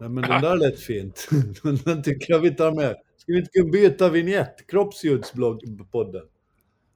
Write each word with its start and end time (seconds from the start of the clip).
Nej, 0.00 0.08
men 0.08 0.22
den 0.22 0.42
där 0.42 0.56
lät 0.56 0.80
fint. 0.80 1.28
den 1.84 2.02
tycker 2.02 2.32
jag 2.32 2.40
vi 2.40 2.54
tar 2.54 2.72
med. 2.72 2.96
Ska 3.16 3.32
vi 3.32 3.38
inte 3.38 3.50
kunna 3.50 3.70
byta 3.70 4.08
vignett? 4.08 4.66
Kroppsljudspodden. 4.66 6.28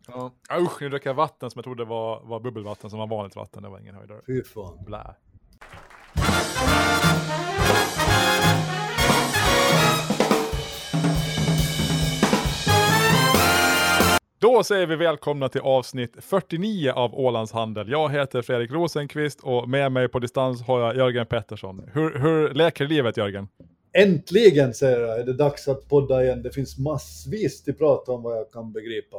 Ja. 0.09 0.35
Usch, 0.61 0.83
nu 0.83 0.89
drack 0.89 1.07
jag 1.07 1.15
vatten 1.15 1.51
som 1.51 1.59
jag 1.59 1.65
trodde 1.65 1.85
var, 1.85 2.23
var 2.25 2.41
bubbelvatten 2.41 2.91
som 2.91 2.99
var 2.99 3.07
vanligt 3.07 3.37
vatten. 3.37 3.63
Det 3.63 3.69
var 3.69 3.79
ingen 3.79 3.95
höjdare. 3.95 4.21
Fy 4.27 4.45
fan. 4.45 4.85
Blä. 4.85 5.15
Då 14.41 14.63
säger 14.63 14.87
vi 14.87 14.97
välkomna 14.97 15.49
till 15.49 15.61
avsnitt 15.61 16.17
49 16.21 16.93
av 16.93 17.15
Ålands 17.15 17.53
Handel. 17.53 17.91
Jag 17.91 18.13
heter 18.13 18.43
Fredrik 18.43 18.71
Rosenqvist 18.71 19.41
och 19.43 19.69
med 19.69 19.93
mig 19.93 20.09
på 20.09 20.19
distans 20.19 20.63
har 20.63 20.81
jag 20.81 20.97
Jörgen 20.97 21.27
Pettersson. 21.27 21.91
Hur, 21.93 22.19
hur 22.19 22.55
leker 22.55 22.87
livet 22.87 23.17
Jörgen? 23.17 23.49
Äntligen, 23.93 24.75
säger 24.75 25.01
jag, 25.01 25.21
är 25.21 25.25
det 25.25 25.33
dags 25.33 25.69
att 25.69 25.89
podda 25.89 26.25
igen. 26.25 26.43
Det 26.43 26.51
finns 26.51 26.79
massvis 26.79 27.63
till 27.63 27.75
prata 27.75 28.13
om 28.13 28.23
vad 28.23 28.37
jag 28.37 28.51
kan 28.53 28.73
begripa. 28.73 29.17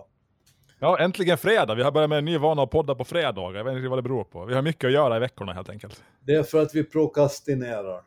Ja, 0.80 1.00
äntligen 1.00 1.38
fredag. 1.38 1.76
Vi 1.76 1.84
har 1.84 1.92
börjat 1.92 2.10
med 2.10 2.18
en 2.18 2.26
ny 2.26 2.38
vana 2.38 2.64
att 2.64 2.72
podda 2.72 2.96
på 2.96 3.04
fredagar. 3.04 3.58
Jag 3.58 3.64
vet 3.64 3.76
inte 3.78 3.90
vad 3.90 3.98
det 3.98 4.04
beror 4.04 4.24
på. 4.24 4.46
Vi 4.46 4.54
har 4.56 4.62
mycket 4.62 4.88
att 4.88 4.94
göra 4.94 5.18
i 5.18 5.20
veckorna 5.20 5.54
helt 5.54 5.70
enkelt. 5.70 6.04
Det 6.26 6.34
är 6.36 6.44
för 6.44 6.62
att 6.62 6.76
vi 6.76 6.84
prokrastinerar. 6.84 8.02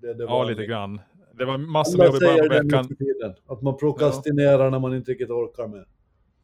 Det 0.00 0.14
det 0.14 0.24
Ja, 0.24 0.44
lite 0.44 0.66
grann. 0.66 1.00
Det 1.38 1.44
var 1.44 1.58
massor 1.58 1.98
med 1.98 2.06
jobb 2.06 2.16
i 2.16 2.18
början 2.18 2.48
på 2.48 2.54
veckan. 2.54 2.96
tiden. 2.96 3.34
Att 3.46 3.62
man 3.62 3.76
prokrastinerar 3.76 4.70
när 4.70 4.78
man 4.78 4.94
inte 4.96 5.10
riktigt 5.10 5.30
orkar 5.30 5.66
med. 5.68 5.84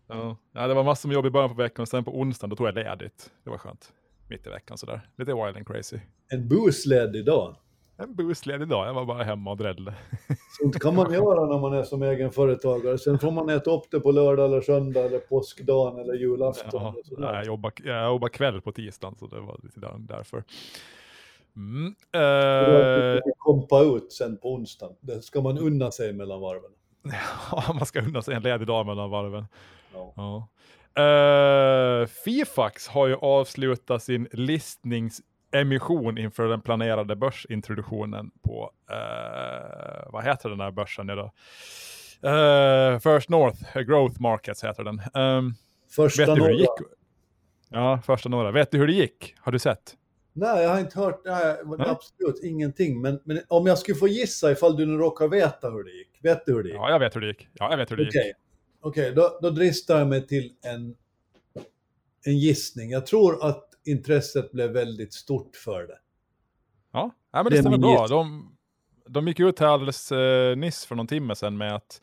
Ja. 0.09 0.37
ja, 0.53 0.67
det 0.67 0.75
var 0.75 0.85
massor 0.85 1.09
med 1.09 1.15
jobb 1.15 1.27
i 1.27 1.30
början 1.30 1.51
på 1.51 1.62
veckan 1.62 1.83
och 1.83 1.89
sen 1.89 2.05
på 2.05 2.21
onsdagen 2.21 2.51
då 2.51 2.57
tog 2.57 2.66
jag 2.66 2.75
ledigt. 2.75 3.30
Det 3.45 3.51
var 3.51 3.59
skönt. 3.59 3.93
Mitt 4.29 4.47
i 4.47 4.51
veckan 4.51 4.79
sådär. 4.79 5.01
Lite 5.16 5.35
wild 5.35 5.57
and 5.57 5.66
crazy. 5.66 5.99
En 6.29 6.49
busled 6.49 7.16
idag. 7.16 7.57
En 8.01 8.15
busledig 8.15 8.69
dag. 8.69 8.89
Jag 8.89 8.95
var 8.95 9.05
bara 9.05 9.23
hemma 9.23 9.51
och 9.51 9.57
drällde. 9.57 9.95
Sånt 10.60 10.80
kan 10.80 10.95
man 10.95 11.13
göra 11.13 11.47
när 11.47 11.59
man 11.59 11.73
är 11.73 11.82
som 11.82 12.02
egen 12.02 12.30
företagare. 12.30 12.99
Sen 12.99 13.19
får 13.19 13.30
man 13.30 13.49
äta 13.49 13.71
upp 13.71 13.91
det 13.91 14.01
på 14.01 14.10
lördag 14.10 14.47
eller 14.47 14.60
söndag 14.60 15.01
eller 15.01 15.19
påskdagen 15.19 16.01
eller 16.01 16.15
julafton. 16.15 16.80
Ja, 16.82 16.95
eller 17.16 17.35
jag, 17.35 17.47
jobbar, 17.47 17.73
jag 17.85 18.07
jobbar 18.07 18.29
kväll 18.29 18.60
på 18.60 18.73
tisdagen 18.73 19.16
så 19.19 19.27
det 19.27 19.41
var 19.41 19.60
lite 19.63 19.80
där, 19.80 19.95
därför. 19.99 20.45
Mm. 21.57 21.95
Att 23.16 23.38
kompa 23.38 23.82
ut 23.82 24.13
sen 24.13 24.37
på 24.37 24.52
onsdagen. 24.52 24.97
Det 25.01 25.23
ska 25.23 25.41
man 25.41 25.59
unna 25.59 25.91
sig 25.91 26.13
mellan 26.13 26.41
varven. 26.41 26.71
ja, 27.51 27.73
man 27.73 27.87
ska 27.87 28.01
unna 28.01 28.23
sig 28.23 28.35
en 28.35 28.43
ledig 28.43 28.66
dag 28.66 28.87
mellan 28.87 29.10
varven. 29.10 29.45
Ja. 29.93 30.49
Eh, 31.03 32.07
Fifax 32.07 32.89
har 32.89 33.07
ju 33.07 33.15
avslutat 33.15 34.03
sin 34.03 34.29
listningsemission 34.33 36.19
inför 36.19 36.49
den 36.49 36.61
planerade 36.61 37.17
börsintroduktionen 37.17 38.31
på, 38.43 38.71
eh, 38.91 40.11
vad 40.13 40.25
heter 40.25 40.49
den 40.49 40.61
här 40.61 40.71
börsen 40.71 41.07
nu 41.07 41.15
då? 41.15 41.33
Eh, 42.29 42.99
First 42.99 43.29
North 43.29 43.79
Growth 43.87 44.21
Markets 44.21 44.65
heter 44.65 44.85
den. 44.85 45.01
Um, 45.15 45.55
Första 45.91 46.35
norra. 46.35 46.53
gick? 46.53 46.69
Ja, 47.69 48.01
första 48.07 48.29
några. 48.29 48.51
Vet 48.51 48.71
du 48.71 48.79
hur 48.79 48.87
det 48.87 48.93
gick? 48.93 49.35
Har 49.39 49.53
du 49.53 49.59
sett? 49.59 49.95
Nej, 50.33 50.63
jag 50.63 50.71
har 50.71 50.81
inte 50.81 50.99
hört, 50.99 51.21
nej, 51.25 51.57
Nej. 51.65 51.89
absolut 51.89 52.41
ingenting. 52.45 53.01
Men, 53.01 53.21
men 53.25 53.41
om 53.49 53.66
jag 53.66 53.79
skulle 53.79 53.97
få 53.99 54.09
gissa 54.09 54.53
ifall 54.53 54.77
du 54.77 54.87
nu 54.87 54.93
råkar 54.99 55.29
veta 55.29 55.71
hur 55.71 55.85
det 55.85 55.91
gick. 55.91 56.19
Vet 56.23 56.47
du 56.47 56.53
hur 56.55 56.63
det 56.63 56.69
gick? 56.69 56.79
Ja, 56.79 56.91
jag 56.91 56.99
vet 56.99 57.16
hur 57.16 57.21
det 57.21 57.27
gick. 57.27 57.49
Ja, 57.53 57.71
jag 57.71 57.77
vet 57.77 57.91
hur 57.91 57.97
det 57.97 58.03
Okej, 58.09 58.27
gick. 58.27 58.37
Okej, 58.80 59.12
då, 59.12 59.38
då 59.43 59.51
dristar 59.51 59.98
jag 59.98 60.09
mig 60.09 60.26
till 60.26 60.52
en, 60.62 60.96
en 62.24 62.38
gissning. 62.38 62.90
Jag 62.90 63.07
tror 63.07 63.46
att 63.46 63.65
intresset 63.85 64.53
blev 64.53 64.70
väldigt 64.70 65.15
stort 65.15 65.56
för 65.56 65.87
det. 65.87 65.98
Ja, 66.93 67.10
ja 67.32 67.43
men 67.43 67.44
det, 67.44 67.50
Det 67.50 67.62
stämmer 67.62 67.78
bra. 67.78 68.06
De, 68.06 68.56
de 69.09 69.28
gick 69.28 69.41
ut 69.41 69.59
här 69.59 69.66
alldeles 69.66 70.12
eh, 70.12 70.56
nyss 70.56 70.87
för 70.87 70.94
någon 70.94 71.06
timme 71.06 71.34
sedan 71.34 71.56
med 71.56 71.75
att 71.75 72.00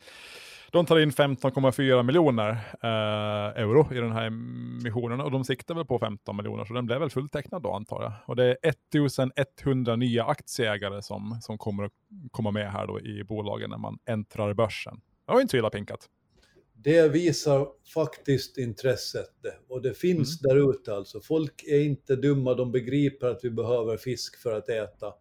de 0.72 0.86
tar 0.86 0.98
in 0.98 1.10
15,4 1.10 2.02
miljoner 2.02 2.50
eh, 2.82 3.62
euro 3.62 3.94
i 3.94 4.00
den 4.00 4.12
här 4.12 4.26
emissionen 4.26 5.20
och 5.20 5.30
de 5.30 5.44
siktar 5.44 5.74
väl 5.74 5.84
på 5.84 5.98
15 5.98 6.36
miljoner 6.36 6.64
så 6.64 6.74
den 6.74 6.86
blev 6.86 7.00
väl 7.00 7.10
fulltecknad 7.10 7.62
då 7.62 7.72
antar 7.72 8.02
jag. 8.02 8.12
Och 8.26 8.36
det 8.36 8.44
är 8.44 8.56
1100 8.62 9.96
nya 9.96 10.24
aktieägare 10.24 11.02
som, 11.02 11.38
som 11.42 11.58
kommer 11.58 11.84
att 11.84 11.92
komma 12.30 12.50
med 12.50 12.72
här 12.72 12.86
då 12.86 13.00
i 13.00 13.24
bolagen 13.24 13.70
när 13.70 13.78
man 13.78 13.98
äntrar 14.06 14.54
börsen. 14.54 15.00
Det 15.26 15.32
var 15.32 15.40
inte 15.40 15.50
så 15.50 15.56
illa 15.56 15.70
pinkat. 15.70 16.08
Det 16.82 17.08
visar 17.08 17.68
faktiskt 17.94 18.58
intresset 18.58 19.30
och 19.68 19.82
det 19.82 19.94
finns 19.94 20.44
Mm. 20.44 20.56
där 20.56 20.70
ute 20.70 20.94
alltså. 20.94 21.20
Folk 21.20 21.64
är 21.66 21.80
inte 21.80 22.16
dumma, 22.16 22.54
de 22.54 22.72
begriper 22.72 23.26
att 23.26 23.44
vi 23.44 23.50
behöver 23.50 23.96
fisk 23.96 24.42
för 24.42 24.52
att 24.52 24.68
äta. 24.68 25.14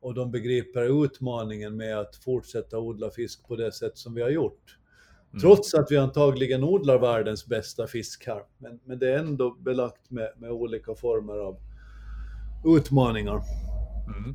Och 0.00 0.14
de 0.14 0.30
begriper 0.30 1.04
utmaningen 1.04 1.76
med 1.76 1.98
att 1.98 2.16
fortsätta 2.16 2.78
odla 2.78 3.10
fisk 3.10 3.48
på 3.48 3.56
det 3.56 3.72
sätt 3.72 3.98
som 3.98 4.14
vi 4.14 4.22
har 4.22 4.30
gjort. 4.30 4.78
Mm. 5.30 5.40
Trots 5.40 5.74
att 5.74 5.86
vi 5.90 5.96
antagligen 5.96 6.64
odlar 6.64 6.98
världens 6.98 7.46
bästa 7.46 7.86
fisk 7.86 8.26
här. 8.26 8.42
Men, 8.58 8.80
men 8.84 8.98
det 8.98 9.12
är 9.12 9.18
ändå 9.18 9.50
belagt 9.50 10.10
med, 10.10 10.32
med 10.36 10.50
olika 10.50 10.94
former 10.94 11.34
av 11.34 11.58
utmaningar. 12.76 13.40
Mm. 14.16 14.34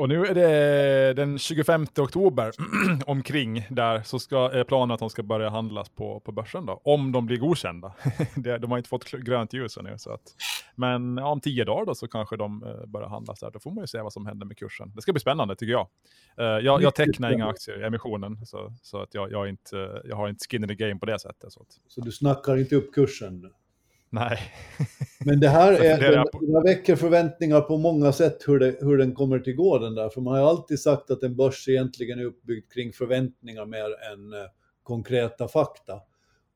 Och 0.00 0.08
nu 0.08 0.26
är 0.26 0.34
det 0.34 1.14
den 1.14 1.38
25 1.38 1.86
oktober 1.98 2.52
omkring 3.06 3.66
där 3.70 4.02
så 4.02 4.18
ska, 4.18 4.50
är 4.50 4.64
planen 4.64 4.94
att 4.94 5.00
de 5.00 5.10
ska 5.10 5.22
börja 5.22 5.50
handlas 5.50 5.88
på, 5.88 6.20
på 6.20 6.32
börsen 6.32 6.66
då. 6.66 6.80
Om 6.84 7.12
de 7.12 7.26
blir 7.26 7.36
godkända. 7.36 7.94
De 8.60 8.70
har 8.70 8.78
inte 8.78 8.88
fått 8.88 9.10
grönt 9.10 9.52
ljus 9.52 9.76
ännu. 9.76 9.94
Så 9.98 10.12
att, 10.12 10.22
men 10.74 11.16
ja, 11.16 11.26
om 11.26 11.40
tio 11.40 11.64
dagar 11.64 11.86
då 11.86 11.94
så 11.94 12.08
kanske 12.08 12.36
de 12.36 12.62
eh, 12.62 12.86
börjar 12.86 13.08
handlas 13.08 13.40
där. 13.40 13.50
Då 13.50 13.58
får 13.58 13.70
man 13.70 13.82
ju 13.82 13.86
se 13.86 14.00
vad 14.00 14.12
som 14.12 14.26
händer 14.26 14.46
med 14.46 14.56
kursen. 14.56 14.92
Det 14.94 15.02
ska 15.02 15.12
bli 15.12 15.20
spännande 15.20 15.56
tycker 15.56 15.72
jag. 15.72 15.88
Eh, 16.38 16.64
jag, 16.64 16.82
jag 16.82 16.94
tecknar 16.94 17.32
inga 17.32 17.46
aktier 17.46 17.82
i 17.82 17.86
emissionen. 17.86 18.46
Så, 18.46 18.72
så 18.82 19.02
att 19.02 19.14
jag, 19.14 19.32
jag, 19.32 19.48
inte, 19.48 20.02
jag 20.04 20.16
har 20.16 20.28
inte 20.28 20.46
skin 20.50 20.62
in 20.62 20.68
the 20.68 20.74
game 20.74 20.98
på 20.98 21.06
det 21.06 21.18
sättet. 21.18 21.52
Så 21.52 21.60
att, 21.60 21.68
Så 21.88 22.00
du 22.00 22.12
snackar 22.12 22.56
inte 22.56 22.76
upp 22.76 22.94
kursen. 22.94 23.50
Nej. 24.10 24.38
Men 25.24 25.40
det 25.40 25.48
här, 25.48 25.72
är, 25.84 26.00
den, 26.00 26.54
här 26.54 26.64
väcker 26.64 26.96
förväntningar 26.96 27.60
på 27.60 27.76
många 27.76 28.12
sätt 28.12 28.38
hur, 28.46 28.58
det, 28.58 28.76
hur 28.80 28.98
den 28.98 29.14
kommer 29.14 29.38
till 29.38 29.56
gå 29.56 29.78
den 29.78 29.94
där. 29.94 30.08
För 30.08 30.20
man 30.20 30.32
har 30.32 30.40
ju 30.40 30.46
alltid 30.46 30.80
sagt 30.80 31.10
att 31.10 31.22
en 31.22 31.36
börs 31.36 31.68
egentligen 31.68 32.18
är 32.18 32.24
uppbyggd 32.24 32.72
kring 32.72 32.92
förväntningar 32.92 33.66
mer 33.66 34.12
än 34.12 34.32
eh, 34.32 34.48
konkreta 34.82 35.48
fakta. 35.48 36.00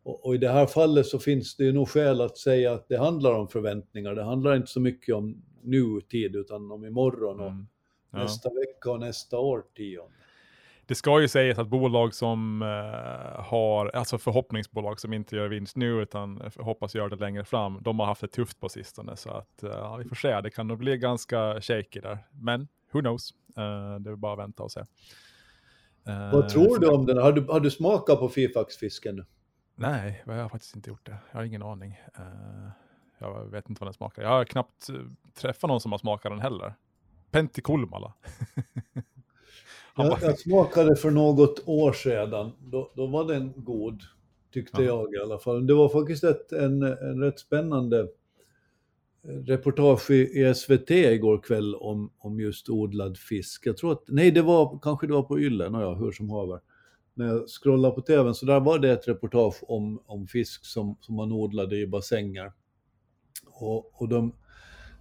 Och, 0.03 0.27
och 0.27 0.35
i 0.35 0.39
det 0.39 0.49
här 0.49 0.67
fallet 0.67 1.07
så 1.07 1.19
finns 1.19 1.57
det 1.57 1.65
ju 1.65 1.73
nog 1.73 1.89
skäl 1.89 2.21
att 2.21 2.39
säga 2.39 2.73
att 2.73 2.89
det 2.89 2.97
handlar 2.97 3.35
om 3.35 3.49
förväntningar. 3.49 4.15
Det 4.15 4.25
handlar 4.25 4.57
inte 4.57 4.71
så 4.71 4.81
mycket 4.81 5.15
om 5.15 5.43
nutid 5.63 6.37
utan 6.37 6.71
om 6.71 6.85
imorgon 6.85 7.41
och 7.41 7.53
Mm. 8.15 8.21
Ja. 8.21 8.23
nästa 8.23 8.51
vecka 8.55 8.91
och 8.91 9.01
nästa 9.01 9.39
årtionde. 9.39 10.15
Det 10.87 10.95
ska 10.95 11.21
ju 11.21 11.29
sägas 11.29 11.59
att 11.59 11.69
bolag 11.69 12.15
som 12.15 12.63
eh, 12.63 13.45
har, 13.45 13.91
alltså 13.95 14.19
förhoppningsbolag 14.19 15.01
som 15.01 15.13
inte 15.13 15.37
gör 15.37 15.49
vinst 15.49 15.77
nu 15.77 16.03
utan 16.03 16.51
hoppas 16.59 16.95
göra 16.95 17.09
det 17.09 17.17
längre 17.17 17.45
fram, 17.45 17.83
de 17.83 17.99
har 17.99 18.07
haft 18.07 18.21
det 18.21 18.29
tufft 18.29 18.61
på 18.61 18.69
sistone. 18.69 19.17
Så 19.17 19.31
att 19.31 19.63
eh, 19.63 19.97
vi 19.97 20.05
får 20.05 20.17
se, 20.17 20.41
det 20.41 20.51
kan 20.51 20.69
nog 20.69 20.79
bli 20.79 20.99
ganska 20.99 21.61
shaky 21.61 22.01
där. 22.01 22.19
Men 22.33 22.69
who 22.93 23.01
knows, 23.01 23.35
Eh, 23.57 24.01
det 24.01 24.11
är 24.11 24.17
bara 24.17 24.33
att 24.33 24.39
vänta 24.39 24.63
och 24.63 24.73
se. 24.73 24.81
Eh, 26.09 26.33
Vad 26.33 26.49
tror 26.49 26.79
du 26.79 26.89
om 26.89 27.07
den? 27.07 27.19
Har 27.19 27.33
du, 27.33 27.47
har 27.49 27.61
du 27.61 27.71
smakat 27.71 28.19
på 28.19 28.29
Fifax-fisken? 28.29 29.25
Nej, 29.75 30.23
jag 30.27 30.35
har 30.35 30.49
faktiskt 30.49 30.77
inte 30.77 30.91
gjort 30.91 31.07
det. 31.07 31.17
Jag 31.31 31.39
har 31.39 31.45
ingen 31.45 31.63
aning. 31.63 32.01
Eh, 32.19 32.69
jag 33.19 33.51
vet 33.51 33.69
inte 33.69 33.81
vad 33.81 33.87
den 33.87 33.95
smakar. 33.95 34.23
Jag 34.23 34.31
har 34.31 34.45
knappt 34.45 34.89
eh, 34.89 34.97
träffat 35.35 35.69
någon 35.69 35.81
som 35.81 35.93
har 35.93 35.99
smakat 35.99 36.33
den 36.33 36.41
heller. 36.41 36.75
Han 37.33 37.49
Jag, 39.97 40.19
jag 40.23 40.39
smakade 40.39 40.97
för 40.97 41.11
något 41.11 41.63
år 41.69 41.93
sedan. 41.93 42.51
Då, 42.61 42.93
då 42.97 43.07
var 43.07 43.25
den 43.25 43.53
god, 43.57 44.03
tyckte 44.53 44.83
Ja. 44.83 44.87
jag 44.87 45.15
i 45.15 45.19
alla 45.19 45.39
fall. 45.39 45.67
Det 45.67 45.75
var 45.75 45.89
faktiskt 45.89 46.25
ett, 46.25 46.53
en, 46.53 46.83
en 46.83 47.21
rätt 47.21 47.39
spännande 47.41 48.09
reportage 49.47 50.11
i, 50.11 50.41
i 50.41 50.55
SVT 50.55 50.91
igår 50.91 51.39
kväll 51.39 51.75
om, 51.75 52.13
om 52.19 52.41
just 52.41 52.69
odlad 52.69 53.19
fisk. 53.19 53.67
Jag 53.67 53.77
tror 53.77 53.93
att, 53.93 54.03
nej 54.09 54.31
det 54.31 54.43
var, 54.43 54.79
kanske 54.83 55.07
det 55.07 55.13
var 55.13 55.23
på 55.23 55.41
Yle, 55.41 55.65
ja, 55.65 55.95
hur 55.95 56.13
som 56.13 56.31
haver. 56.31 56.61
När 57.15 57.27
jag 57.27 57.49
scrollade 57.49 57.95
på 57.95 58.01
tvn 58.01 58.35
så 58.35 58.47
där 58.47 58.61
var 58.61 58.79
det 58.79 58.91
ett 58.93 59.09
reportage 59.09 59.57
om, 59.63 60.03
om 60.07 60.27
fisk 60.27 60.65
som, 60.65 60.97
som 61.01 61.15
man 61.15 61.33
odlade 61.33 61.77
i 61.77 61.87
bassänger. 61.87 62.53
Och, 63.47 64.03
och 64.03 64.09
de, 64.09 64.33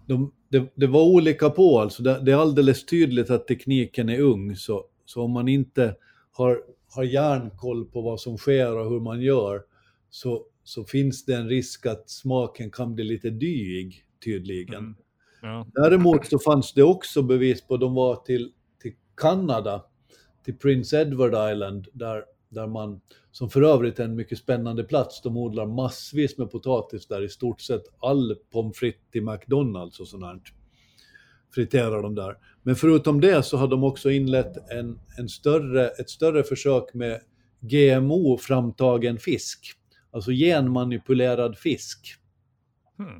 de, 0.05 0.31
det, 0.49 0.71
det 0.75 0.87
var 0.87 1.03
olika 1.03 1.49
på 1.49 1.79
alltså. 1.79 2.03
Det, 2.03 2.19
det 2.19 2.31
är 2.31 2.35
alldeles 2.35 2.85
tydligt 2.85 3.29
att 3.29 3.47
tekniken 3.47 4.09
är 4.09 4.19
ung. 4.19 4.55
Så, 4.55 4.85
så 5.05 5.23
om 5.23 5.31
man 5.31 5.47
inte 5.47 5.95
har, 6.31 6.63
har 6.89 7.03
järnkoll 7.03 7.85
på 7.85 8.01
vad 8.01 8.19
som 8.19 8.37
sker 8.37 8.77
och 8.77 8.89
hur 8.89 8.99
man 8.99 9.21
gör 9.21 9.61
så, 10.09 10.45
så 10.63 10.83
finns 10.83 11.25
det 11.25 11.35
en 11.35 11.49
risk 11.49 11.85
att 11.85 12.09
smaken 12.09 12.71
kan 12.71 12.95
bli 12.95 13.03
lite 13.03 13.29
dyig 13.29 14.03
tydligen. 14.23 14.75
Mm. 14.75 14.95
Ja. 15.41 15.67
Däremot 15.73 16.25
så 16.25 16.39
fanns 16.39 16.73
det 16.73 16.83
också 16.83 17.21
bevis 17.21 17.61
på, 17.61 17.77
de 17.77 17.93
var 17.93 18.15
till, 18.15 18.51
till 18.81 18.93
Kanada, 19.17 19.85
till 20.45 20.57
Prince 20.57 21.01
Edward 21.01 21.53
Island, 21.53 21.87
där, 21.93 22.23
där 22.49 22.67
man, 22.67 23.01
som 23.33 23.49
för 23.49 23.61
övrigt 23.61 23.99
är 23.99 24.03
en 24.03 24.15
mycket 24.15 24.37
spännande 24.37 24.83
plats, 24.83 25.21
de 25.21 25.37
odlar 25.37 25.65
massvis 25.65 26.37
med 26.37 26.51
potatis 26.51 27.07
där, 27.07 27.21
i 27.21 27.29
stort 27.29 27.61
sett 27.61 27.83
all 27.99 28.35
pommes 28.51 28.77
frites 28.77 29.01
till 29.11 29.23
McDonalds 29.23 29.99
och 29.99 30.07
sånt 30.07 30.23
här 30.23 30.41
fritera 31.55 32.01
dem 32.01 32.15
där. 32.15 32.37
Men 32.63 32.75
förutom 32.75 33.21
det 33.21 33.43
så 33.43 33.57
har 33.57 33.67
de 33.67 33.83
också 33.83 34.11
inlett 34.11 34.71
en, 34.71 34.99
en 35.17 35.29
större, 35.29 35.87
ett 35.87 36.09
större 36.09 36.43
försök 36.43 36.93
med 36.93 37.21
GMO-framtagen 37.59 39.17
fisk. 39.17 39.73
Alltså 40.11 40.31
genmanipulerad 40.31 41.57
fisk. 41.57 42.15
Hmm. 42.97 43.19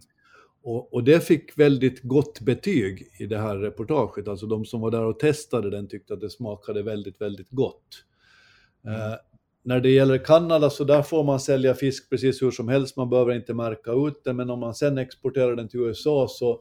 Och, 0.63 0.93
och, 0.93 1.03
det 1.03 1.19
fick 1.19 1.57
väldigt 1.57 2.03
gott 2.03 2.39
betyg 2.39 3.07
i 3.19 3.25
det 3.25 3.37
här 3.37 3.57
reportaget. 3.57 4.27
Alltså 4.27 4.45
de 4.45 4.65
som 4.65 4.81
var 4.81 4.91
där 4.91 5.03
och 5.03 5.19
testade 5.19 5.69
den 5.69 5.87
tyckte 5.87 6.13
att 6.13 6.21
det 6.21 6.29
smakade 6.29 6.83
väldigt, 6.83 7.21
väldigt 7.21 7.49
gott. 7.49 8.05
Mm. 8.85 9.17
När 9.65 9.79
det 9.79 9.89
gäller 9.89 10.17
Kanada 10.17 10.69
så 10.69 10.83
där 10.83 11.01
får 11.01 11.23
man 11.23 11.39
sälja 11.39 11.73
fisk 11.73 12.09
precis 12.09 12.41
hur 12.41 12.51
som 12.51 12.67
helst, 12.67 12.97
man 12.97 13.09
behöver 13.09 13.33
inte 13.33 13.53
märka 13.53 13.91
ut 13.91 14.23
den, 14.23 14.35
men 14.35 14.49
om 14.49 14.59
man 14.59 14.73
sen 14.73 14.97
exporterar 14.97 15.55
den 15.55 15.69
till 15.69 15.79
USA 15.79 16.27
så 16.29 16.59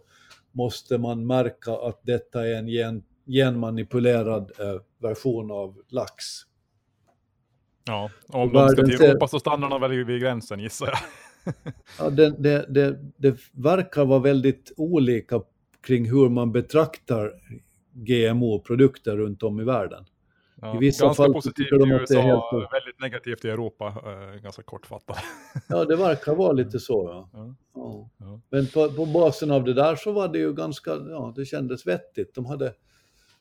måste 0.52 0.98
man 0.98 1.26
märka 1.26 1.72
att 1.72 2.00
detta 2.02 2.48
är 2.48 2.54
en 2.54 2.68
gen, 2.68 3.02
genmanipulerad 3.26 4.52
eh, 4.58 4.80
version 4.98 5.50
av 5.50 5.82
lax. 5.88 6.24
Ja, 7.84 8.10
om 8.28 8.52
de 8.52 8.68
ska 8.68 8.84
till 8.84 9.02
Europa 9.02 9.28
så 9.28 9.38
stannar 9.38 9.70
de 9.70 9.80
väl 9.80 10.04
vid 10.04 10.20
gränsen 10.20 10.60
gissar 10.60 10.86
jag. 10.86 10.98
ja, 11.98 12.10
det, 12.10 12.30
det, 12.38 12.66
det, 12.68 12.98
det 13.16 13.36
verkar 13.52 14.04
vara 14.04 14.18
väldigt 14.18 14.72
olika 14.76 15.42
kring 15.86 16.10
hur 16.10 16.28
man 16.28 16.52
betraktar 16.52 17.32
GMO-produkter 17.92 19.16
runt 19.16 19.42
om 19.42 19.60
i 19.60 19.64
världen. 19.64 20.04
Ja, 20.62 20.76
I 20.76 20.78
vissa 20.78 21.04
ganska 21.04 21.22
fall 21.22 21.32
positivt 21.32 21.72
i 21.72 21.74
USA, 21.74 22.20
helt... 22.20 22.72
väldigt 22.72 23.00
negativt 23.00 23.44
i 23.44 23.48
Europa, 23.48 23.86
äh, 23.86 24.42
ganska 24.42 24.62
kortfattat. 24.62 25.16
ja, 25.68 25.84
det 25.84 25.96
verkar 25.96 26.34
vara 26.34 26.52
lite 26.52 26.80
så. 26.80 27.08
Ja. 27.08 27.30
ja. 27.32 27.54
ja. 27.74 28.10
ja. 28.18 28.40
Men 28.50 28.66
på, 28.66 28.92
på, 28.92 29.06
basen 29.06 29.50
av 29.50 29.64
det 29.64 29.74
där 29.74 29.96
så 29.96 30.12
var 30.12 30.28
det 30.28 30.38
ju 30.38 30.54
ganska, 30.54 30.90
ja, 30.90 31.32
det 31.36 31.44
kändes 31.44 31.86
vettigt. 31.86 32.34
De 32.34 32.46
hade, 32.46 32.74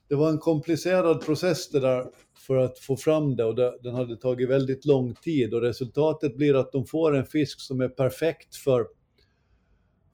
det 0.10 0.16
var 0.16 0.30
en 0.30 0.38
komplicerad 0.38 1.26
process 1.26 1.70
det 1.70 1.80
där 1.80 2.06
för 2.48 2.58
att 2.58 2.80
få 2.80 2.98
fram 2.98 3.36
det 3.36 3.44
och 3.44 3.56
det, 3.56 3.80
den 3.84 3.96
hade 3.96 4.18
tagit 4.18 4.50
väldigt 4.50 4.86
lång 4.86 5.16
tid 5.16 5.54
och 5.54 5.62
resultatet 5.62 6.38
blir 6.38 6.56
att 6.56 6.72
de 6.72 6.86
får 6.86 7.16
en 7.16 7.26
fisk 7.26 7.62
som 7.62 7.82
är 7.82 7.90
perfekt 7.90 8.56
för, 8.56 8.88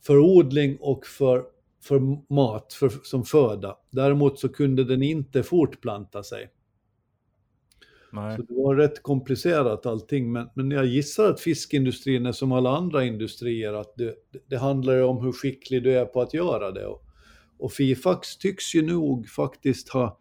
för 0.06 0.18
odling 0.18 0.78
och 0.80 1.06
för, 1.06 1.44
för 1.84 2.00
mat, 2.34 2.74
för, 2.74 2.90
som 3.04 3.24
föda. 3.24 3.78
Däremot 3.92 4.40
så 4.40 4.50
kunde 4.50 4.84
den 4.84 5.04
inte 5.04 5.44
fortplanta 5.44 6.24
sig. 6.24 6.50
Nej. 8.12 8.36
Så 8.36 8.42
det 8.42 8.54
var 8.54 8.76
rätt 8.76 9.04
komplicerat 9.04 9.86
allting, 9.86 10.32
men, 10.32 10.50
men 10.54 10.72
jag 10.72 10.86
gissar 10.86 11.30
att 11.30 11.40
fiskindustrin 11.40 12.26
är 12.26 12.32
som 12.32 12.52
alla 12.52 12.70
andra 12.78 13.06
industrier, 13.06 13.74
att 13.74 13.96
det, 13.96 14.16
det 14.48 14.58
handlar 14.58 15.02
om 15.02 15.26
hur 15.26 15.32
skicklig 15.32 15.84
du 15.84 15.98
är 15.98 16.06
på 16.06 16.22
att 16.22 16.34
göra 16.34 16.72
det. 16.72 16.86
Och, 16.86 17.04
och 17.58 17.72
Fifax 17.72 18.38
tycks 18.38 18.76
ju 18.76 18.82
nog 18.82 19.28
faktiskt 19.28 19.90
ha, 19.90 20.20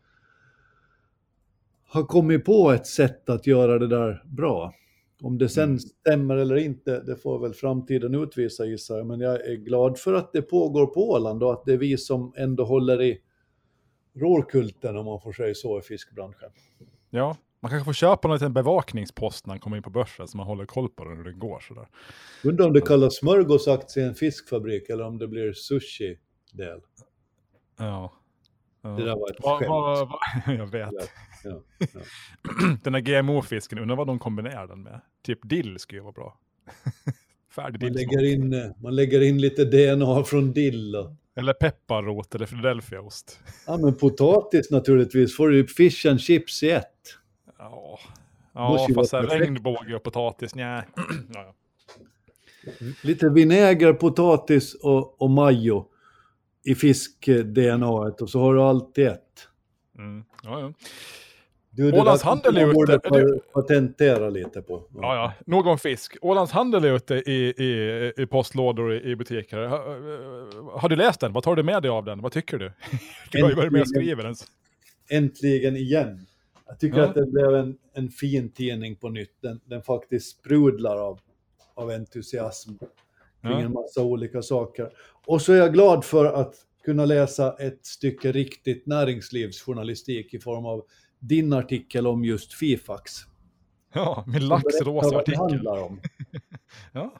ha 1.92 2.06
kommit 2.06 2.44
på 2.44 2.70
ett 2.70 2.86
sätt 2.86 3.28
att 3.30 3.46
göra 3.46 3.78
det 3.78 3.86
där 3.86 4.22
bra. 4.26 4.74
Om 5.22 5.38
det 5.38 5.48
sen 5.48 5.64
mm. 5.64 5.78
stämmer 5.78 6.36
eller 6.36 6.56
inte, 6.56 7.00
det 7.00 7.16
får 7.16 7.38
väl 7.38 7.54
framtiden 7.54 8.14
utvisa 8.14 8.64
gissar 8.64 8.96
jag, 8.96 9.06
men 9.06 9.20
jag 9.20 9.46
är 9.46 9.56
glad 9.56 9.98
för 9.98 10.14
att 10.14 10.32
det 10.32 10.42
pågår 10.42 10.86
på 10.86 11.10
Åland 11.10 11.42
och 11.42 11.52
att 11.52 11.64
det 11.64 11.72
är 11.72 11.76
vi 11.78 11.96
som 11.96 12.32
ändå 12.36 12.64
håller 12.64 13.02
i 13.02 13.20
rårkulten 14.14 14.96
om 14.96 15.04
man 15.04 15.20
får 15.20 15.32
säga 15.32 15.54
så 15.54 15.78
i 15.78 15.82
fiskbranschen. 15.82 16.50
Ja, 17.10 17.36
man 17.60 17.70
kanske 17.70 17.84
får 17.84 17.92
köpa 17.92 18.28
en 18.28 18.34
liten 18.34 18.52
bevakningspost 18.52 19.46
när 19.46 19.52
man 19.52 19.60
kommer 19.60 19.76
in 19.76 19.82
på 19.82 19.90
börsen 19.90 20.28
så 20.28 20.36
man 20.36 20.46
håller 20.46 20.66
koll 20.66 20.88
på 20.88 21.04
den 21.04 21.16
hur 21.16 21.24
det 21.24 21.32
går. 21.32 21.60
Sådär. 21.60 21.88
Undrar 22.44 22.66
om 22.66 22.72
det 22.72 22.80
kallas 22.80 23.16
smörgåsaktie 23.16 24.02
i 24.02 24.06
en 24.06 24.14
fiskfabrik 24.14 24.90
eller 24.90 25.04
om 25.04 25.18
det 25.18 25.28
blir 25.28 25.52
sushi-del. 25.52 26.80
Ja. 27.78 28.12
ja. 28.82 28.88
Det 28.88 29.04
där 29.04 29.16
var 29.16 29.30
ett 29.30 29.44
va, 29.44 29.60
va, 29.68 30.04
va, 30.04 30.52
Jag 30.52 30.66
vet. 30.66 30.90
Ja, 31.44 31.62
ja, 31.78 32.00
den 32.82 32.94
här 32.94 33.00
GMO-fisken, 33.00 33.78
undrar 33.78 33.96
vad 33.96 34.06
de 34.06 34.18
kombinerar 34.18 34.66
den 34.66 34.82
med? 34.82 35.00
Typ 35.22 35.38
dill 35.42 35.78
skulle 35.78 35.98
ju 35.98 36.02
vara 36.02 36.12
bra. 36.12 36.38
Färdig 37.54 37.82
man, 37.82 37.92
lägger 37.92 38.24
in, 38.24 38.74
man 38.82 38.96
lägger 38.96 39.20
in 39.20 39.40
lite 39.40 39.64
DNA 39.64 40.24
från 40.24 40.52
dill. 40.52 40.96
Och... 40.96 41.12
Eller 41.34 41.52
pepparrot 41.52 42.34
eller 42.34 42.46
Philadelphiaost. 42.46 43.40
Ja, 43.66 43.76
men 43.76 43.94
potatis 43.94 44.70
naturligtvis. 44.70 45.36
Får 45.36 45.48
du 45.48 45.66
fish 45.66 46.06
and 46.06 46.20
chips 46.20 46.62
i 46.62 46.70
ett. 46.70 47.16
Ja, 47.70 47.98
ja 48.54 48.88
fast 48.94 49.14
regnbåge 49.14 49.94
och 49.94 50.02
potatis, 50.02 50.54
nej. 50.54 50.82
ja, 51.34 51.54
Lite 53.02 53.28
vinäger, 53.28 53.92
potatis 53.92 54.74
och, 54.74 55.22
och 55.22 55.30
majo 55.30 55.86
i 56.64 56.74
fisk-DNA 56.74 57.88
och 57.88 58.30
så 58.30 58.40
har 58.40 58.54
du 58.54 58.62
allt 58.62 58.98
i 58.98 59.04
ett. 59.04 59.48
Mm. 59.98 60.24
Ja, 60.42 60.60
ja. 60.60 60.72
Du, 61.70 61.92
Ålands 61.92 62.22
handel 62.22 62.56
är 62.56 62.82
ute. 62.82 63.00
Du... 63.10 63.40
patentera 63.54 64.30
lite 64.30 64.62
på. 64.62 64.82
Ja. 64.94 65.00
ja, 65.00 65.14
ja. 65.14 65.32
Nog 65.46 65.66
om 65.66 65.78
fisk. 65.78 66.16
Ålands 66.20 66.52
handel 66.52 66.84
är 66.84 66.96
ute 66.96 67.14
i, 67.14 67.54
i, 67.56 68.12
i 68.16 68.26
postlådor 68.26 68.94
i, 68.94 69.10
i 69.10 69.16
butiker. 69.16 69.58
Har, 69.58 70.80
har, 70.80 70.88
du 70.88 70.96
läst 70.96 71.20
den? 71.20 71.32
Vad 71.32 71.44
tar 71.44 71.56
du 71.56 71.62
med 71.62 71.82
dig 71.82 71.90
av 71.90 72.04
den? 72.04 72.22
Vad 72.22 72.32
tycker 72.32 72.58
du? 72.58 72.72
Du 73.32 73.42
har 73.42 73.50
ju 73.50 73.56
varit 73.56 73.72
med 73.72 73.80
och 73.80 73.88
skrivit 73.88 74.24
den. 74.24 74.34
Äntligen 75.10 75.76
igen. 75.76 76.26
Jag 76.68 76.78
tycker 76.78 76.98
ja. 76.98 77.04
att 77.04 77.14
det 77.14 77.26
blev 77.26 77.54
en, 77.54 77.78
en 77.92 78.08
fin 78.08 78.52
tidning 78.52 78.96
på 78.96 79.08
nytt. 79.08 79.42
Den, 79.42 79.60
den 79.64 79.82
faktiskt 79.82 80.38
sprudlar 80.38 80.96
av, 80.96 81.20
av 81.74 81.90
entusiasm 81.90 82.72
kring 83.42 83.60
en 83.60 83.72
massa 83.72 84.02
olika 84.02 84.42
saker. 84.42 84.90
Och 85.26 85.42
så 85.42 85.52
är 85.52 85.56
jag 85.56 85.72
glad 85.72 86.04
för 86.04 86.24
att 86.24 86.54
kunna 86.84 87.04
läsa 87.04 87.56
ett 87.58 87.86
stycke 87.86 88.32
riktigt 88.32 88.86
näringslivsjournalistik 88.86 90.34
i 90.34 90.38
form 90.38 90.66
av 90.66 90.84
din 91.18 91.52
artikel 91.52 92.06
om 92.06 92.24
just 92.24 92.52
Fifax. 92.52 93.12
Ja, 93.92 94.24
min 94.26 94.48
laxrosa 94.48 95.16
artikel. 95.16 95.66
Om. 95.66 96.00
ja. 96.92 97.14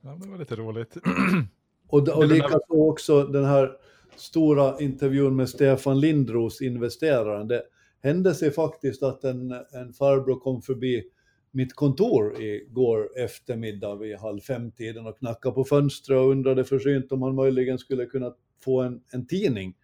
ja, 0.00 0.18
det 0.22 0.28
var 0.28 0.38
lite 0.38 0.56
roligt. 0.56 0.96
och 1.88 2.08
och 2.08 2.26
likaså 2.26 2.88
också 2.88 3.24
den 3.24 3.44
här 3.44 3.72
stora 4.16 4.80
intervjun 4.80 5.36
med 5.36 5.48
Stefan 5.48 6.00
Lindros, 6.00 6.62
investeraren. 6.62 7.48
Det, 7.48 7.62
hände 8.02 8.34
sig 8.34 8.50
faktiskt 8.50 9.02
att 9.02 9.24
en, 9.24 9.52
en 9.72 9.92
farbror 9.92 10.40
kom 10.40 10.62
förbi 10.62 11.04
mitt 11.50 11.74
kontor 11.74 12.42
igår 12.42 13.18
eftermiddag 13.18 13.94
vid 13.94 14.16
halv 14.16 14.40
fem-tiden 14.40 15.06
och 15.06 15.18
knackade 15.18 15.54
på 15.54 15.64
fönstret 15.64 16.18
och 16.18 16.30
undrade 16.30 16.64
försynt 16.64 17.12
om 17.12 17.22
han 17.22 17.34
möjligen 17.34 17.78
skulle 17.78 18.06
kunna 18.06 18.34
få 18.64 18.80
en, 18.80 19.02
en 19.12 19.26
tidning. 19.26 19.74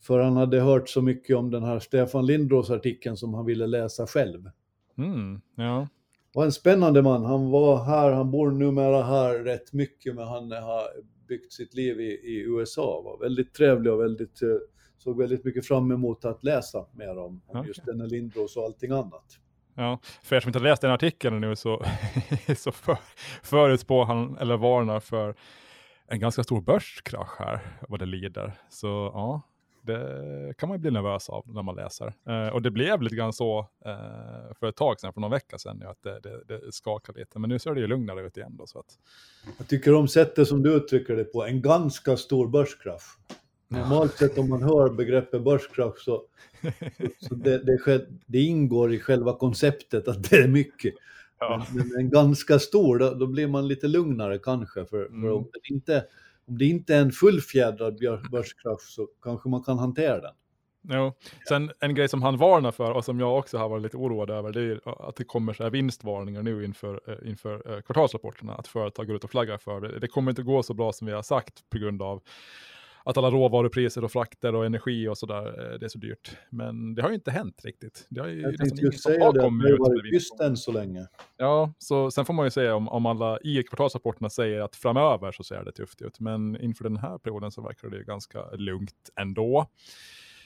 För 0.00 0.20
han 0.20 0.36
hade 0.36 0.60
hört 0.60 0.88
så 0.88 1.02
mycket 1.02 1.36
om 1.36 1.50
den 1.50 1.62
här 1.62 1.78
Stefan 1.78 2.26
Lindros 2.26 2.70
artikeln 2.70 3.16
som 3.16 3.34
han 3.34 3.46
ville 3.46 3.66
läsa 3.66 4.06
själv. 4.06 4.50
Mm, 4.98 5.40
ja. 5.54 5.88
Var 6.34 6.44
en 6.44 6.52
spännande 6.52 7.02
man. 7.02 7.24
Han 7.24 7.50
var 7.50 7.84
här, 7.84 8.12
han 8.12 8.30
bor 8.30 8.50
numera 8.50 9.02
här 9.02 9.38
rätt 9.38 9.72
mycket, 9.72 10.14
men 10.14 10.28
han 10.28 10.50
har 10.52 10.88
byggt 11.28 11.52
sitt 11.52 11.74
liv 11.74 12.00
i, 12.00 12.12
i 12.12 12.44
USA. 12.46 13.02
Var 13.04 13.18
väldigt 13.18 13.54
trevlig 13.54 13.92
och 13.92 14.00
väldigt 14.00 14.42
eh, 14.42 14.48
såg 14.98 15.18
väldigt 15.18 15.44
mycket 15.44 15.66
fram 15.66 15.92
emot 15.92 16.24
att 16.24 16.44
läsa 16.44 16.86
mer 16.92 17.18
om, 17.18 17.42
om 17.46 17.56
okay. 17.56 17.68
just 17.68 17.86
denna 17.86 18.04
Lindros 18.04 18.56
och 18.56 18.64
allting 18.64 18.90
annat. 18.90 19.38
Ja, 19.74 19.98
för 20.22 20.36
er 20.36 20.40
som 20.40 20.48
inte 20.48 20.58
har 20.58 20.64
läst 20.64 20.82
den 20.82 20.90
artikeln 20.90 21.40
nu 21.40 21.56
så, 21.56 21.84
så 22.56 22.72
för, 22.72 22.98
förutspår 23.42 24.04
han, 24.04 24.38
eller 24.38 24.56
varnar 24.56 25.00
för 25.00 25.34
en 26.06 26.20
ganska 26.20 26.44
stor 26.44 26.60
börskrasch 26.60 27.38
här, 27.38 27.60
vad 27.88 28.00
det 28.00 28.06
lider. 28.06 28.52
Så 28.70 28.86
ja, 29.14 29.42
det 29.82 30.54
kan 30.58 30.68
man 30.68 30.76
ju 30.78 30.80
bli 30.80 30.90
nervös 30.90 31.28
av 31.28 31.44
när 31.46 31.62
man 31.62 31.76
läser. 31.76 32.14
Eh, 32.28 32.48
och 32.48 32.62
det 32.62 32.70
blev 32.70 33.02
lite 33.02 33.16
grann 33.16 33.32
så 33.32 33.58
eh, 33.84 34.54
för 34.60 34.66
ett 34.66 34.76
tag 34.76 35.00
sedan, 35.00 35.12
för 35.12 35.20
någon 35.20 35.30
vecka 35.30 35.58
sedan, 35.58 35.82
att 35.86 36.02
det, 36.02 36.20
det, 36.20 36.44
det 36.44 36.72
skakar 36.72 37.12
lite. 37.12 37.38
Men 37.38 37.50
nu 37.50 37.58
ser 37.58 37.74
det 37.74 37.80
ju 37.80 37.86
lugnare 37.86 38.26
ut 38.26 38.36
igen. 38.36 38.56
Då, 38.56 38.66
så 38.66 38.78
att... 38.78 38.98
Jag 39.58 39.68
tycker 39.68 39.94
om 39.94 40.08
sättet 40.08 40.48
som 40.48 40.62
du 40.62 40.72
uttrycker 40.72 41.16
det 41.16 41.24
på, 41.24 41.44
en 41.44 41.62
ganska 41.62 42.16
stor 42.16 42.48
börskrasch. 42.48 43.18
Normalt 43.68 44.12
sett 44.12 44.38
om 44.38 44.48
man 44.48 44.62
hör 44.62 44.90
begreppet 44.90 45.42
börskrasch 45.42 45.98
så, 45.98 46.22
så 47.20 47.34
det, 47.34 47.58
det, 47.58 48.06
det, 48.26 48.38
ingår 48.38 48.94
i 48.94 49.00
själva 49.00 49.32
konceptet 49.38 50.08
att 50.08 50.30
det 50.30 50.36
är 50.36 50.48
mycket. 50.48 50.94
Ja. 51.38 51.66
Men, 51.74 51.88
men 51.88 52.10
ganska 52.10 52.58
stor, 52.58 52.98
då, 52.98 53.14
då, 53.14 53.26
blir 53.26 53.48
man 53.48 53.68
lite 53.68 53.88
lugnare 53.88 54.38
kanske. 54.38 54.84
För, 54.84 55.06
mm. 55.06 55.22
för 55.22 55.30
om, 55.32 55.48
det 55.52 55.74
inte, 55.74 56.04
om 56.46 56.58
det 56.58 56.64
inte 56.64 56.94
är 56.94 57.00
en 57.00 57.12
fullfjädrad 57.12 57.98
börskrasch 58.30 58.82
så 58.82 59.08
kanske 59.22 59.48
man 59.48 59.62
kan 59.62 59.78
hantera 59.78 60.20
den. 60.20 60.34
Jo. 60.90 61.12
Sen 61.48 61.70
en 61.80 61.94
grej 61.94 62.08
som 62.08 62.22
han 62.22 62.36
varnar 62.36 62.70
för 62.70 62.90
och 62.90 63.04
som 63.04 63.20
jag 63.20 63.38
också 63.38 63.58
har 63.58 63.68
varit 63.68 63.82
lite 63.82 63.96
oroad 63.96 64.30
över, 64.30 64.52
det 64.52 64.60
är 64.60 65.08
att 65.08 65.16
det 65.16 65.24
kommer 65.24 65.52
så 65.52 65.62
här 65.62 65.70
vinstvarningar 65.70 66.42
nu 66.42 66.64
inför, 66.64 67.00
eh, 67.06 67.30
inför 67.30 67.72
eh, 67.72 67.80
kvartalsrapporterna, 67.80 68.54
att 68.54 68.68
företag 68.68 69.06
går 69.06 69.16
ut 69.16 69.24
och 69.24 69.30
flaggar 69.30 69.58
för 69.58 69.80
det. 69.80 69.98
Det 69.98 70.08
kommer 70.08 70.30
inte 70.30 70.42
gå 70.42 70.62
så 70.62 70.74
bra 70.74 70.92
som 70.92 71.06
vi 71.06 71.12
har 71.12 71.22
sagt 71.22 71.70
på 71.70 71.78
grund 71.78 72.02
av 72.02 72.22
att 73.04 73.16
alla 73.16 73.30
råvarupriser 73.30 74.04
och 74.04 74.12
frakter 74.12 74.54
och 74.54 74.66
energi 74.66 75.08
och 75.08 75.18
sådär, 75.18 75.46
eh, 75.46 75.78
det 75.78 75.86
är 75.86 75.88
så 75.88 75.98
dyrt. 75.98 76.36
Men 76.50 76.94
det 76.94 77.02
har 77.02 77.08
ju 77.08 77.14
inte 77.14 77.30
hänt 77.30 77.60
riktigt. 77.64 78.06
Det 78.08 78.20
har 78.20 78.28
ju 78.28 78.40
Jag 78.40 78.50
nästan 78.50 78.68
tänkte 78.68 78.86
ingen 78.86 78.92
som 78.92 79.22
har 79.22 79.32
det, 79.32 79.40
kommit 79.40 79.66
det 79.66 79.72
ut 79.72 79.78
har 79.78 79.88
varit 79.88 80.12
tyst 80.12 80.40
än 80.40 80.56
så 80.56 80.72
länge. 80.72 81.06
Ja, 81.36 81.72
så 81.78 82.10
sen 82.10 82.24
får 82.24 82.34
man 82.34 82.46
ju 82.46 82.50
säga 82.50 82.74
om, 82.74 82.88
om 82.88 83.06
alla 83.06 83.38
i 83.40 83.62
kvartalsrapporterna 83.62 84.30
säger 84.30 84.60
att 84.60 84.76
framöver 84.76 85.32
så 85.32 85.44
ser 85.44 85.64
det 85.64 85.72
tufft 85.72 86.02
ut. 86.02 86.20
Men 86.20 86.60
inför 86.60 86.84
den 86.84 86.96
här 86.96 87.18
perioden 87.18 87.50
så 87.50 87.62
verkar 87.62 87.88
det 87.88 88.04
ganska 88.04 88.50
lugnt 88.50 89.10
ändå. 89.20 89.66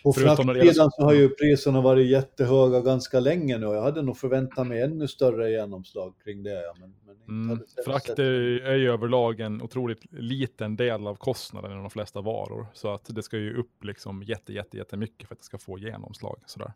På 0.02 0.12
fraktsidan 0.12 0.90
så 0.90 1.02
har 1.02 1.12
ju 1.12 1.28
priserna 1.28 1.80
varit 1.80 2.10
jättehöga 2.10 2.80
ganska 2.80 3.20
länge 3.20 3.58
nu. 3.58 3.66
Jag 3.66 3.82
hade 3.82 4.02
nog 4.02 4.16
förväntat 4.16 4.66
mig 4.66 4.82
ännu 4.82 5.08
större 5.08 5.50
genomslag 5.50 6.14
kring 6.24 6.42
det. 6.42 6.74
Men, 6.80 6.94
men 7.06 7.12
Mm. 7.28 7.60
Frakt 7.84 8.18
är 8.18 8.64
är 8.64 8.76
ju 8.76 8.90
överlag 8.92 9.40
en 9.40 9.62
otroligt 9.62 10.12
liten 10.12 10.76
del 10.76 11.06
av 11.06 11.14
kostnaden 11.14 11.72
i 11.72 11.74
de 11.74 11.90
flesta 11.90 12.20
varor. 12.20 12.66
Så 12.74 12.94
att 12.94 13.14
det 13.14 13.22
ska 13.22 13.38
ju 13.38 13.56
upp 13.56 13.84
liksom 13.84 14.22
jätte, 14.22 14.52
jätte, 14.52 14.76
jättemycket 14.76 15.28
för 15.28 15.34
att 15.34 15.38
det 15.38 15.44
ska 15.44 15.58
få 15.58 15.78
genomslag. 15.78 16.42
Sådär. 16.46 16.72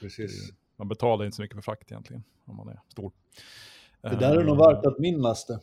Precis. 0.00 0.52
Man 0.76 0.88
betalar 0.88 1.24
inte 1.24 1.36
så 1.36 1.42
mycket 1.42 1.54
för 1.54 1.62
frakt 1.62 1.90
egentligen 1.92 2.22
om 2.44 2.56
man 2.56 2.68
är 2.68 2.80
stor. 2.88 3.12
Det 4.02 4.16
där 4.16 4.36
är 4.36 4.44
nog 4.44 4.60
Eh, 4.60 4.68
värt 4.68 4.86
att 4.86 4.98
minnas 4.98 5.46
det. 5.46 5.60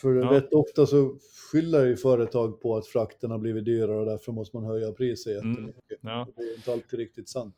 För 0.00 0.14
Ja. 0.14 0.32
rätt 0.32 0.52
ofta 0.52 0.86
så 0.86 1.18
skyller 1.52 1.86
ju 1.86 1.96
företag 1.96 2.60
på 2.60 2.76
att 2.76 2.86
frakten 2.86 3.30
har 3.30 3.38
blivit 3.38 3.64
dyrare 3.64 3.96
och 3.96 4.06
därför 4.06 4.32
måste 4.32 4.56
man 4.56 4.66
höja 4.66 4.92
priset 4.92 5.32
jättemycket. 5.32 5.98
Ja. 6.00 6.26
Det 6.36 6.42
är 6.42 6.56
inte 6.56 6.72
alltid 6.72 6.98
riktigt 6.98 7.28
sant. 7.28 7.54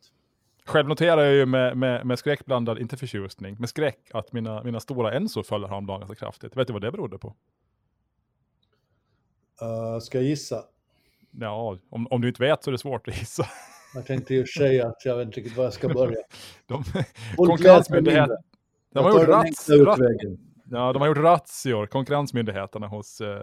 Själv 0.64 0.88
noterar 0.88 1.22
jag 1.22 1.34
ju 1.34 1.46
med, 1.46 1.76
med, 1.76 2.06
med 2.06 2.18
skräckblandad, 2.18 2.78
inte 2.78 2.96
förtjusning, 2.96 3.56
med 3.58 3.68
skräck 3.68 4.10
att 4.12 4.32
mina, 4.32 4.62
mina 4.62 4.80
stora 4.80 5.12
Enso 5.14 5.42
föll 5.42 5.64
häromdagen 5.64 6.00
ganska 6.00 6.16
kraftigt. 6.16 6.56
Vet 6.56 6.66
du 6.66 6.72
vad 6.72 6.82
det 6.82 6.92
berodde 6.92 7.18
på? 7.18 7.28
Uh, 9.62 9.98
ska 10.00 10.18
jag 10.18 10.26
gissa? 10.26 10.64
Ja, 11.30 11.78
om, 11.90 12.06
om 12.10 12.20
du 12.20 12.28
inte 12.28 12.42
vet 12.42 12.64
så 12.64 12.70
är 12.70 12.72
det 12.72 12.78
svårt 12.78 13.08
att 13.08 13.18
gissa. 13.18 13.46
Jag 13.94 14.06
tänkte 14.06 14.34
ju 14.34 14.46
säga 14.46 14.88
att 14.88 15.04
jag 15.04 15.16
vet 15.16 15.26
inte 15.26 15.40
riktigt 15.40 15.56
var 15.56 15.64
jag 15.64 15.72
ska 15.72 15.88
börja. 15.88 16.18
De, 16.66 16.84
Folk 17.36 17.50
konkurrensmyndighet, 17.50 18.28
läser 18.28 18.42
de 18.92 19.04
har 19.04 19.10
gjort 19.10 19.20
den 19.20 19.30
rats, 19.30 19.70
enkla 19.70 19.84
rat, 19.84 19.98
utvägen 19.98 20.51
ja, 20.72 20.92
de 20.92 21.02
har 21.02 21.08
gjort 21.08 21.18
razzior, 21.18 21.86
konkurrensmyndigheterna 21.86 22.86
hos 22.86 23.20
eh, 23.20 23.42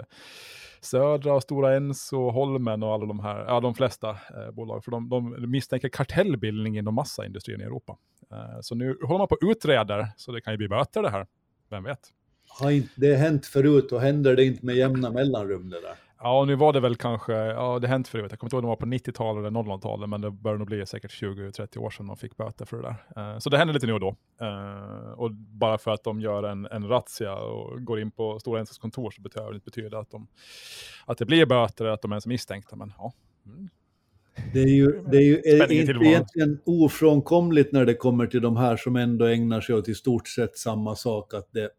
Södra 0.81 1.33
och 1.33 1.43
Stora 1.43 1.75
Enso, 1.75 2.29
Holmen 2.29 2.83
och 2.83 2.93
alla 2.93 3.05
de 3.05 3.19
här, 3.19 3.45
ja 3.47 3.59
de 3.59 3.75
flesta 3.75 4.09
eh, 4.09 4.51
bolag, 4.53 4.83
för 4.83 4.91
de, 4.91 5.09
de 5.09 5.51
misstänker 5.51 5.89
kartellbildning 5.89 6.77
inom 6.77 6.95
massaindustrin 6.95 7.61
i 7.61 7.63
Europa. 7.63 7.97
Eh, 8.31 8.61
så 8.61 8.75
nu 8.75 8.97
håller 9.03 9.17
man 9.17 9.27
på 9.27 9.35
att 9.35 9.51
utreder, 9.51 10.07
så 10.17 10.31
det 10.31 10.41
kan 10.41 10.53
ju 10.53 10.57
bli 10.57 10.67
böter 10.67 11.03
det 11.03 11.09
här, 11.09 11.27
vem 11.69 11.83
vet? 11.83 11.99
Har 12.49 12.71
inte, 12.71 12.89
det 12.95 13.09
har 13.11 13.17
hänt 13.17 13.45
förut 13.45 13.91
och 13.91 14.01
händer 14.01 14.35
det 14.35 14.45
inte 14.45 14.65
med 14.65 14.75
jämna 14.75 15.09
mellanrum 15.09 15.69
det 15.69 15.81
där. 15.81 15.95
Ja, 16.21 16.45
nu 16.45 16.55
var 16.55 16.73
det 16.73 16.79
väl 16.79 16.95
kanske, 16.95 17.33
ja 17.33 17.79
det 17.79 17.87
hänt 17.87 18.07
förut, 18.07 18.27
jag 18.29 18.39
kommer 18.39 18.47
inte 18.47 18.55
ihåg 18.55 18.63
om 18.63 18.67
det 18.67 18.69
var 18.69 18.99
på 18.99 19.09
90-talet 19.09 19.45
eller 19.45 19.63
00-talet, 19.63 20.09
men 20.09 20.21
det 20.21 20.31
bör 20.31 20.57
nog 20.57 20.67
bli 20.67 20.85
säkert 20.85 21.11
20-30 21.11 21.77
år 21.77 21.89
sedan 21.89 22.07
de 22.07 22.17
fick 22.17 22.37
böter 22.37 22.65
för 22.65 22.77
det 22.77 22.83
där. 22.83 23.33
Eh, 23.33 23.39
så 23.39 23.49
det 23.49 23.57
händer 23.57 23.73
lite 23.73 23.87
nu 23.87 23.93
och 23.93 23.99
då. 23.99 24.15
Eh, 24.41 25.11
och 25.11 25.31
bara 25.31 25.77
för 25.77 25.91
att 25.91 26.03
de 26.03 26.21
gör 26.21 26.43
en, 26.43 26.65
en 26.65 26.87
razzia 26.87 27.35
och 27.35 27.85
går 27.85 27.99
in 27.99 28.11
på 28.11 28.39
Stora 28.39 28.59
Ensos 28.59 28.77
kontor 28.77 29.11
så 29.11 29.21
betyder 29.21 29.47
det 29.47 29.55
inte 29.55 29.65
betyda 29.65 29.99
att, 29.99 30.11
de, 30.11 30.27
att 31.05 31.17
det 31.17 31.25
blir 31.25 31.45
böter 31.45 31.85
eller 31.85 31.93
att 31.93 32.01
de 32.01 32.11
ens 32.11 32.25
är 32.25 32.29
misstänkta, 32.29 32.75
men 32.75 32.93
ja. 32.97 33.13
Mm. 33.45 33.69
Det 34.53 34.59
är 34.59 34.67
ju, 34.67 35.01
det 35.11 35.17
är 35.17 35.21
ju 35.21 35.41
är 35.45 35.71
inte 35.71 35.85
tillvaron. 35.85 36.07
egentligen 36.07 36.59
ofrånkomligt 36.65 37.71
när 37.71 37.85
det 37.85 37.93
kommer 37.93 38.27
till 38.27 38.41
de 38.41 38.57
här 38.57 38.77
som 38.77 38.95
ändå 38.95 39.25
ägnar 39.25 39.61
sig 39.61 39.75
åt 39.75 39.89
i 39.89 39.95
stort 39.95 40.27
sett 40.27 40.57
samma 40.57 40.95
sak. 40.95 41.33
Att 41.33 41.47
det, 41.51 41.69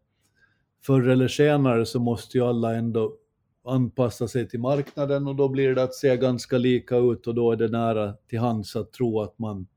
förr 0.85 1.07
eller 1.07 1.27
senare 1.27 1.85
så 1.85 1.99
måste 1.99 2.37
ju 2.37 2.43
alla 2.43 2.75
ändå 2.75 3.17
anpassa 3.63 4.27
sig 4.27 4.49
till 4.49 4.59
marknaden 4.59 5.27
och 5.27 5.35
då 5.35 5.49
blir 5.49 5.75
det 5.75 5.83
att 5.83 5.93
se 5.93 6.17
ganska 6.17 6.57
lika 6.57 6.97
ut 6.97 7.27
och 7.27 7.35
då 7.35 7.51
är 7.51 7.55
det 7.55 7.67
nära 7.67 8.13
till 8.13 8.39
hands 8.39 8.75
att 8.75 8.91
tro 8.91 9.21
att, 9.21 9.39
man, 9.39 9.67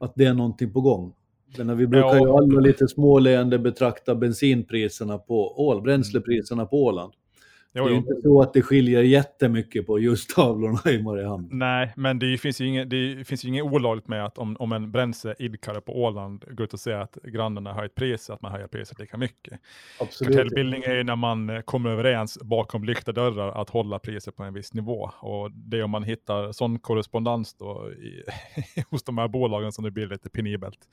att 0.00 0.12
det 0.14 0.24
är 0.24 0.34
någonting 0.34 0.72
på 0.72 0.80
gång. 0.80 1.14
Men 1.58 1.76
vi 1.76 1.86
brukar 1.86 2.14
ju 2.14 2.30
alla 2.30 2.60
lite 2.60 2.88
småleende 2.88 3.58
betrakta 3.58 4.14
bensinpriserna 4.14 5.18
på 5.18 5.66
Ål, 5.68 5.82
bränslepriserna 5.82 6.66
på 6.66 6.84
Åland. 6.84 7.12
Jo, 7.74 7.84
Det 7.84 7.92
är 7.92 7.96
inte 7.96 8.20
så 8.22 8.42
att 8.42 8.52
det 8.52 8.62
skiljer 8.62 9.02
jättemycket 9.02 9.86
på 9.86 9.98
just 9.98 10.30
tavlorna 10.30 10.90
i 10.90 11.02
Mariehamn. 11.02 11.48
Nej, 11.50 11.92
men 11.96 12.18
det 12.18 12.38
finns 12.38 12.60
ju 12.60 12.66
inget, 12.66 12.90
det 12.90 13.26
finns 13.26 13.44
ju 13.44 13.48
inget 13.48 13.64
olagligt 13.64 14.08
med 14.08 14.24
att 14.24 14.38
om, 14.38 14.56
om 14.58 14.72
en 14.72 14.92
bränsleidkare 14.92 15.80
på 15.80 16.02
Åland 16.02 16.44
går 16.50 16.64
ut 16.64 16.72
och 16.72 16.80
säger 16.80 16.98
att 16.98 17.18
grannarna 17.22 17.72
har 17.72 17.80
höjt 17.80 17.94
priset, 17.94 18.30
att 18.30 18.42
man 18.42 18.52
höjer 18.52 18.66
priset 18.66 18.98
lika 18.98 19.16
mycket. 19.16 19.60
Absolut. 20.00 20.36
Kartellbildning 20.36 20.82
är 20.82 20.94
ju 20.94 21.04
när 21.04 21.16
man 21.16 21.50
eh, 21.50 21.60
kommer 21.60 21.90
överens 21.90 22.38
bakom 22.42 22.84
lyckta 22.84 23.12
dörrar 23.12 23.60
att 23.62 23.70
hålla 23.70 23.98
priset 23.98 24.36
på 24.36 24.42
en 24.42 24.54
viss 24.54 24.74
nivå. 24.74 25.10
Och 25.20 25.50
det 25.52 25.78
är 25.78 25.82
om 25.82 25.90
man 25.90 26.02
hittar 26.02 26.52
sån 26.52 26.78
korrespondens 26.78 27.54
då 27.54 27.90
i, 27.92 28.22
hos 28.90 29.02
de 29.02 29.18
här 29.18 29.28
bolagen 29.28 29.72
som 29.72 29.84
det 29.84 29.90
blir 29.90 30.06
lite 30.06 30.30
penibelt. 30.30 30.88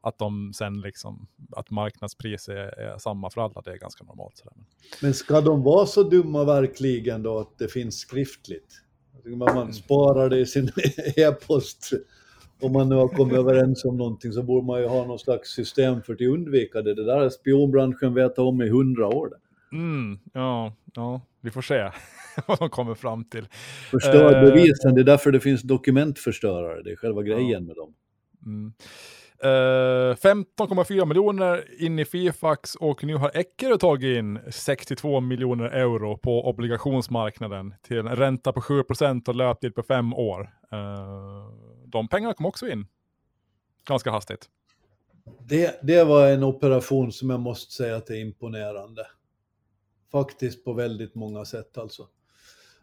Att 0.00 0.18
de 0.18 0.52
sen 0.54 0.80
liksom, 0.80 1.26
att 1.56 1.70
marknadspris 1.70 2.48
är, 2.48 2.54
är 2.54 2.98
samma 2.98 3.30
för 3.30 3.40
alla, 3.40 3.60
det 3.64 3.70
är 3.70 3.76
ganska 3.76 4.04
normalt. 4.04 4.36
Sådär. 4.36 4.52
Men 5.02 5.14
ska 5.14 5.40
de 5.40 5.62
vara 5.62 5.86
så 5.86 6.02
dumma 6.02 6.44
verkligen 6.44 7.22
då 7.22 7.38
att 7.38 7.58
det 7.58 7.68
finns 7.68 7.98
skriftligt? 7.98 8.82
Man 9.24 9.54
man 9.54 9.72
sparar 9.72 10.28
det 10.28 10.38
i 10.38 10.46
sin 10.46 10.70
e-post. 11.16 11.90
Om 12.60 12.72
man 12.72 12.88
nu 12.88 12.94
har 12.94 13.08
kommit 13.08 13.34
överens 13.38 13.84
om 13.84 13.96
någonting 13.96 14.32
så 14.32 14.42
borde 14.42 14.66
man 14.66 14.80
ju 14.80 14.86
ha 14.86 15.06
någon 15.06 15.18
slags 15.18 15.50
system 15.50 16.02
för 16.02 16.12
att 16.12 16.20
undvika 16.20 16.82
det. 16.82 16.94
Det 16.94 17.04
där 17.04 17.16
har 17.16 17.30
spionbranschen 17.30 18.14
vetat 18.14 18.38
om 18.38 18.62
i 18.62 18.68
hundra 18.68 19.08
år. 19.08 19.30
Mm, 19.72 20.18
ja, 20.32 20.72
ja, 20.94 21.20
vi 21.40 21.50
får 21.50 21.62
se 21.62 21.90
vad 22.46 22.58
de 22.58 22.70
kommer 22.70 22.94
fram 22.94 23.24
till. 23.24 23.48
Förstör 23.90 24.34
Eh. 24.34 24.40
bevisen, 24.42 24.94
det 24.94 25.00
är 25.00 25.04
därför 25.04 25.32
det 25.32 25.40
finns 25.40 25.62
dokumentförstörare. 25.62 26.82
Det 26.82 26.90
är 26.90 26.96
själva 26.96 27.22
grejen 27.22 27.66
med 27.66 27.76
dem. 27.76 27.94
Mm. 28.46 28.72
Eh, 29.42 30.14
15,4 30.14 31.04
miljoner 31.04 31.82
in 31.82 31.98
i 31.98 32.04
Fifax 32.04 32.74
och 32.74 33.04
nu 33.04 33.16
har 33.16 33.30
Eckerö 33.34 33.76
tagit 33.76 34.18
in 34.18 34.38
62 34.50 35.20
miljoner 35.20 35.64
euro 35.64 36.18
på 36.18 36.48
obligationsmarknaden 36.48 37.74
till 37.82 37.98
en 37.98 38.16
ränta 38.16 38.52
på 38.52 38.60
7% 38.60 39.28
och 39.28 39.34
löptid 39.34 39.74
på 39.74 39.82
fem 39.82 40.14
år. 40.14 40.40
Eh, 40.72 41.52
de 41.86 42.08
pengarna 42.08 42.34
kom 42.34 42.46
också 42.46 42.68
in 42.68 42.86
ganska 43.86 44.10
hastigt. 44.10 44.48
Det, 45.38 45.80
det 45.82 46.04
var 46.04 46.26
en 46.26 46.44
operation 46.44 47.12
som 47.12 47.30
jag 47.30 47.40
måste 47.40 47.72
säga 47.72 47.96
att 47.96 48.10
är 48.10 48.20
imponerande. 48.20 49.06
Faktiskt 50.12 50.64
på 50.64 50.72
väldigt 50.72 51.14
många 51.14 51.44
sätt 51.44 51.78
alltså. 51.78 52.08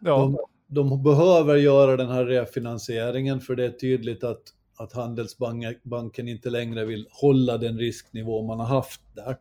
Ja, 0.00 0.16
De, 0.16 0.38
de 0.66 1.02
behöver 1.02 1.56
göra 1.56 1.96
den 1.96 2.08
här 2.10 2.24
refinansieringen 2.24 3.40
för 3.40 3.56
det 3.56 3.64
är 3.64 3.70
tydligt 3.70 4.24
att, 4.24 4.42
att 4.78 4.92
Handelsbanken 4.92 6.28
inte 6.28 6.50
längre 6.50 6.84
vill 6.84 7.06
hålla 7.10 7.58
den 7.58 7.78
risknivå 7.78 8.42
man 8.42 8.58
har 8.58 8.66
haft 8.66 9.00
där. 9.14 9.36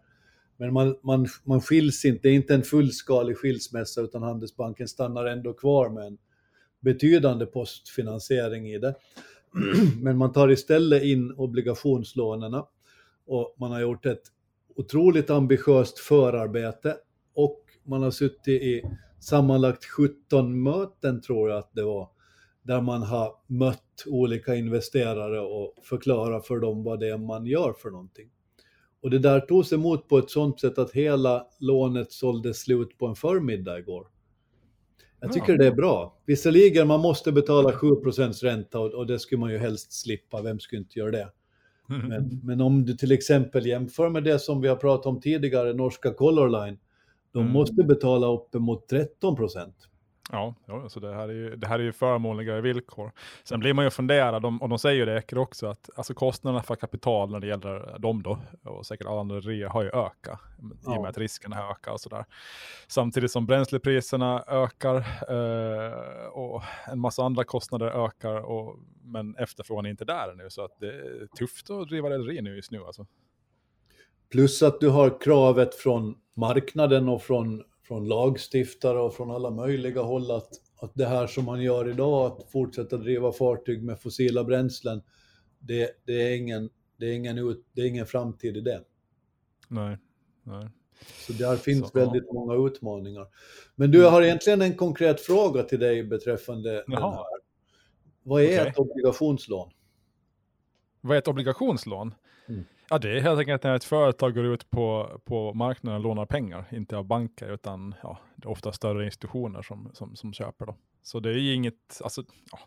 Men 0.57 0.73
man, 0.73 0.95
man, 1.01 1.27
man 1.43 1.61
skiljs 1.61 2.05
inte, 2.05 2.19
det 2.21 2.29
är 2.29 2.33
inte 2.33 2.55
en 2.55 2.63
fullskalig 2.63 3.37
skilsmässa 3.37 4.01
utan 4.01 4.23
Handelsbanken 4.23 4.87
stannar 4.87 5.25
ändå 5.25 5.53
kvar 5.53 5.89
med 5.89 6.05
en 6.05 6.17
betydande 6.79 7.45
postfinansiering 7.45 8.67
i 8.67 8.77
det. 8.77 8.95
Men 10.01 10.17
man 10.17 10.33
tar 10.33 10.51
istället 10.51 11.03
in 11.03 11.31
obligationslånen 11.31 12.61
och 13.25 13.55
man 13.59 13.71
har 13.71 13.81
gjort 13.81 14.05
ett 14.05 14.23
otroligt 14.75 15.29
ambitiöst 15.29 15.99
förarbete 15.99 16.97
och 17.33 17.61
man 17.83 18.03
har 18.03 18.11
suttit 18.11 18.61
i 18.61 18.83
sammanlagt 19.19 19.85
17 19.85 20.63
möten 20.63 21.21
tror 21.21 21.49
jag 21.49 21.57
att 21.57 21.73
det 21.73 21.83
var, 21.83 22.09
där 22.67 22.81
man 22.81 23.03
har 23.03 23.31
mött 23.47 24.03
olika 24.07 24.55
investerare 24.55 25.39
och 25.39 25.73
förklarat 25.83 26.47
för 26.47 26.59
dem 26.59 26.83
vad 26.83 26.99
det 26.99 27.07
är 27.09 27.17
man 27.17 27.45
gör 27.45 27.73
för 27.73 27.89
någonting. 27.89 28.29
Och 29.01 29.09
det 29.09 29.19
där 29.19 29.39
togs 29.39 29.73
emot 29.73 30.07
på 30.07 30.17
ett 30.17 30.29
sådant 30.29 30.59
sätt 30.59 30.77
att 30.77 30.91
hela 30.91 31.47
lånet 31.59 32.11
såldes 32.11 32.57
slut 32.59 32.97
på 32.97 33.07
en 33.07 33.15
förmiddag 33.15 33.79
igår. 33.79 34.07
Jag 35.19 35.33
tycker 35.33 35.51
Ja. 35.51 35.57
det 35.57 35.67
är 35.67 35.71
bra. 35.71 36.17
Visserligen, 36.25 36.87
man 36.87 36.99
måste 36.99 37.31
betala 37.31 37.71
7 37.71 37.87
ränta 38.43 38.79
och, 38.79 38.93
och 38.93 39.07
det 39.07 39.19
skulle 39.19 39.39
man 39.39 39.51
ju 39.51 39.57
helst 39.57 39.93
slippa. 39.93 40.41
Vem 40.41 40.59
skulle 40.59 40.79
inte 40.81 40.99
göra 40.99 41.11
det? 41.11 41.31
Men, 41.87 42.39
men 42.43 42.61
om 42.61 42.85
du 42.85 42.93
till 42.93 43.11
exempel 43.11 43.65
jämför 43.65 44.09
med 44.09 44.23
det 44.23 44.39
som 44.39 44.61
vi 44.61 44.67
har 44.67 44.75
pratat 44.75 45.05
om 45.05 45.21
tidigare, 45.21 45.73
norska 45.73 46.13
Color 46.13 46.49
Line, 46.49 46.77
de 47.31 47.39
Mm. 47.39 47.53
måste 47.53 47.83
betala 47.83 48.27
uppemot 48.27 48.87
13 48.87 49.35
procent. 49.35 49.75
Ja, 50.31 50.55
ja 50.65 50.89
så 50.89 50.99
det 50.99 51.13
här, 51.13 51.29
är 51.29 51.33
ju, 51.33 51.55
det 51.55 51.67
här 51.67 51.79
är 51.79 51.83
ju 51.83 51.91
förmånligare 51.91 52.61
villkor. 52.61 53.11
Sen 53.43 53.59
blir 53.59 53.73
man 53.73 53.85
ju 53.85 53.91
funderad, 53.91 54.41
de, 54.41 54.61
och 54.61 54.69
de 54.69 54.79
säger 54.79 54.95
ju 54.95 55.05
det 55.05 55.17
Eker 55.17 55.37
också, 55.37 55.67
att 55.67 55.89
alltså 55.95 56.13
kostnaderna 56.13 56.63
för 56.63 56.75
kapital 56.75 57.31
när 57.31 57.39
det 57.39 57.47
gäller 57.47 57.99
dem 57.99 58.23
då, 58.23 58.39
och 58.63 58.85
säkert 58.85 59.07
alla 59.07 59.19
andra 59.19 59.39
re 59.39 59.67
har 59.67 59.83
ju 59.83 59.89
ökat, 59.89 60.39
i 60.59 60.63
och 60.63 60.93
Ja. 60.93 61.01
med 61.01 61.09
att 61.09 61.17
riskerna 61.17 61.69
ökat 61.69 61.93
och 61.93 62.01
sådär. 62.01 62.25
Samtidigt 62.87 63.31
som 63.31 63.45
bränslepriserna 63.45 64.43
ökar 64.47 64.95
eh, 65.29 66.27
och 66.27 66.63
en 66.91 66.99
massa 66.99 67.23
andra 67.23 67.43
kostnader 67.43 68.05
ökar, 68.05 68.35
och, 68.35 68.79
men 69.03 69.35
efterfrågan 69.35 69.85
är 69.85 69.89
inte 69.89 70.05
där 70.05 70.33
nu, 70.35 70.49
så 70.49 70.63
att 70.63 70.79
det 70.79 70.87
är 70.87 71.27
tufft 71.37 71.69
att 71.69 71.87
driva 71.87 72.09
rederi 72.09 72.41
nu 72.41 72.55
just 72.55 72.71
nu 72.71 72.83
alltså. 72.85 73.05
Plus 74.31 74.63
att 74.63 74.79
du 74.79 74.89
har 74.89 75.21
kravet 75.21 75.75
från 75.75 76.15
marknaden 76.33 77.09
och 77.09 77.21
från, 77.21 77.63
från 77.87 78.07
lagstiftare 78.07 78.99
och 78.99 79.13
från 79.13 79.31
alla 79.31 79.49
möjliga 79.49 80.01
håll 80.01 80.31
att, 80.31 80.49
att 80.79 80.91
det 80.95 81.05
här 81.05 81.27
som 81.27 81.45
man 81.45 81.61
gör 81.61 81.89
idag, 81.89 82.25
att 82.25 82.51
fortsätta 82.51 82.97
driva 82.97 83.31
fartyg 83.31 83.83
med 83.83 84.01
fossila 84.01 84.43
bränslen, 84.43 85.01
det, 85.59 85.91
det, 86.05 86.13
är, 86.13 86.37
ingen, 86.37 86.69
det, 86.97 87.05
är, 87.05 87.13
ingen 87.13 87.37
ut, 87.37 87.65
det 87.73 87.81
är 87.81 87.85
ingen 87.85 88.05
framtid 88.05 88.57
i 88.57 88.61
det. 88.61 88.83
Nej, 89.67 89.97
nej. 90.43 90.69
Så 91.27 91.33
där 91.33 91.55
finns 91.55 91.89
så, 91.91 91.99
väldigt 91.99 92.23
ja. 92.27 92.33
många 92.33 92.67
utmaningar. 92.67 93.27
Men 93.75 93.91
du, 93.91 94.01
jag 94.01 94.11
har 94.11 94.21
egentligen 94.21 94.61
en 94.61 94.75
konkret 94.75 95.21
fråga 95.21 95.63
till 95.63 95.79
dig 95.79 96.03
beträffande 96.03 96.83
Jaha. 96.87 96.99
den 96.99 97.13
här. 97.13 97.25
Vad 98.23 98.41
är 98.41 98.45
okay. 98.45 98.67
ett 98.67 98.77
obligationslån? 98.77 99.71
Vad 101.01 101.15
är 101.15 101.19
ett 101.19 101.27
obligationslån? 101.27 102.13
Ja, 102.89 102.97
det 102.97 103.17
är 103.17 103.21
helt 103.21 103.39
enkelt 103.39 103.63
när 103.63 103.75
ett 103.75 103.83
företag 103.83 104.35
går 104.35 104.45
ut 104.45 104.69
på, 104.69 105.19
på 105.25 105.53
marknaden 105.53 105.97
och 105.97 106.03
lånar 106.03 106.25
pengar, 106.25 106.65
inte 106.71 106.97
av 106.97 107.05
banker, 107.05 107.53
utan 107.53 107.95
ja, 108.03 108.19
det 108.35 108.47
är 108.47 108.51
ofta 108.51 108.71
större 108.71 109.05
institutioner 109.05 109.61
som, 109.61 109.89
som, 109.93 110.15
som 110.15 110.33
köper. 110.33 110.65
Då. 110.65 110.75
Så 111.03 111.19
det 111.19 111.29
är 111.29 111.53
inget, 111.53 112.01
alltså, 112.03 112.23
ja, 112.51 112.59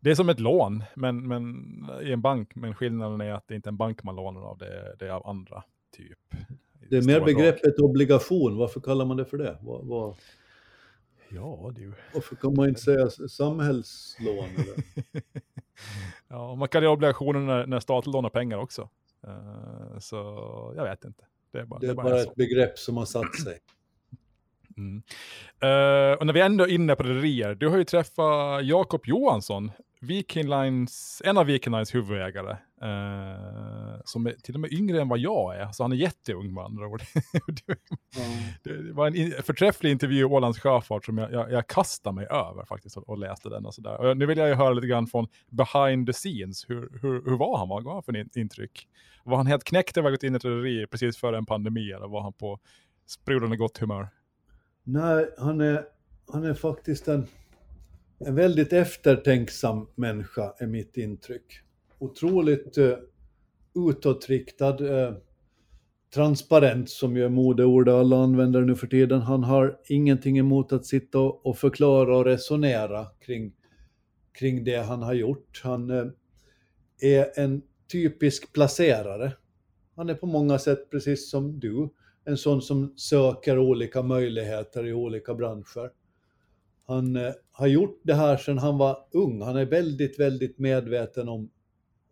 det 0.00 0.10
är 0.10 0.14
som 0.14 0.28
ett 0.28 0.40
lån 0.40 0.84
men, 0.94 1.28
men, 1.28 1.64
i 2.02 2.12
en 2.12 2.20
bank, 2.20 2.54
men 2.54 2.74
skillnaden 2.74 3.20
är 3.20 3.32
att 3.32 3.48
det 3.48 3.54
inte 3.54 3.68
är 3.68 3.72
en 3.72 3.76
bank 3.76 4.02
man 4.02 4.16
lånar 4.16 4.40
av, 4.40 4.58
det 4.58 4.66
är, 4.66 4.96
det 4.98 5.06
är 5.06 5.10
av 5.10 5.26
andra 5.26 5.62
typ. 5.96 6.18
Det 6.88 6.96
är 6.96 7.02
mer 7.02 7.20
begreppet 7.20 7.76
drag. 7.76 7.90
obligation, 7.90 8.56
varför 8.56 8.80
kallar 8.80 9.04
man 9.04 9.16
det 9.16 9.24
för 9.24 9.38
det? 9.38 9.58
Vad, 9.60 9.86
vad... 9.86 10.16
Ja, 11.28 11.72
du. 11.76 11.92
Varför 12.14 12.36
kan 12.36 12.54
man 12.54 12.68
inte 12.68 12.80
säga 12.80 13.10
samhällslån? 13.10 14.48
ja, 16.28 16.54
man 16.54 16.68
kan 16.68 16.82
göra 16.82 16.92
obligationer 16.92 17.40
när, 17.40 17.66
när 17.66 17.80
staten 17.80 18.12
lånar 18.12 18.30
pengar 18.30 18.58
också. 18.58 18.88
Uh, 19.28 19.98
så 19.98 20.16
jag 20.76 20.84
vet 20.84 21.04
inte. 21.04 21.24
Det 21.52 21.58
är 21.58 21.64
bara, 21.64 21.80
det 21.80 21.86
är 21.86 21.94
bara, 21.94 22.10
bara 22.10 22.20
ett 22.20 22.34
begrepp 22.34 22.78
som 22.78 22.96
har 22.96 23.04
satt 23.04 23.40
sig. 23.40 23.58
Mm. 24.76 24.96
Uh, 25.64 26.18
och 26.18 26.26
när 26.26 26.32
vi 26.32 26.40
ändå 26.40 26.64
är 26.64 26.68
inne 26.68 26.96
på 26.96 27.02
rederier, 27.02 27.54
du 27.54 27.68
har 27.68 27.76
ju 27.76 27.84
träffat 27.84 28.64
Jakob 28.64 29.06
Johansson, 29.06 29.72
Viking 30.02 30.48
Lines, 30.48 31.22
en 31.24 31.38
av 31.38 31.46
Viking 31.46 31.72
Lines 31.72 31.94
huvudägare, 31.94 32.50
uh, 32.82 34.00
som 34.04 34.26
är 34.26 34.32
till 34.32 34.54
och 34.54 34.60
med 34.60 34.72
yngre 34.72 35.00
än 35.00 35.08
vad 35.08 35.18
jag 35.18 35.56
är, 35.56 35.72
så 35.72 35.84
han 35.84 35.92
är 35.92 35.96
jätteung 35.96 36.54
med 36.54 36.64
andra 36.64 36.86
ord. 36.86 37.02
mm. 38.16 38.38
Det 38.86 38.92
var 38.92 39.06
en 39.06 39.42
förträfflig 39.42 39.90
intervju 39.90 40.20
i 40.20 40.24
Ålands 40.24 40.60
Sjöfart 40.60 41.04
som 41.04 41.18
jag, 41.18 41.32
jag, 41.32 41.52
jag 41.52 41.66
kastade 41.66 42.14
mig 42.14 42.26
över 42.26 42.64
faktiskt 42.64 42.96
och, 42.96 43.08
och 43.08 43.18
läste 43.18 43.48
den. 43.48 43.66
Och 43.66 43.74
sådär. 43.74 44.00
Och 44.00 44.16
nu 44.16 44.26
vill 44.26 44.38
jag 44.38 44.48
ju 44.48 44.54
höra 44.54 44.72
lite 44.72 44.86
grann 44.86 45.06
från 45.06 45.26
behind 45.50 46.06
the 46.06 46.12
scenes, 46.12 46.70
hur, 46.70 46.98
hur, 47.02 47.24
hur 47.24 47.36
var 47.36 47.58
han? 47.58 47.68
Vad 47.68 47.84
var 47.84 47.92
han 47.92 48.02
för 48.02 48.38
intryck? 48.38 48.88
Var 49.24 49.36
han 49.36 49.46
helt 49.46 49.64
knäckt 49.64 49.96
över 49.96 50.08
att 50.08 50.14
gått 50.14 50.22
in 50.22 50.34
i 50.34 50.36
ett 50.36 50.44
rederi 50.44 50.86
precis 50.86 51.16
före 51.16 51.38
en 51.38 51.46
pandemi 51.46 51.92
eller 51.92 52.08
var 52.08 52.22
han 52.22 52.32
på 52.32 52.58
sprudlande 53.06 53.56
gott 53.56 53.78
humör? 53.78 54.08
Nej, 54.82 55.28
han 55.38 55.60
är, 55.60 55.84
han 56.32 56.44
är 56.44 56.54
faktiskt 56.54 57.08
en, 57.08 57.26
en 58.24 58.34
väldigt 58.34 58.72
eftertänksam 58.72 59.86
människa, 59.94 60.54
är 60.58 60.66
mitt 60.66 60.96
intryck. 60.96 61.60
Otroligt 61.98 62.78
eh, 62.78 62.96
utåtriktad, 63.74 65.04
eh, 65.06 65.14
transparent, 66.14 66.90
som 66.90 67.16
ju 67.16 67.24
är 67.24 67.28
modeord 67.28 67.88
alla 67.88 68.16
använder 68.16 68.60
nu 68.62 68.76
för 68.76 68.86
tiden. 68.86 69.20
Han 69.20 69.44
har 69.44 69.78
ingenting 69.88 70.38
emot 70.38 70.72
att 70.72 70.86
sitta 70.86 71.18
och, 71.18 71.46
och 71.46 71.58
förklara 71.58 72.16
och 72.16 72.24
resonera 72.24 73.06
kring, 73.20 73.52
kring 74.32 74.64
det 74.64 74.76
han 74.76 75.02
har 75.02 75.14
gjort. 75.14 75.60
Han 75.64 75.90
eh, 75.90 76.06
är 77.00 77.40
en 77.40 77.62
typisk 77.92 78.52
placerare. 78.52 79.32
Han 79.96 80.08
är 80.08 80.14
på 80.14 80.26
många 80.26 80.58
sätt 80.58 80.90
precis 80.90 81.30
som 81.30 81.60
du 81.60 81.88
en 82.24 82.36
sån 82.36 82.62
som 82.62 82.92
söker 82.96 83.58
olika 83.58 84.02
möjligheter 84.02 84.86
i 84.86 84.92
olika 84.92 85.34
branscher. 85.34 85.90
Han 86.86 87.16
eh, 87.16 87.32
har 87.60 87.66
gjort 87.66 88.00
det 88.02 88.14
här 88.14 88.36
sedan 88.36 88.58
han 88.58 88.78
var 88.78 88.98
ung. 89.12 89.42
Han 89.42 89.56
är 89.56 89.64
väldigt, 89.64 90.20
väldigt 90.20 90.58
medveten 90.58 91.28
om, 91.28 91.50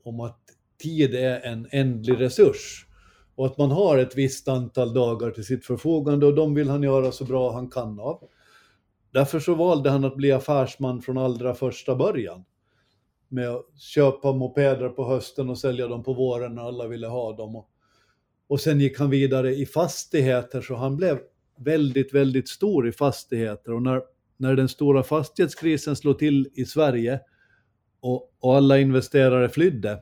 om 0.02 0.20
att 0.20 0.40
tid 0.82 1.14
är 1.14 1.40
en 1.40 1.68
ändlig 1.70 2.20
resurs 2.20 2.86
och 3.34 3.46
att 3.46 3.58
man 3.58 3.70
har 3.70 3.98
ett 3.98 4.16
visst 4.16 4.48
antal 4.48 4.94
dagar 4.94 5.30
till 5.30 5.44
sitt 5.44 5.66
förfogande 5.66 6.26
och 6.26 6.34
de 6.34 6.54
vill 6.54 6.68
han 6.68 6.82
göra 6.82 7.12
så 7.12 7.24
bra 7.24 7.52
han 7.52 7.70
kan 7.70 8.00
av. 8.00 8.28
Därför 9.10 9.40
så 9.40 9.54
valde 9.54 9.90
han 9.90 10.04
att 10.04 10.16
bli 10.16 10.32
affärsman 10.32 11.02
från 11.02 11.18
allra 11.18 11.54
första 11.54 11.96
början. 11.96 12.44
Med 13.28 13.48
att 13.48 13.80
köpa 13.80 14.32
mopeder 14.32 14.88
på 14.88 15.04
hösten 15.04 15.50
och 15.50 15.58
sälja 15.58 15.88
dem 15.88 16.02
på 16.02 16.12
våren 16.12 16.54
när 16.54 16.62
alla 16.62 16.86
ville 16.86 17.06
ha 17.06 17.36
dem. 17.36 17.56
Och 17.56 17.70
och 18.48 18.60
sen 18.60 18.80
gick 18.80 18.98
han 18.98 19.10
vidare 19.10 19.54
i 19.54 19.66
fastigheter 19.66 20.60
så 20.60 20.74
han 20.74 20.96
blev 20.96 21.18
väldigt, 21.56 22.14
väldigt 22.14 22.48
stor 22.48 22.88
i 22.88 22.92
fastigheter. 22.92 23.72
Och 23.72 23.82
när, 23.82 24.02
när 24.38 24.56
den 24.56 24.68
stora 24.68 25.02
fastighetskrisen 25.02 25.96
slog 25.96 26.18
till 26.18 26.48
i 26.54 26.64
Sverige 26.64 27.20
och, 28.00 28.32
och 28.40 28.56
alla 28.56 28.78
investerare 28.78 29.48
flydde 29.48 29.98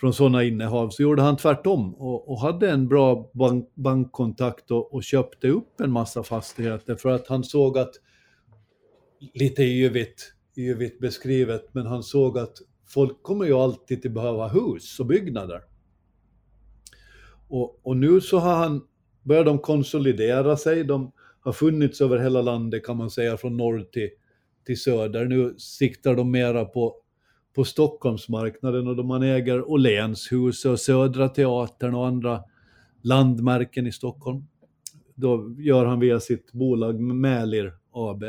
från 0.00 0.14
sådana 0.14 0.44
innehav 0.44 0.90
så 0.90 1.02
gjorde 1.02 1.22
han 1.22 1.36
tvärtom 1.36 1.94
och, 1.94 2.30
och 2.30 2.40
hade 2.40 2.70
en 2.70 2.88
bra 2.88 3.30
bank, 3.34 3.68
bankkontakt 3.74 4.70
och, 4.70 4.94
och, 4.94 5.04
köpte 5.04 5.48
upp 5.48 5.80
en 5.80 5.90
massa 5.90 6.22
fastigheter 6.22 6.96
för 6.96 7.08
att 7.08 7.28
han 7.28 7.44
såg 7.44 7.78
att, 7.78 7.94
lite 9.34 9.62
yvigt, 9.62 10.34
yvigt 10.56 11.00
beskrivet, 11.00 11.74
men 11.74 11.86
han 11.86 12.02
såg 12.02 12.38
att 12.38 12.56
folk 12.88 13.22
kommer 13.22 13.44
ju 13.44 13.54
alltid 13.54 14.06
att 14.06 14.12
behöva 14.12 14.48
hus 14.48 15.00
och 15.00 15.06
byggnader. 15.06 15.60
Och, 17.48 17.80
och 17.86 17.96
nu 17.96 18.20
så 18.20 18.38
har 18.38 18.54
han, 18.54 18.82
börjar 19.22 19.44
de 19.44 19.58
konsolidera 19.58 20.56
sig, 20.56 20.84
de 20.84 21.12
har 21.44 21.52
funnits 21.52 22.00
över 22.00 22.18
hela 22.18 22.42
landet 22.42 22.86
kan 22.86 22.96
man 22.96 23.10
säga, 23.10 23.36
från 23.36 23.56
norr 23.56 23.80
till, 23.92 24.10
till 24.66 24.80
söder. 24.80 25.24
Nu 25.24 25.54
siktar 25.58 26.14
de 26.14 26.30
mera 26.30 26.64
på, 26.64 26.96
på 27.54 27.64
Stockholmsmarknaden 27.64 28.86
och 28.86 28.96
då 28.96 29.02
man 29.02 29.22
äger 29.22 29.70
Åhlénshuset 29.70 30.70
och 30.70 30.80
Södra 30.80 31.28
Teatern 31.28 31.94
och 31.94 32.06
andra 32.06 32.44
landmärken 33.02 33.86
i 33.86 33.92
Stockholm. 33.92 34.46
Då 35.14 35.54
gör 35.58 35.84
han 35.84 36.00
via 36.00 36.20
sitt 36.20 36.52
bolag 36.52 37.00
Mälir 37.00 37.72
AB. 37.90 38.24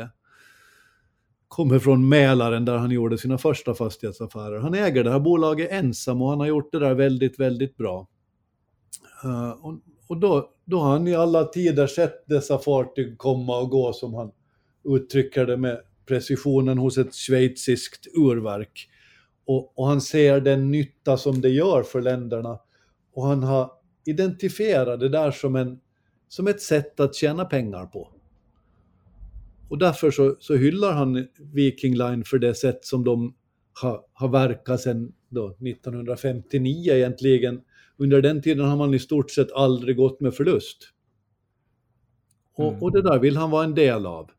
Kommer 1.48 1.78
från 1.78 2.08
Mälaren 2.08 2.64
där 2.64 2.76
han 2.76 2.90
gjorde 2.90 3.18
sina 3.18 3.38
första 3.38 3.74
fastighetsaffärer. 3.74 4.58
Han 4.58 4.74
äger 4.74 5.04
det 5.04 5.10
här 5.10 5.20
bolaget 5.20 5.70
ensam 5.70 6.22
och 6.22 6.30
han 6.30 6.40
har 6.40 6.46
gjort 6.46 6.72
det 6.72 6.78
där 6.78 6.94
väldigt, 6.94 7.40
väldigt 7.40 7.76
bra. 7.76 8.08
Uh, 9.24 9.50
och, 9.50 9.78
och 10.08 10.16
då, 10.16 10.50
då 10.66 10.78
har 10.78 10.90
han 10.90 11.08
i 11.08 11.14
alla 11.14 11.44
tider 11.44 11.86
sett 11.86 12.28
dessa 12.28 12.58
fartyg 12.58 13.18
komma 13.18 13.58
och 13.58 13.70
gå 13.70 13.92
som 13.92 14.14
han 14.14 14.32
uttrycker 14.84 15.46
det 15.46 15.56
med 15.56 15.80
precisionen 16.06 16.78
hos 16.78 16.98
ett 16.98 17.14
schweiziskt 17.14 18.06
urverk. 18.16 18.88
Och, 19.44 19.78
och, 19.78 19.86
han 19.86 20.00
ser 20.00 20.40
den 20.40 20.70
nytta 20.70 21.16
som 21.16 21.40
det 21.40 21.48
gör 21.48 21.82
för 21.82 22.00
länderna. 22.00 22.58
Och 23.14 23.26
han 23.26 23.42
har 23.42 23.70
identifierat 24.04 25.00
det 25.00 25.08
där 25.08 25.30
som, 25.30 25.56
en, 25.56 25.80
som 26.28 26.46
ett 26.46 26.60
sätt 26.60 27.00
att 27.00 27.14
tjäna 27.14 27.44
pengar 27.44 27.86
på. 27.86 28.12
Och 29.68 29.78
därför 29.78 30.10
så, 30.10 30.36
så 30.38 30.56
hyllar 30.56 30.92
han 30.92 31.26
Viking 31.52 31.94
Line 31.96 32.24
för 32.24 32.38
det 32.38 32.54
sätt 32.54 32.84
som 32.84 33.04
de 33.04 33.34
har, 33.82 34.00
har 34.12 34.28
verkat 34.28 34.80
sedan 34.80 35.12
1959 35.30 36.92
egentligen 36.92 37.60
under 37.98 38.22
den 38.22 38.42
tiden 38.42 38.68
har 38.68 38.76
man 38.76 38.94
i 38.94 38.98
stort 38.98 39.30
sett 39.30 39.52
aldrig 39.52 39.96
gått 39.96 40.20
med 40.20 40.34
förlust. 40.34 40.92
Och, 42.54 42.68
mm. 42.68 42.82
och 42.82 42.92
det 42.92 43.02
där 43.02 43.18
vill 43.18 43.36
han 43.36 43.50
vara 43.50 43.64
en 43.64 43.74
del 43.74 44.06
av. 44.06 44.30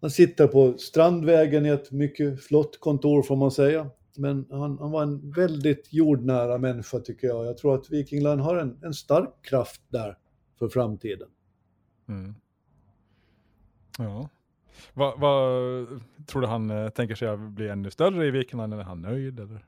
Han 0.00 0.10
sitter 0.10 0.46
på 0.46 0.78
Strandvägen 0.78 1.66
i 1.66 1.68
ett 1.68 1.90
mycket 1.90 2.44
flott 2.44 2.80
kontor 2.80 3.22
får 3.22 3.36
man 3.36 3.50
säga. 3.50 3.90
Men 4.16 4.46
han, 4.50 4.78
han 4.78 4.90
var 4.90 5.02
en 5.02 5.30
väldigt 5.30 5.88
jordnära 5.92 6.58
människa 6.58 6.98
tycker 6.98 7.26
jag. 7.26 7.46
Jag 7.46 7.58
tror 7.58 7.74
att 7.74 7.90
Viking 7.90 8.22
Line 8.22 8.40
har 8.40 8.56
en, 8.56 8.78
en 8.82 8.94
stark 8.94 9.30
kraft 9.42 9.82
där 9.88 10.18
för 10.58 10.68
framtiden. 10.68 11.28
Mm. 12.08 12.34
Ja. 13.98 14.28
Vad, 14.94 15.20
vad, 15.20 15.86
tror 16.26 16.42
du 16.42 16.46
han 16.46 16.70
eh, 16.70 16.88
tänker 16.88 17.14
sig 17.14 17.28
att 17.28 17.40
bli 17.40 17.68
ännu 17.68 17.90
större 17.90 18.26
i 18.26 18.30
Viking 18.30 18.60
Line? 18.60 18.72
Är 18.72 18.82
han 18.82 19.02
nöjd? 19.02 19.40
Eller? 19.40 19.64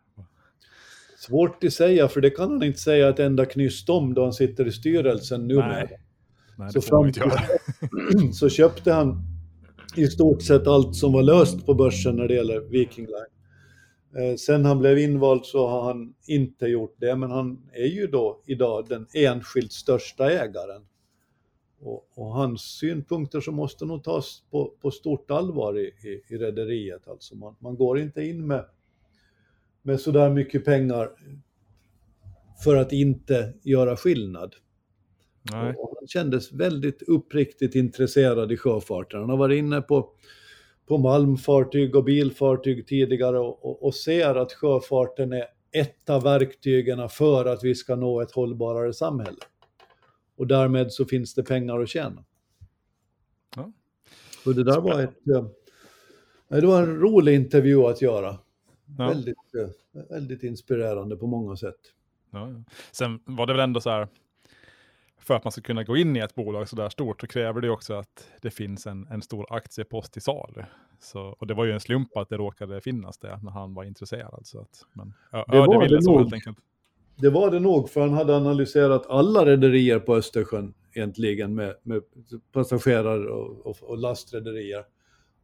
Svårt 1.16 1.64
att 1.64 1.72
säga, 1.72 2.08
för 2.08 2.20
det 2.20 2.30
kan 2.30 2.50
han 2.50 2.62
inte 2.62 2.78
säga 2.78 3.08
ett 3.08 3.18
enda 3.18 3.46
knyst 3.46 3.88
om 3.88 4.14
då 4.14 4.22
han 4.22 4.32
sitter 4.32 4.66
i 4.66 4.72
styrelsen 4.72 5.46
nu. 5.46 5.54
Nej, 5.54 5.98
Nej 6.58 6.82
så 6.82 7.06
inte 7.06 7.20
göra. 7.20 7.40
så 8.32 8.48
köpte 8.48 8.92
han 8.92 9.22
i 9.96 10.06
stort 10.06 10.42
sett 10.42 10.66
allt 10.66 10.96
som 10.96 11.12
var 11.12 11.22
löst 11.22 11.66
på 11.66 11.74
börsen 11.74 12.16
när 12.16 12.28
det 12.28 12.34
gäller 12.34 12.60
Viking 12.60 13.06
Line. 13.06 13.36
Eh, 14.16 14.36
sen 14.36 14.64
han 14.64 14.78
blev 14.78 14.98
invald 14.98 15.46
så 15.46 15.68
har 15.68 15.82
han 15.82 16.14
inte 16.26 16.66
gjort 16.66 16.96
det, 16.98 17.16
men 17.16 17.30
han 17.30 17.62
är 17.72 17.86
ju 17.86 18.06
då 18.06 18.42
idag 18.46 18.86
den 18.88 19.06
enskilt 19.14 19.72
största 19.72 20.30
ägaren. 20.30 20.86
Och, 21.80 22.08
och 22.14 22.26
hans 22.26 22.62
synpunkter 22.62 23.40
så 23.40 23.52
måste 23.52 23.84
nog 23.84 24.04
tas 24.04 24.42
på, 24.50 24.72
på 24.80 24.90
stort 24.90 25.30
allvar 25.30 25.78
i, 25.78 25.84
i, 25.84 26.34
i 26.34 26.38
rederiet. 26.38 27.08
Alltså 27.08 27.36
man, 27.36 27.56
man 27.58 27.76
går 27.76 27.98
inte 27.98 28.22
in 28.22 28.46
med 28.46 28.64
med 29.86 30.00
sådär 30.00 30.30
mycket 30.30 30.64
pengar 30.64 31.10
för 32.64 32.76
att 32.76 32.92
inte 32.92 33.52
göra 33.62 33.96
skillnad. 33.96 34.54
Han 36.00 36.06
kändes 36.06 36.52
väldigt 36.52 37.02
uppriktigt 37.02 37.74
intresserad 37.74 38.52
i 38.52 38.56
sjöfarten. 38.56 39.20
Han 39.20 39.30
har 39.30 39.36
varit 39.36 39.58
inne 39.58 39.80
på, 39.80 40.10
på 40.88 40.98
malmfartyg 40.98 41.96
och 41.96 42.04
bilfartyg 42.04 42.86
tidigare 42.86 43.38
och, 43.38 43.64
och, 43.64 43.84
och 43.84 43.94
ser 43.94 44.34
att 44.34 44.52
sjöfarten 44.52 45.32
är 45.32 45.44
ett 45.72 46.10
av 46.10 46.22
verktygen 46.22 47.08
för 47.08 47.44
att 47.44 47.64
vi 47.64 47.74
ska 47.74 47.96
nå 47.96 48.20
ett 48.20 48.32
hållbarare 48.32 48.92
samhälle. 48.92 49.38
Och 50.36 50.46
därmed 50.46 50.92
så 50.92 51.04
finns 51.04 51.34
det 51.34 51.42
pengar 51.42 51.80
att 51.80 51.88
tjäna. 51.88 52.24
Ja. 53.56 53.72
Och 54.46 54.54
det 54.54 54.64
där 54.64 54.80
var 54.80 55.00
ett... 55.00 55.28
eh, 55.34 55.46
Det 56.60 56.66
var 56.66 56.82
en 56.82 57.00
rolig 57.00 57.34
intervju 57.34 57.82
att 57.84 58.02
göra. 58.02 58.38
Ja. 58.98 59.08
Väldigt, 59.08 59.54
eh, 59.54 60.02
väldigt 60.08 60.42
inspirerande 60.42 61.16
på 61.16 61.26
många 61.26 61.56
sätt. 61.56 61.80
Ja. 62.30 62.48
Sen 62.92 63.20
var 63.24 63.46
det 63.46 63.52
väl 63.52 63.60
ändå 63.60 63.80
så 63.80 63.90
här, 63.90 64.08
för 65.18 65.34
att 65.34 65.44
man 65.44 65.52
ska 65.52 65.60
kunna 65.60 65.84
gå 65.84 65.96
in 65.96 66.16
i 66.16 66.18
ett 66.18 66.34
bolag 66.34 66.68
så 66.68 66.76
där 66.76 66.88
stort 66.88 67.20
så 67.20 67.26
kräver 67.26 67.60
det 67.60 67.70
också 67.70 67.94
att 67.94 68.30
det 68.42 68.50
finns 68.50 68.86
en, 68.86 69.06
en 69.10 69.22
stor 69.22 69.46
aktiepost 69.50 70.12
till 70.12 70.22
salu. 70.22 70.64
Så, 71.00 71.20
och 71.20 71.46
det 71.46 71.54
var 71.54 71.64
ju 71.64 71.72
en 71.72 71.80
slump 71.80 72.16
att 72.16 72.28
det 72.28 72.36
råkade 72.36 72.80
finnas 72.80 73.18
det 73.18 73.40
när 73.42 73.50
han 73.50 73.74
var 73.74 73.84
intresserad. 73.84 74.40
Så 74.46 74.60
att, 74.60 74.86
men, 74.92 75.12
ja, 75.32 75.44
Det 75.48 75.58
var 75.58 75.88
det 75.88 76.02
så 76.02 76.18
nog. 76.18 76.32
Det 77.16 77.30
var 77.30 77.50
det 77.50 77.60
nog, 77.60 77.90
för 77.90 78.00
han 78.00 78.12
hade 78.12 78.36
analyserat 78.36 79.06
alla 79.06 79.46
rederier 79.46 79.98
på 79.98 80.16
Östersjön 80.16 80.74
egentligen 80.92 81.54
med, 81.54 81.74
med 81.82 82.02
passagerar 82.52 83.26
och, 83.26 83.66
och, 83.66 83.82
och 83.82 83.98
lastrederier. 83.98 84.84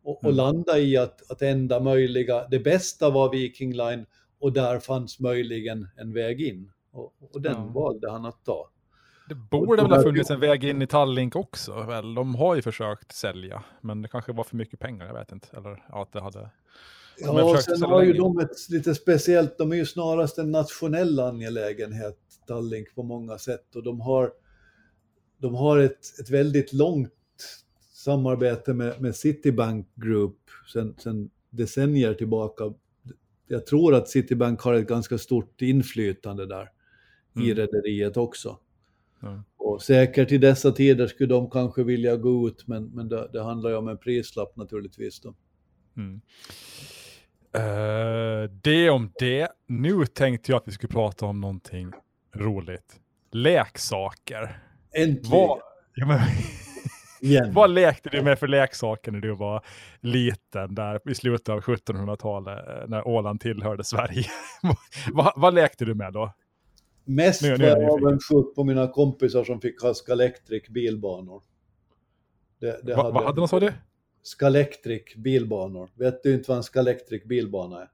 Och, 0.02 0.16
och 0.18 0.24
Mm. 0.24 0.36
landa 0.36 0.78
i 0.78 0.96
att, 0.96 1.30
att 1.30 1.42
enda 1.42 1.80
möjliga, 1.80 2.48
det 2.48 2.58
bästa 2.58 3.10
var 3.10 3.30
Viking 3.30 3.72
Line 3.72 4.06
och 4.40 4.52
där 4.52 4.78
fanns 4.78 5.20
möjligen 5.20 5.88
en 5.96 6.12
väg 6.12 6.40
in. 6.40 6.72
Och, 6.92 7.12
och 7.20 7.40
den 7.40 7.52
Ja. 7.52 7.64
valde 7.74 8.10
han 8.10 8.26
att 8.26 8.44
ta. 8.44 8.68
Det 9.28 9.34
borde 9.34 9.82
väl 9.82 9.90
ha 9.92 10.02
funnits 10.02 10.30
en 10.30 10.40
väg 10.40 10.64
in 10.64 10.82
i 10.82 10.86
Tallink 10.86 11.36
också. 11.36 11.82
Väl? 11.82 12.14
De 12.14 12.34
har 12.34 12.54
ju 12.54 12.62
försökt 12.62 13.12
sälja, 13.12 13.64
men 13.80 14.02
det 14.02 14.08
kanske 14.08 14.32
var 14.32 14.44
för 14.44 14.56
mycket 14.56 14.80
pengar, 14.80 15.06
jag 15.06 15.14
vet 15.14 15.32
inte. 15.32 15.48
Eller 15.56 15.84
ja, 15.88 16.02
att 16.02 16.12
det 16.12 16.20
hade... 16.20 16.50
De 17.18 17.36
Ja, 17.36 17.56
sen 17.56 17.82
har 17.82 18.02
ju 18.02 18.12
de 18.12 18.38
ett 18.38 18.68
lite 18.70 18.94
speciellt, 18.94 19.58
de 19.58 19.72
är 19.72 19.76
ju 19.76 19.86
snarast 19.86 20.38
en 20.38 20.50
nationell 20.50 21.20
angelägenhet, 21.20 22.18
Tallink 22.46 22.94
på 22.94 23.02
många 23.02 23.38
sätt. 23.38 23.76
Och 23.76 23.82
de 23.82 24.00
har, 24.00 24.32
de 25.38 25.54
har 25.54 25.78
ett, 25.78 26.20
ett 26.20 26.30
väldigt 26.30 26.72
långt 26.72 27.12
samarbete 28.02 28.74
med, 28.74 29.00
med 29.00 29.16
Citibank 29.16 29.86
Group 29.94 30.36
sen, 30.72 30.94
sen 30.98 31.30
decennier 31.50 32.14
tillbaka. 32.14 32.64
Jag 33.46 33.66
tror 33.66 33.94
att 33.94 34.08
Citibank 34.08 34.60
har 34.60 34.74
ett 34.74 34.88
ganska 34.88 35.18
stort 35.18 35.62
inflytande 35.62 36.46
där 36.46 36.70
i 37.36 37.50
Mm. 37.50 37.56
rederiet 37.56 38.16
också. 38.16 38.58
Ja. 39.20 39.42
Och 39.56 39.82
säkert 39.82 40.32
i 40.32 40.38
dessa 40.38 40.72
tider 40.72 41.06
skulle 41.06 41.28
de 41.28 41.50
kanske 41.50 41.82
vilja 41.82 42.16
gå 42.16 42.48
ut, 42.48 42.66
men, 42.66 42.84
men 42.84 43.08
det, 43.08 43.28
det 43.32 43.42
handlar 43.42 43.70
ju 43.70 43.76
om 43.76 43.88
en 43.88 43.98
prislapp 43.98 44.56
naturligtvis. 44.56 45.20
Då. 45.20 45.34
Mm. 45.96 46.20
Eh, 47.54 48.50
det 48.62 48.90
om 48.90 49.12
det. 49.18 49.48
Nu 49.66 50.06
tänkte 50.06 50.52
jag 50.52 50.56
att 50.56 50.68
vi 50.68 50.72
skulle 50.72 50.92
prata 50.92 51.26
om 51.26 51.40
någonting 51.40 51.92
roligt. 52.34 53.00
Leksaker. 53.30 54.62
Äntligen! 54.92 55.30
Vad, 55.30 55.58
ja, 55.94 56.06
men, 56.06 56.20
Igen. 57.22 57.52
vad 57.52 57.70
lekte 57.70 58.08
du 58.08 58.22
med 58.22 58.38
för 58.38 58.48
leksaker 58.48 59.12
när 59.12 59.20
du 59.20 59.34
var 59.34 59.64
liten 60.00 60.74
där 60.74 61.10
i 61.10 61.14
slutet 61.14 61.48
av 61.48 61.60
1700-talet 61.60 62.68
eh, 62.68 62.88
när 62.88 63.08
Åland 63.08 63.40
tillhörde 63.40 63.84
Sverige? 63.84 64.24
vad, 65.12 65.32
vad 65.36 65.54
lekte 65.54 65.84
du 65.84 65.94
med 65.94 66.12
då? 66.12 66.32
Mest 67.04 67.42
Nu- 67.42 67.50
var 67.50 67.58
nu 67.58 67.64
är 67.64 67.82
jag 67.82 67.92
avundsjuk 67.92 68.54
på 68.54 68.64
mina 68.64 68.88
kompisar 68.88 69.44
som 69.44 69.60
fick 69.60 69.82
ha 69.82 69.94
Scalextric 69.94 70.68
bilbanor. 70.68 71.42
Det, 72.60 72.80
det 72.82 72.94
Va, 72.94 73.10
vad 73.10 73.24
hade 73.24 73.40
de 73.40 73.48
sa 73.48 73.60
du? 73.60 73.72
Scalextric 74.22 75.14
bilbanor. 75.16 75.90
Vet 75.94 76.22
du 76.22 76.34
inte 76.34 76.50
vad 76.50 76.56
en 76.56 76.62
Scalextric 76.62 77.24
bilbana 77.24 77.76
är? 77.76 77.88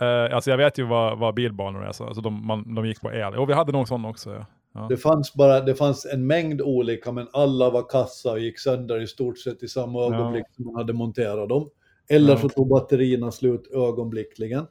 Eh, 0.00 0.34
alltså 0.34 0.50
jag 0.50 0.58
vet 0.58 0.78
ju 0.78 0.84
vad, 0.84 1.18
vad 1.18 1.34
bilbanor 1.34 1.84
är, 1.84 1.92
så 1.92 2.04
alltså 2.04 2.22
de, 2.22 2.46
man, 2.46 2.74
de 2.74 2.86
gick 2.86 3.00
på 3.00 3.12
el. 3.12 3.34
Och 3.34 3.48
vi 3.48 3.52
hade 3.52 3.72
nog 3.72 3.88
sån 3.88 4.04
också. 4.04 4.30
Ja. 4.32 4.46
Ja. 4.74 4.86
Det 4.88 4.96
fanns 4.96 5.34
bara, 5.34 5.60
det 5.60 5.74
fanns 5.74 6.06
en 6.06 6.26
mängd 6.26 6.60
olika, 6.62 7.12
men 7.12 7.28
alla 7.32 7.70
var 7.70 7.88
kassa 7.88 8.32
och 8.32 8.40
gick 8.40 8.58
sönder 8.58 9.00
i 9.00 9.06
stort 9.06 9.38
sett 9.38 9.62
i 9.62 9.68
samma 9.68 9.98
Ja. 10.00 10.14
ögonblick 10.14 10.44
som 10.56 10.64
man 10.64 10.74
hade 10.74 10.92
monterat 10.92 11.48
dem. 11.48 11.70
Eller 12.08 12.32
Ja. 12.32 12.38
så 12.38 12.48
tog 12.48 12.68
batterierna 12.68 13.32
slut 13.32 13.68
ögonblickligen. 13.72 14.66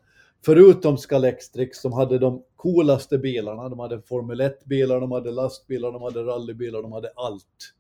Förutom 0.46 0.98
Scalextric 0.98 1.82
som 1.82 1.94
hade 1.94 2.20
de 2.20 2.44
coolaste 2.56 3.18
bilarna. 3.18 3.70
De 3.70 3.80
hade 3.80 4.02
Formel 4.02 4.42
1-bilar, 4.42 5.02
de 5.02 5.12
hade 5.12 5.32
lastbilar, 5.32 5.92
de 5.92 6.02
hade 6.02 6.24
rallybilar, 6.24 6.82
de 6.82 6.92
hade 6.92 7.12
allt. 7.16 7.74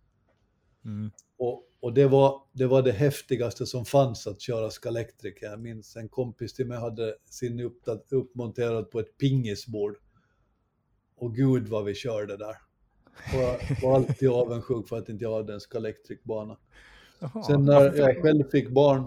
Mm. 0.85 1.11
Och, 1.37 1.63
och 1.79 1.93
det, 1.93 2.07
var, 2.07 2.41
det 2.51 2.67
var 2.67 2.81
det 2.81 2.91
häftigaste 2.91 3.65
som 3.65 3.85
fanns 3.85 4.27
att 4.27 4.41
köra 4.41 4.69
Scalextric. 4.69 5.33
Jag 5.41 5.59
minns 5.61 5.95
en 5.95 6.09
kompis 6.09 6.53
till 6.53 6.67
mig 6.67 6.77
hade 6.77 7.15
sin 7.25 7.71
uppmonterad 8.11 8.91
på 8.91 8.99
ett 8.99 9.17
pingisbord. 9.17 9.95
Och 11.21 11.35
gud 11.35 11.67
vad 11.67 11.85
vi 11.85 11.95
körde 11.95 12.37
där. 12.37 12.55
Och 13.33 13.83
var 13.83 13.95
alltid 13.95 14.29
avundsjuk 14.29 14.87
för 14.87 14.97
att 14.97 15.09
inte 15.09 15.23
jag 15.23 15.35
hade 15.35 15.53
en 15.53 15.59
Scalextric-bana. 15.59 16.57
Jaha, 17.19 17.43
Sen 17.43 17.65
när 17.65 17.95
jag 17.95 18.21
själv 18.21 18.43
fick 18.51 18.69
barn 18.69 19.03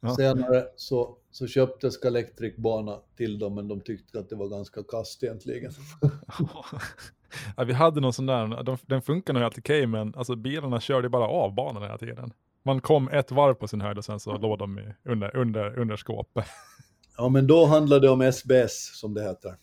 Ja. 0.00 0.14
senare 0.16 0.64
så, 0.76 1.16
så 1.30 1.46
köpte 1.46 1.86
jag 1.86 1.92
Scalextric-bana 1.92 3.00
till 3.16 3.38
dem, 3.38 3.54
men 3.54 3.68
de 3.68 3.80
tyckte 3.80 4.18
att 4.18 4.28
det 4.28 4.36
var 4.36 4.48
ganska 4.48 4.82
kast 4.82 5.22
egentligen. 5.22 5.72
ja, 7.56 7.64
vi 7.64 7.72
hade 7.72 8.00
någon 8.00 8.12
sån 8.12 8.26
där, 8.26 8.62
de, 8.62 8.78
den 8.86 9.02
funkar 9.02 9.32
nog 9.32 9.42
helt 9.42 9.58
okej, 9.58 9.86
men 9.86 10.14
alltså, 10.14 10.36
bilarna 10.36 10.80
körde 10.80 11.08
bara 11.08 11.26
av 11.26 11.54
banan 11.54 11.82
hela 11.82 11.98
tiden. 11.98 12.32
Man 12.62 12.80
kom 12.80 13.08
ett 13.08 13.30
varv 13.30 13.54
på 13.54 13.68
sin 13.68 13.80
höjd 13.80 13.98
och 13.98 14.04
sen 14.04 14.20
så 14.20 14.38
låg 14.38 14.58
de 14.58 14.78
i, 14.78 14.94
under, 15.04 15.36
under, 15.36 15.78
under 15.78 15.96
skåpet. 15.96 16.46
Ja, 17.16 17.28
men 17.28 17.46
då 17.46 17.66
handlade 17.66 18.06
det 18.06 18.10
om 18.10 18.32
SBS 18.32 19.00
som 19.00 19.14
det 19.14 19.22
heter. 19.22 19.56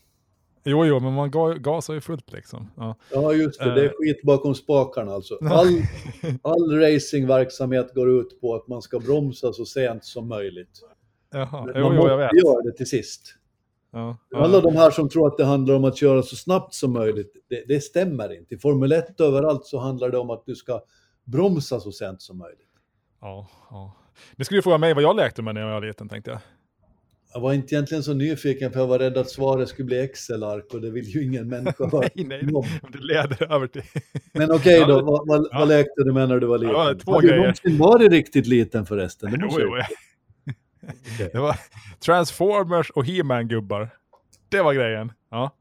Jo, 0.69 0.85
jo, 0.85 0.99
men 0.99 1.13
man 1.13 1.31
ga, 1.31 1.53
gasar 1.53 1.93
ju 1.93 2.01
fullt 2.01 2.31
liksom. 2.31 2.71
Ja. 2.77 2.95
Ja, 3.13 3.33
just 3.33 3.59
det. 3.59 3.73
Det 3.75 3.81
är 3.81 3.85
Eh. 3.85 3.91
skit 3.97 4.21
bakom 4.23 4.55
spakarna 4.55 5.11
alltså. 5.11 5.37
All, 5.41 5.67
all 6.41 6.79
racingverksamhet 6.79 7.93
går 7.93 8.09
ut 8.21 8.41
på 8.41 8.55
att 8.55 8.67
man 8.67 8.81
ska 8.81 8.99
bromsa 8.99 9.53
så 9.53 9.65
sent 9.65 10.05
som 10.05 10.27
möjligt. 10.27 10.79
Jaha, 11.31 11.65
Men 11.65 11.73
jo, 11.75 11.83
man 11.87 11.95
jo, 11.95 12.07
jag 12.07 12.17
vet. 12.17 12.29
göra 12.45 12.61
det 12.61 12.71
till 12.77 12.89
sist. 12.89 13.35
Ja, 13.91 14.17
Alla 14.35 14.55
ja. 14.57 14.61
de 14.61 14.75
här 14.75 14.91
som 14.91 15.09
tror 15.09 15.27
att 15.27 15.37
det 15.37 15.45
handlar 15.45 15.75
om 15.75 15.83
att 15.83 15.97
köra 15.97 16.23
så 16.23 16.35
snabbt 16.35 16.73
som 16.73 16.93
möjligt, 16.93 17.33
det, 17.49 17.63
det 17.67 17.81
stämmer 17.81 18.37
inte. 18.37 18.55
I 18.55 18.57
Formel 18.57 18.91
1 18.91 19.19
överallt 19.21 19.65
så 19.65 19.79
handlar 19.79 20.09
det 20.09 20.17
om 20.17 20.29
att 20.29 20.45
du 20.45 20.55
ska 20.55 20.81
bromsa 21.23 21.79
så 21.79 21.91
sent 21.91 22.21
som 22.21 22.37
möjligt. 22.37 22.69
Ja, 23.21 23.47
ja. 23.69 23.95
Ni 24.35 24.45
skulle 24.45 24.57
ju 24.57 24.61
fråga 24.61 24.77
mig 24.77 24.93
vad 24.93 25.03
jag 25.03 25.15
lekte 25.15 25.41
med 25.41 25.53
när 25.55 25.61
jag 25.61 25.69
var 25.81 25.87
liten 25.87 26.09
tänkte 26.09 26.31
jag. 26.31 26.39
Jag 27.33 27.41
var 27.41 27.53
inte 27.53 27.75
egentligen 27.75 28.03
så 28.03 28.13
nyfiken 28.13 28.71
för 28.71 28.79
jag 28.79 28.87
var 28.87 28.99
rädd 28.99 29.17
att 29.17 29.29
svaret 29.29 29.69
skulle 29.69 29.85
bli 29.85 29.99
Excel-ark 29.99 30.73
och 30.73 30.81
det 30.81 30.89
vill 30.89 31.05
ju 31.05 31.23
ingen 31.23 31.49
människa 31.49 31.85
ha. 31.91 31.99
nej, 32.15 32.39
nej, 32.43 32.81
det 32.93 32.99
leder 32.99 33.53
över 33.53 33.67
till... 33.67 33.81
Men 34.33 34.51
okej 34.51 34.79
då, 34.79 34.93
Ja, 34.93 35.01
vad, 35.01 35.27
vad, 35.27 35.47
ja. 35.51 35.59
vad 35.59 35.67
lekte 35.67 36.03
du 36.03 36.13
med 36.13 36.29
när 36.29 36.39
du 36.39 36.47
var 36.47 36.57
liten? 36.57 36.75
Ja, 36.75 36.95
två 37.03 37.11
Har 37.11 37.21
du 37.21 37.35
någonsin 37.35 37.77
varit 37.77 38.11
riktigt 38.11 38.47
liten 38.47 38.85
förresten? 38.85 39.31
Det 39.31 39.37
Jo, 39.41 39.57
jo, 39.59 39.77
ja. 39.77 39.85
Det 41.31 41.39
var 41.39 41.55
Transformers 42.05 42.89
och 42.89 43.05
He-Man-gubbar. 43.05 43.89
Det 44.49 44.61
var 44.61 44.73
grejen. 44.73 45.11
Ja. 45.31 45.55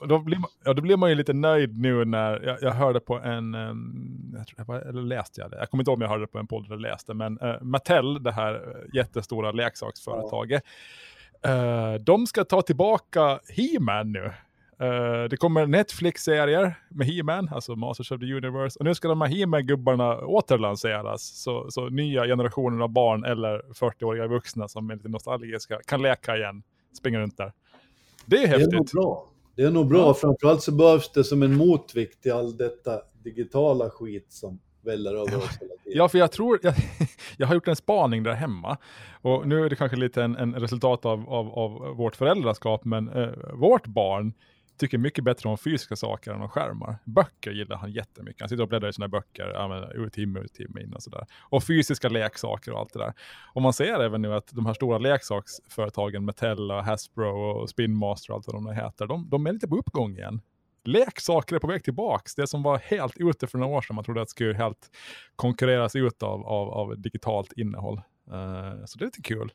Och 0.00 0.08
då, 0.08 0.18
blir 0.18 0.38
man, 0.38 0.50
ja, 0.64 0.72
då 0.72 0.82
blir 0.82 0.96
man 0.96 1.08
ju 1.10 1.14
lite 1.14 1.32
nöjd 1.32 1.78
nu 1.78 2.04
när 2.04 2.40
jag, 2.44 2.58
jag 2.62 2.70
hörde 2.70 3.00
på 3.00 3.18
en, 3.18 3.54
um, 3.54 4.34
jag 4.36 4.46
tror, 4.46 4.76
jag 4.76 4.88
eller 4.88 5.02
läste 5.02 5.40
jag 5.40 5.50
det? 5.50 5.56
Jag 5.58 5.70
kommer 5.70 5.82
inte 5.82 5.90
ihåg 5.90 5.98
om 5.98 6.02
jag 6.02 6.08
hörde 6.08 6.22
det 6.22 6.26
på 6.32 6.38
en 6.38 6.46
podd 6.46 6.66
eller 6.66 6.76
läste, 6.76 7.14
men 7.14 7.40
uh, 7.40 7.62
Mattel, 7.62 8.22
det 8.22 8.32
här 8.32 8.54
eh, 8.54 8.94
jättestora 8.94 9.52
leksaksföretaget, 9.52 10.62
eh, 11.42 11.94
de 11.94 12.26
ska 12.26 12.44
ta 12.44 12.62
tillbaka 12.62 13.40
He-Man 13.48 14.12
nu. 14.12 14.32
Eh, 14.80 15.24
det 15.30 15.36
kommer 15.36 15.66
Netflix-serier 15.66 16.74
med 16.88 17.06
He-Man, 17.06 17.48
alltså 17.52 17.76
Masters 17.76 18.12
of 18.12 18.20
the 18.20 18.32
Universe, 18.34 18.78
och 18.78 18.84
nu 18.84 18.94
ska 18.94 19.08
de 19.08 19.20
här 19.20 19.28
He-Man-gubbarna 19.28 20.18
återlanseras. 20.18 21.22
Så, 21.42 21.70
så 21.70 21.88
nya 21.88 22.24
generationer 22.26 22.84
av 22.84 22.88
barn 22.88 23.24
eller 23.24 23.58
40-åriga 23.58 24.26
vuxna 24.26 24.68
som 24.68 24.90
är 24.90 24.94
lite 24.94 25.08
nostalgiska 25.08 25.80
kan 25.86 26.02
leka 26.02 26.36
igen, 26.36 26.62
springa 26.98 27.18
runt 27.20 27.36
där. 27.36 27.52
Det 28.26 28.36
är 28.36 28.40
Det 28.40 28.54
är 28.54 28.58
häftigt. 28.58 28.92
bra. 28.92 29.28
Det 29.56 29.62
är 29.62 29.70
nog 29.70 29.88
bra. 29.88 29.98
Ja. 29.98 30.14
Framförallt 30.14 30.62
så 30.62 30.72
behövs 30.72 31.12
det 31.12 31.24
som 31.24 31.42
en 31.42 31.56
motvikt 31.56 32.22
till 32.22 32.32
all 32.32 32.56
detta 32.56 33.00
digitala 33.24 33.90
skit 33.90 34.26
som 34.28 34.60
väller 34.84 35.10
över 35.10 35.36
oss 35.36 35.58
hela 35.60 35.74
tiden. 35.84 35.98
Ja, 35.98 36.08
för 36.08 36.18
jag 36.18 36.32
tror, 36.32 36.58
jag, 36.62 36.74
jag 37.36 37.46
har 37.46 37.54
gjort 37.54 37.68
en 37.68 37.76
spaning 37.76 38.22
där 38.22 38.32
hemma. 38.32 38.76
Och 39.22 39.48
nu 39.48 39.64
är 39.64 39.70
det 39.70 39.76
kanske 39.76 39.96
lite 39.96 40.22
en, 40.22 40.36
en 40.36 40.54
resultat 40.54 41.06
av, 41.06 41.30
av, 41.30 41.58
av 41.58 41.96
vårt 41.96 42.16
föräldraskap, 42.16 42.84
men 42.84 43.08
eh, 43.08 43.28
vårt 43.54 43.86
barn 43.86 44.32
tycker 44.78 44.98
mycket 44.98 45.24
bättre 45.24 45.48
om 45.48 45.58
fysiska 45.58 45.96
saker 45.96 46.30
än 46.30 46.42
om 46.42 46.48
skärmar. 46.48 46.98
Böcker 47.04 47.50
gillar 47.50 47.76
han 47.76 47.92
jättemycket. 47.92 48.40
Han 48.40 48.48
sitter 48.48 48.62
och 48.62 48.68
bläddrar 48.68 48.88
i 48.88 48.92
sina 48.92 49.08
böcker, 49.08 49.50
ja, 49.54 49.68
men, 49.68 50.02
ur 50.02 50.08
timme 50.08 50.40
ut 50.40 50.54
timme 50.54 50.80
in 50.82 50.94
och 50.94 51.02
sådär. 51.02 51.26
Och 51.40 51.64
fysiska 51.64 52.08
leksaker 52.08 52.72
och 52.72 52.78
allt 52.78 52.92
det 52.92 52.98
där. 52.98 53.12
Och 53.54 53.62
man 53.62 53.72
ser 53.72 54.00
även 54.00 54.22
nu 54.22 54.34
att 54.34 54.48
de 54.52 54.66
här 54.66 54.74
stora 54.74 54.98
leksaksföretagen, 54.98 56.24
Mattel, 56.24 56.70
och 56.70 56.84
Hasbro 56.84 57.50
och 57.50 57.70
Spinmaster 57.70 58.30
och 58.30 58.36
allt 58.36 58.46
vad 58.46 58.56
de 58.56 58.70
heter, 58.70 59.06
de, 59.06 59.28
de 59.30 59.46
är 59.46 59.52
lite 59.52 59.68
på 59.68 59.76
uppgång 59.76 60.16
igen. 60.16 60.40
leksaker 60.84 61.56
är 61.56 61.60
på 61.60 61.66
väg 61.66 61.84
tillbaks. 61.84 62.34
Det 62.34 62.46
som 62.46 62.62
var 62.62 62.78
helt 62.78 63.16
ute 63.16 63.46
för 63.46 63.58
några 63.58 63.76
år 63.76 63.82
sedan, 63.82 63.96
man 63.96 64.04
trodde 64.04 64.22
att 64.22 64.28
det 64.28 64.30
skulle 64.30 64.54
helt 64.54 64.90
konkurreras 65.36 65.96
ut 65.96 66.22
av, 66.22 66.46
av, 66.46 66.68
av 66.68 67.00
digitalt 67.00 67.52
innehåll. 67.52 68.00
Uh, 68.32 68.84
så 68.84 68.98
det 68.98 69.04
är 69.04 69.06
lite 69.06 69.22
kul. 69.22 69.50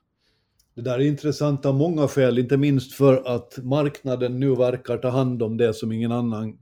Det 0.75 0.81
där 0.81 0.99
är 0.99 1.07
intressant 1.07 1.65
av 1.65 1.75
många 1.75 2.07
skäl, 2.07 2.39
inte 2.39 2.57
minst 2.57 2.93
för 2.93 3.35
att 3.35 3.57
marknaden 3.63 4.39
nu 4.39 4.55
verkar 4.55 4.97
ta 4.97 5.09
hand 5.09 5.43
om 5.43 5.57
det 5.57 5.73
som 5.73 5.91
ingen 5.91 6.11
annan 6.11 6.57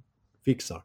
fixar. 0.45 0.84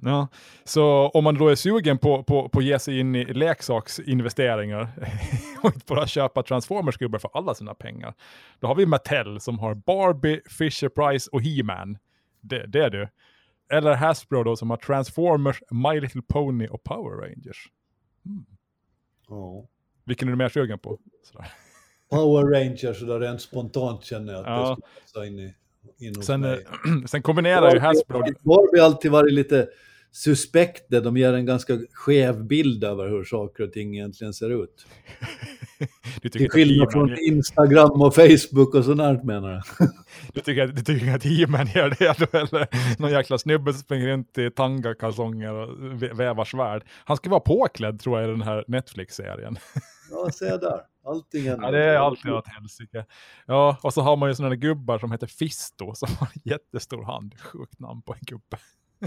Ja, 0.00 0.28
så 0.64 1.08
om 1.08 1.24
man 1.24 1.34
då 1.34 1.48
är 1.48 1.54
sugen 1.54 1.98
på, 1.98 2.22
på, 2.22 2.48
på 2.48 2.58
att 2.58 2.64
ge 2.64 2.78
sig 2.78 2.98
in 2.98 3.14
i 3.14 3.24
leksaksinvesteringar 3.24 4.88
och 5.62 5.74
inte 5.74 5.86
bara 5.86 6.06
köpa 6.06 6.42
Transformers-gubbar 6.42 7.18
för 7.18 7.30
alla 7.34 7.54
sina 7.54 7.74
pengar, 7.74 8.14
då 8.60 8.66
har 8.66 8.74
vi 8.74 8.86
Mattel 8.86 9.40
som 9.40 9.58
har 9.58 9.74
Barbie, 9.74 10.40
Fisher 10.48 10.88
Price 10.88 11.30
och 11.32 11.42
He-Man. 11.42 11.98
Det, 12.40 12.66
det 12.66 12.84
är 12.84 12.90
du. 12.90 13.08
Eller 13.68 13.94
Hasbro 13.94 14.42
då 14.42 14.56
som 14.56 14.70
har 14.70 14.76
Transformers, 14.76 15.62
My 15.70 16.00
Little 16.00 16.22
Pony 16.22 16.66
och 16.66 16.84
Power 16.84 17.16
Rangers. 17.16 17.70
Mm. 18.26 18.46
Ja. 19.28 19.66
Vilken 20.04 20.28
är 20.28 20.32
du 20.32 20.38
mer 20.38 20.48
sugen 20.48 20.78
på? 20.78 20.98
Sådär. 21.22 21.52
Power 22.10 22.44
Rangers, 22.44 22.98
så 22.98 23.04
där 23.04 23.20
rent 23.20 23.40
spontant 23.40 24.04
känner 24.04 24.32
jag 24.32 24.40
att 24.40 24.46
ja. 24.46 24.60
det 24.60 24.72
skulle 24.72 24.86
passa 25.02 25.26
in 25.26 25.38
i 25.38 25.54
Sen, 26.22 26.44
eh, 26.44 26.58
sen 27.06 27.22
kombinerar 27.22 27.74
ju 27.74 27.80
Hasbro... 27.80 28.18
Barbie 28.18 28.80
har 28.80 28.86
alltid 28.86 29.10
varit 29.10 29.32
lite 29.32 29.68
suspekt 30.12 30.84
där 30.88 31.00
de 31.00 31.16
ger 31.16 31.32
en 31.32 31.46
ganska 31.46 31.78
skev 31.92 32.44
bild 32.44 32.84
över 32.84 33.08
hur 33.08 33.24
saker 33.24 33.64
och 33.64 33.72
ting 33.72 33.94
egentligen 33.94 34.34
ser 34.34 34.64
ut. 34.64 34.86
du 36.22 36.28
Till 36.28 36.50
skillnad 36.50 36.92
från 36.92 37.18
Instagram 37.18 38.02
och 38.02 38.14
Facebook 38.14 38.74
och 38.74 38.84
sånt 38.84 38.98
där 38.98 39.22
menar 39.22 39.52
jag. 39.52 39.62
du 40.34 40.40
tycker, 40.40 40.66
du 40.66 40.82
tycker 40.82 41.14
att 41.14 41.24
He-Man 41.24 41.66
gör 41.74 41.96
det 41.98 42.34
eller 42.34 42.68
någon 43.00 43.10
jäkla 43.10 43.38
snubbe 43.38 43.72
som 43.72 43.82
springer 43.82 44.06
runt 44.06 44.38
i 44.38 44.50
tanga-kalsonger 44.50 45.54
och 45.54 46.02
vävar 46.20 46.44
svärd. 46.44 46.84
Han 47.04 47.16
ska 47.16 47.30
vara 47.30 47.40
påklädd 47.40 48.00
tror 48.00 48.20
jag 48.20 48.28
i 48.28 48.32
den 48.32 48.42
här 48.42 48.64
Netflix-serien. 48.68 49.58
ja, 50.10 50.30
se 50.32 50.56
där. 50.56 50.80
Allting 51.06 51.48
händer. 51.48 51.64
Ja, 51.66 51.70
det 51.70 51.84
är 51.84 51.96
alltid 51.96 52.32
åt 52.32 52.48
helsike. 52.48 53.04
Ja, 53.46 53.76
och 53.82 53.94
så 53.94 54.00
har 54.00 54.16
man 54.16 54.28
ju 54.28 54.34
sådana 54.34 54.54
gubbar 54.54 54.98
som 54.98 55.12
heter 55.12 55.26
Fisto 55.26 55.94
som 55.94 56.08
har 56.18 56.26
en 56.34 56.42
jättestor 56.44 57.04
hand. 57.04 57.34
Sjukt 57.40 57.80
namn 57.80 58.02
på 58.02 58.14
en 58.14 58.20
gubbe. 58.22 58.58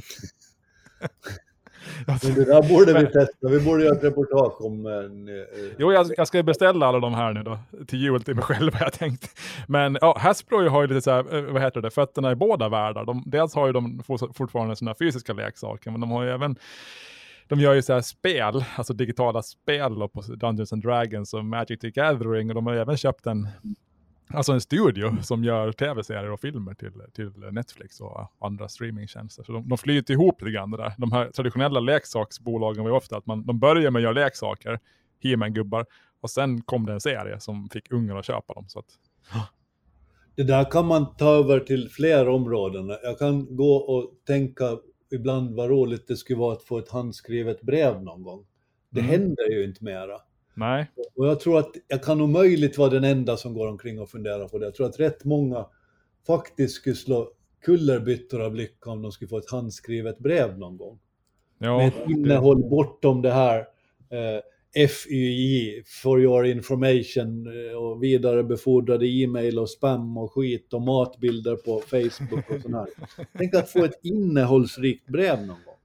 Men 2.05 2.17
det 2.35 2.45
där 2.45 2.69
borde 2.69 2.93
vi 2.93 3.05
testa. 3.05 3.47
Vi 3.49 3.59
borde 3.59 3.83
göra 3.83 3.95
ett 3.95 4.03
reportage 4.03 4.61
om... 4.61 4.85
En, 4.85 5.27
eh, 5.27 5.73
jo, 5.77 5.93
jag, 5.93 6.11
jag, 6.17 6.27
ska 6.27 6.43
beställa 6.43 6.85
alla 6.85 6.99
de 6.99 7.13
här 7.13 7.33
nu 7.33 7.43
då. 7.43 7.59
Till 7.87 8.01
jul 8.01 8.23
till 8.23 8.35
mig 8.35 8.43
själv 8.43 8.73
har 8.77 8.81
jag 8.81 8.93
tänkt. 8.93 9.39
Men 9.67 9.97
ja, 10.01 10.17
Hasbro 10.19 10.69
har 10.69 10.81
ju 10.81 10.87
lite 10.87 11.01
så 11.01 11.11
här, 11.11 11.35
eh, 11.35 11.41
vad 11.41 11.61
heter 11.61 11.81
det, 11.81 11.91
fötterna 11.91 12.31
i 12.31 12.35
båda 12.35 12.69
världar. 12.69 13.05
De, 13.05 13.23
dels 13.25 13.55
har 13.55 13.67
ju 13.67 13.73
de 13.73 14.03
fortfarande 14.33 14.75
sina 14.75 14.95
fysiska 14.95 15.33
leksaker, 15.33 15.91
men 15.91 16.01
de 16.01 16.11
har 16.11 16.23
ju 16.23 16.29
även 16.29 16.55
de 17.49 17.59
gör 17.59 17.73
ju 17.73 17.81
så 17.81 17.93
här 17.93 18.01
spel, 18.01 18.65
alltså 18.75 18.93
digitala 18.93 19.41
spel 19.41 20.09
på 20.13 20.21
Dungeons 20.21 20.73
and 20.73 20.81
Dragons 20.81 21.33
och 21.33 21.45
Magic 21.45 21.79
the 21.79 21.91
Gathering 21.91 22.49
och 22.49 22.55
de 22.55 22.65
har 22.65 22.73
även 22.73 22.97
köpt 22.97 23.25
en, 23.25 23.47
alltså 24.27 24.51
en 24.51 24.61
studio 24.61 25.17
som 25.21 25.43
gör 25.43 25.71
tv-serier 25.71 26.31
och 26.31 26.39
filmer 26.39 26.73
till, 26.73 26.91
till 27.13 27.31
Netflix 27.51 28.01
och 28.01 28.31
andra 28.39 28.67
streamingtjänster. 28.67 29.43
Så 29.43 29.51
de, 29.51 29.69
de 29.69 29.77
flyter 29.77 30.13
ihop 30.13 30.41
lite 30.41 30.51
grann 30.51 30.71
det 30.71 30.77
där. 30.77 30.93
De 30.97 31.11
här 31.11 31.31
traditionella 31.31 31.79
leksaksbolagen 31.79 32.83
var 32.83 32.91
ju 32.91 32.97
ofta 32.97 33.17
att 33.17 33.25
man, 33.25 33.45
de 33.45 33.59
börjar 33.59 33.91
med 33.91 33.99
att 33.99 34.03
göra 34.03 34.13
leksaker, 34.13 34.79
he 35.23 35.49
gubbar 35.49 35.85
och 36.21 36.29
sen 36.29 36.61
kom 36.61 36.85
det 36.85 36.93
en 36.93 37.01
serie 37.01 37.39
som 37.39 37.69
fick 37.69 37.91
ungar 37.91 38.15
att 38.15 38.25
köpa 38.25 38.53
dem. 38.53 38.65
Så 38.67 38.79
att, 38.79 38.85
det 40.35 40.43
där 40.43 40.71
kan 40.71 40.85
man 40.85 41.15
ta 41.15 41.29
över 41.29 41.59
till 41.59 41.89
fler 41.89 42.29
områden. 42.29 42.89
Jag 43.03 43.19
kan 43.19 43.55
gå 43.55 43.75
och 43.75 44.11
tänka 44.27 44.77
ibland 45.11 45.55
vad 45.55 45.69
roligt 45.69 46.07
det 46.07 46.17
skulle 46.17 46.39
vara 46.39 46.53
att 46.53 46.63
få 46.63 46.77
ett 46.77 46.89
handskrivet 46.89 47.61
brev 47.61 48.03
någon 48.03 48.23
gång. 48.23 48.45
Det 48.89 48.99
mm. 48.99 49.11
händer 49.11 49.49
ju 49.49 49.63
inte 49.63 49.83
mera. 49.83 50.21
Nej. 50.53 50.91
Och 51.15 51.27
jag 51.27 51.39
tror 51.39 51.59
att 51.59 51.71
jag 51.87 52.03
kan 52.03 52.21
omöjligt 52.21 52.77
vara 52.77 52.89
den 52.89 53.03
enda 53.03 53.37
som 53.37 53.53
går 53.53 53.67
omkring 53.67 53.99
och 53.99 54.09
funderar 54.09 54.47
på 54.47 54.57
det. 54.57 54.65
Jag 54.65 54.75
tror 54.75 54.87
att 54.87 54.99
rätt 54.99 55.23
många 55.23 55.65
faktiskt 56.27 56.75
skulle 56.75 56.95
slå 56.95 57.31
kullerbyttor 57.61 58.41
av 58.41 58.55
lycka 58.55 58.89
om 58.89 59.01
de 59.01 59.11
skulle 59.11 59.29
få 59.29 59.37
ett 59.37 59.51
handskrivet 59.51 60.19
brev 60.19 60.57
någon 60.57 60.77
gång. 60.77 60.99
Ja, 61.57 61.77
Med 61.77 61.87
ett 61.87 62.09
innehåll 62.09 62.69
bortom 62.69 63.21
det 63.21 63.31
här 63.31 63.59
eh, 64.09 64.41
FYI, 64.75 65.83
for 65.85 66.21
your 66.21 66.45
information, 66.45 67.47
eh, 67.47 67.77
och 67.77 68.03
vidarebefordrade 68.03 69.07
e-mail 69.07 69.59
och 69.59 69.69
spam 69.69 70.17
och 70.17 70.33
skit 70.33 70.73
och 70.73 70.81
matbilder 70.81 71.55
på 71.55 71.79
Facebook 71.79 72.49
och 72.49 72.61
sådär. 72.61 72.87
Tänk 73.37 73.55
att 73.55 73.69
få 73.69 73.83
ett 73.85 73.99
innehållsrikt 74.03 75.07
brev 75.07 75.37
någon 75.37 75.47
gång. 75.47 75.75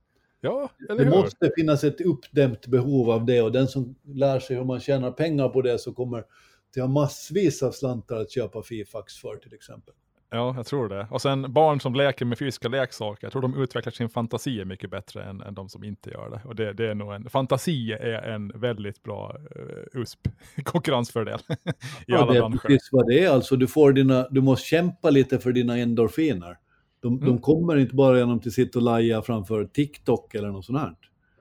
Ja, 0.41 0.71
eller 0.89 0.99
Det 0.99 1.05
hur? 1.05 1.11
måste 1.11 1.51
finnas 1.57 1.85
ett 1.85 2.01
uppdämt 2.01 2.67
behov 2.67 3.11
av 3.11 3.27
det 3.27 3.43
och 3.43 3.53
den 3.53 3.69
som 3.69 3.95
lär 4.03 4.41
sig 4.41 4.57
hur 4.57 4.65
man 4.65 4.81
tjänar 4.81 5.11
pengar 5.11 5.49
på 5.49 5.63
det 5.63 5.79
så 5.79 5.93
kommer 5.93 6.25
till 6.73 6.83
ha 6.83 6.89
massvis 6.89 7.63
av 7.63 7.71
slantar 7.73 8.17
att 8.17 8.31
köpa 8.31 8.63
Fifax 8.63 9.17
för 9.17 9.37
till 9.37 9.55
exempel. 9.55 9.95
Ja, 10.35 10.55
jag 10.57 10.67
tror 10.67 10.89
det. 10.89 11.07
Och 11.11 11.23
sen 11.23 11.53
barn 11.53 11.81
som 11.81 11.95
leker 11.95 12.25
med 12.25 12.39
fysiska 12.39 12.69
leksaker, 12.69 13.25
jag 13.25 13.33
tror 13.33 13.43
de 13.43 13.63
utvecklar 13.63 13.91
sin 13.91 14.09
fantasi 14.09 14.65
mycket 14.65 14.91
bättre 14.91 15.25
än, 15.25 15.41
än 15.41 15.55
de 15.55 15.69
som 15.69 15.85
inte 15.85 16.11
gör 16.11 16.31
det. 16.31 16.49
Och 16.49 16.57
det, 16.57 16.73
det 16.73 16.91
är 16.91 16.95
nog 16.95 17.15
en, 17.15 17.31
fantasi 17.31 17.93
är 17.93 18.23
en 18.23 18.49
väldigt 18.49 19.03
bra 19.03 19.37
uh, 19.57 20.01
USP, 20.01 20.29
konkurrensfördel 20.65 21.39
i 21.49 21.73
ja, 22.07 22.19
alla 22.19 22.33
det 22.33 22.39
är 22.39 22.51
Precis 22.51 22.89
vad 22.93 23.07
det 23.07 23.25
är, 23.25 23.31
alltså 23.31 23.57
du, 23.57 23.67
får 23.67 23.93
dina, 23.93 24.29
du 24.31 24.41
måste 24.41 24.67
kämpa 24.67 25.11
lite 25.11 25.39
för 25.39 25.53
dina 25.53 25.79
endorfiner. 25.79 26.59
De, 27.01 27.15
mm. 27.15 27.27
de 27.27 27.39
kommer 27.39 27.77
inte 27.77 27.95
bara 27.95 28.19
genom 28.19 28.37
att 28.37 28.53
sitta 28.53 28.79
och 28.79 28.83
laja 28.83 29.23
framför 29.23 29.65
TikTok 29.65 30.35
eller 30.35 30.49
något 30.49 30.65
sånt 30.65 30.79
här. 30.79 30.95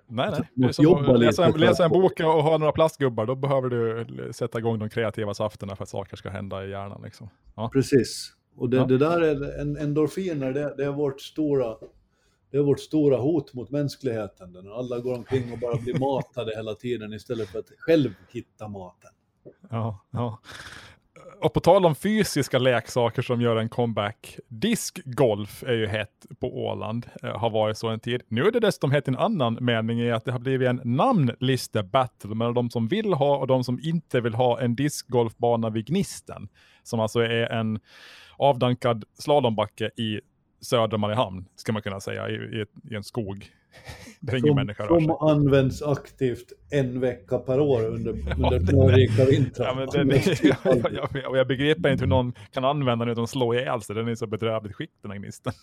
Nej, 0.08 0.32
nej. 0.54 0.74
Som 0.74 1.10
att 1.10 1.20
läsa, 1.20 1.46
en, 1.46 1.60
läsa 1.60 1.86
en 1.86 1.92
bok 1.92 2.20
och 2.20 2.44
ha 2.44 2.58
några 2.58 2.72
plastgubbar, 2.72 3.26
då 3.26 3.36
behöver 3.36 3.70
du 3.70 4.34
sätta 4.34 4.60
igång 4.60 4.80
de 4.80 4.90
kreativa 4.90 5.34
safterna 5.34 5.76
för 5.76 5.84
att 5.84 5.90
saker 5.90 6.18
ska 6.18 6.30
hända 6.30 6.66
i 6.66 6.70
hjärnan. 6.70 7.02
Liksom. 7.04 7.30
Ja. 7.56 7.70
Precis. 7.74 8.34
Och 8.56 8.70
det, 8.70 8.78
ja. 8.78 8.86
det 8.86 8.98
där 8.98 9.22
är 9.22 9.60
en, 9.60 9.78
endorfiner, 9.78 10.54
det, 10.54 10.74
det, 10.78 10.86
är 10.86 10.92
vårt 10.92 11.22
stora, 11.22 11.76
det 12.52 12.58
är 12.58 12.62
vårt 12.62 12.80
stora 12.80 13.18
hot 13.18 13.54
mot 13.54 13.70
mänskligheten. 13.70 14.52
När 14.52 14.80
alla 14.80 15.00
går 15.00 15.16
omkring 15.16 15.54
och 15.54 15.60
bara 15.60 15.78
blir 15.78 16.00
matade 16.00 16.56
hela 16.56 16.76
tiden 16.76 17.14
istället 17.14 17.50
för 17.50 17.60
att 17.60 17.72
själv 17.78 18.10
hitta 18.32 18.68
maten. 18.68 19.12
Ja, 19.70 20.00
ja. 20.12 20.40
Och 21.44 21.54
på 21.54 21.60
tal 21.60 21.86
om 21.86 21.96
fysiska 21.96 22.60
leksaker 22.60 23.22
som 23.22 23.42
gör 23.42 23.56
en 23.56 23.70
comeback, 23.70 24.40
diskgolf 24.48 25.64
är 25.64 25.74
ju 25.74 25.88
hett 25.88 26.26
på 26.40 26.66
Åland, 26.66 27.06
eh, 27.24 27.38
har 27.38 27.50
varit 27.50 27.78
så 27.78 27.88
en 27.88 28.00
tid. 28.00 28.22
Nu 28.28 28.42
är 28.42 28.52
det 28.52 28.60
dessutom 28.60 28.92
hett 28.92 29.08
i 29.08 29.12
en 29.12 29.18
annan 29.18 29.58
mening 29.62 30.00
i 30.00 30.12
att 30.12 30.26
det 30.26 30.32
har 30.32 30.40
blivit 30.40 30.70
en 30.70 30.82
namnliste-battle 30.84 32.36
mellan 32.36 32.54
de 32.54 32.70
som 32.70 32.88
vill 32.88 33.14
ha 33.14 33.38
och 33.38 33.48
de 33.48 33.64
som 33.64 33.80
inte 33.84 34.22
vill 34.22 34.34
ha 34.34 34.62
en 34.62 34.76
discgolfbana 34.76 35.70
vid 35.70 35.86
Gnisten. 35.86 36.48
Som 36.84 37.00
alltså 37.00 37.20
är 37.20 37.52
en 37.52 37.80
avdankad 38.38 39.04
slalombacke 39.14 39.92
i 39.96 40.22
södra 40.62 40.98
Mariehamn, 40.98 41.46
ska 41.56 41.74
man 41.74 41.82
kunna 41.82 42.00
säga, 42.00 42.30
i, 42.30 42.34
i, 42.34 42.66
i 42.92 42.96
en 42.96 43.04
skog. 43.04 43.52
Där 44.20 44.34
ingen 44.34 44.48
som, 44.48 44.56
människa 44.56 44.84
rör 44.84 45.00
sig. 45.00 45.08
Som 45.08 45.28
används 45.28 45.82
aktivt 45.82 46.54
en 46.72 47.00
vecka 47.00 47.38
per 47.38 47.60
år 47.60 47.86
under, 47.86 48.14
ja, 48.28 48.34
under 48.34 48.60
snörika 48.60 49.26
vintrar. 49.32 49.66
Ja, 50.44 50.76
men 50.76 50.94
jag, 50.94 51.10
jag, 51.24 51.38
jag, 51.38 51.48
begriper 51.48 51.90
inte 51.92 52.04
hur 52.04 52.10
någon 52.10 52.34
kan 52.52 52.66
använda 52.66 53.06
den 53.06 53.12
utan 53.12 53.24
att 53.24 53.30
slå 53.30 53.54
ihjäl 53.54 53.82
sig. 53.82 53.96
Den 53.96 54.08
är 54.08 54.16
så 54.16 54.28
bedrövligt 54.28 54.76
skick 54.76 54.92
den 55.02 55.12
här 55.12 55.18
gnisten. 55.18 55.54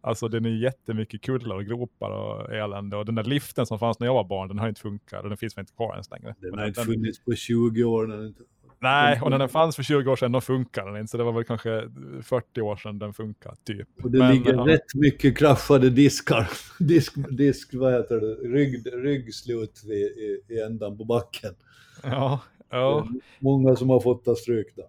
alltså 0.00 0.28
den 0.28 0.44
är 0.44 0.50
jättemycket 0.50 1.22
kullar 1.22 1.56
och 1.56 1.64
gropar 1.64 2.10
och 2.10 2.54
elände. 2.54 2.96
Och 2.96 3.06
den 3.06 3.14
där 3.14 3.24
liften 3.24 3.66
som 3.66 3.78
fanns 3.78 4.00
när 4.00 4.06
jag 4.06 4.14
var 4.14 4.24
barn, 4.24 4.48
den 4.48 4.58
har 4.58 4.68
inte 4.68 4.80
funkat. 4.80 5.22
Och 5.22 5.28
den 5.28 5.38
finns 5.38 5.56
väl 5.56 5.62
inte 5.62 5.72
kvar 5.72 5.92
ens 5.92 6.10
längre. 6.10 6.34
Den 6.38 6.58
har 6.58 6.66
inte 6.66 6.80
funnits 6.80 7.24
på 7.24 7.34
20 7.34 7.84
år. 7.84 8.06
Den 8.06 8.34
Nej, 8.82 9.20
och 9.20 9.30
när 9.30 9.38
den 9.38 9.48
fanns 9.48 9.76
för 9.76 9.82
20 9.82 10.10
år 10.10 10.16
sedan, 10.16 10.32
då 10.32 10.40
funkade 10.40 10.90
den 10.90 11.00
inte. 11.00 11.10
Så 11.10 11.16
det 11.16 11.24
var 11.24 11.32
väl 11.32 11.44
kanske 11.44 11.88
40 12.22 12.60
år 12.60 12.76
sedan 12.76 12.98
den 12.98 13.14
funkade, 13.14 13.56
typ. 13.64 13.88
Och 14.02 14.10
det 14.10 14.18
Men, 14.18 14.34
ligger 14.34 14.54
ja. 14.54 14.66
rätt 14.66 14.94
mycket 14.94 15.38
kraschade 15.38 15.90
diskar, 15.90 16.50
disk, 16.78 17.14
disk 17.30 17.74
vad 17.74 17.92
heter 17.92 18.20
det, 18.20 18.34
Rygg, 18.48 18.86
ryggslut 18.92 19.84
i, 19.84 19.92
i, 19.92 20.42
i 20.48 20.60
ändan 20.60 20.98
på 20.98 21.04
backen. 21.04 21.54
Ja, 22.02 22.40
ja. 22.70 23.08
Många 23.38 23.76
som 23.76 23.90
har 23.90 24.00
fått 24.00 24.24
ta 24.24 24.34
stryk 24.34 24.76
där. 24.76 24.86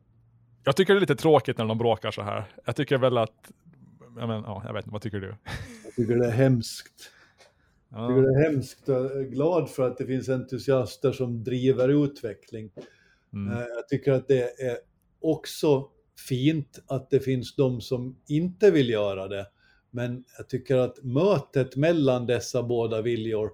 Jag 0.63 0.75
tycker 0.75 0.93
det 0.93 0.97
är 0.97 1.01
lite 1.01 1.15
tråkigt 1.15 1.57
när 1.57 1.65
de 1.65 1.77
bråkar 1.77 2.11
så 2.11 2.21
här. 2.21 2.43
Jag 2.65 2.75
tycker 2.75 2.97
väl 2.97 3.17
att, 3.17 3.51
jag, 4.19 4.27
men, 4.27 4.43
ja, 4.43 4.63
jag 4.65 4.73
vet 4.73 4.85
inte, 4.85 4.93
vad 4.93 5.01
tycker 5.01 5.19
du? 5.19 5.35
Jag 5.83 5.95
tycker 5.95 6.15
det 6.15 6.27
är 6.27 6.31
hemskt. 6.31 7.11
Ja. 7.89 8.01
Jag 8.01 8.09
tycker 8.09 8.21
det 8.21 8.45
är 8.45 8.51
hemskt 8.51 8.89
och 8.89 8.95
är 8.95 9.23
glad 9.23 9.69
för 9.69 9.87
att 9.87 9.97
det 9.97 10.05
finns 10.05 10.29
entusiaster 10.29 11.11
som 11.11 11.43
driver 11.43 12.03
utveckling. 12.05 12.69
Mm. 13.33 13.53
Eh, 13.53 13.63
jag 13.75 13.87
tycker 13.87 14.11
att 14.11 14.27
det 14.27 14.61
är 14.61 14.77
också 15.21 15.87
fint 16.29 16.79
att 16.87 17.09
det 17.09 17.19
finns 17.19 17.55
de 17.55 17.81
som 17.81 18.17
inte 18.27 18.71
vill 18.71 18.89
göra 18.89 19.27
det. 19.27 19.47
Men 19.91 20.23
jag 20.37 20.49
tycker 20.49 20.77
att 20.77 21.03
mötet 21.03 21.75
mellan 21.75 22.25
dessa 22.25 22.63
båda 22.63 23.01
viljor, 23.01 23.51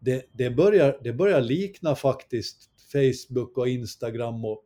det, 0.00 0.24
det, 0.32 0.50
börjar, 0.50 0.98
det 1.02 1.12
börjar 1.12 1.40
likna 1.40 1.94
faktiskt 1.94 2.70
Facebook 2.92 3.58
och 3.58 3.68
Instagram 3.68 4.44
och, 4.44 4.64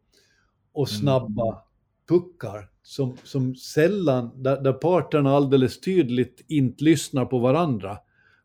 och 0.72 0.88
snabba, 0.88 1.62
puckar 2.08 2.70
som, 2.82 3.16
som 3.24 3.54
sällan, 3.54 4.42
där, 4.42 4.60
där 4.60 4.72
parterna 4.72 5.30
alldeles 5.30 5.80
tydligt 5.80 6.44
inte 6.48 6.84
lyssnar 6.84 7.24
på 7.24 7.38
varandra. 7.38 7.98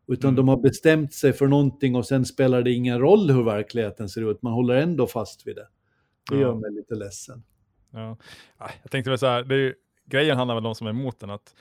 Utan 0.08 0.30
Mm. 0.30 0.36
de 0.36 0.48
har 0.48 0.58
bestämt 0.58 1.14
sig 1.14 1.34
för 1.34 1.48
någonting 1.48 1.96
och 1.96 2.06
sen 2.06 2.26
spelar 2.26 2.62
det 2.62 2.72
ingen 2.72 3.00
roll 3.00 3.32
hur 3.32 3.44
verkligheten 3.44 4.10
ser 4.10 4.32
ut. 4.32 4.42
Man 4.42 4.54
håller 4.54 4.76
ändå 4.76 5.08
fast 5.08 5.48
vid 5.48 5.56
det. 5.56 5.68
Det 6.32 6.42
gör 6.42 6.56
mig 6.56 6.72
lite 6.72 6.96
ledsen. 6.96 7.44
Ja. 7.92 8.18
Nej, 8.60 8.70
Jag 8.82 8.92
tänkte 8.92 9.10
väl 9.10 9.20
så 9.20 9.26
här, 9.26 9.44
det 9.44 9.56
är 9.56 9.76
grejen 10.06 10.38
handlar 10.38 10.56
väl 10.56 10.60
om 10.66 10.70
de 10.70 10.76
som 10.76 10.88
är 10.88 10.92
emot 10.92 11.20
den 11.20 11.30
att 11.30 11.56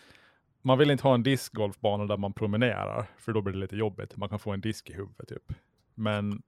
man 0.63 0.79
vill 0.79 0.91
inte 0.91 1.03
ha 1.03 1.15
en 1.15 1.23
discgolfbana 1.23 2.07
där 2.07 2.17
man 2.17 2.33
promenerar, 2.33 3.07
för 3.19 3.33
då 3.33 3.43
blir 3.43 3.53
det 3.55 3.59
lite 3.61 3.77
jobbigt. 3.77 4.17
Man 4.17 4.29
kan 4.29 4.39
få 4.39 4.51
en 4.53 4.61
disk 4.61 4.91
i 4.91 4.93
huvudet 4.93 5.29
typ. 5.29 5.53
Men 5.95 6.43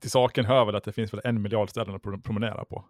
till 0.00 0.10
saken 0.10 0.44
hör 0.44 0.64
väl 0.64 0.74
att 0.74 0.84
det 0.84 0.92
finns 0.92 1.12
väl 1.14 1.20
en 1.24 1.42
miljard 1.42 1.70
ställen 1.70 1.94
att 1.94 2.02
pro- 2.02 2.20
promenera 2.20 2.64
på. 2.64 2.84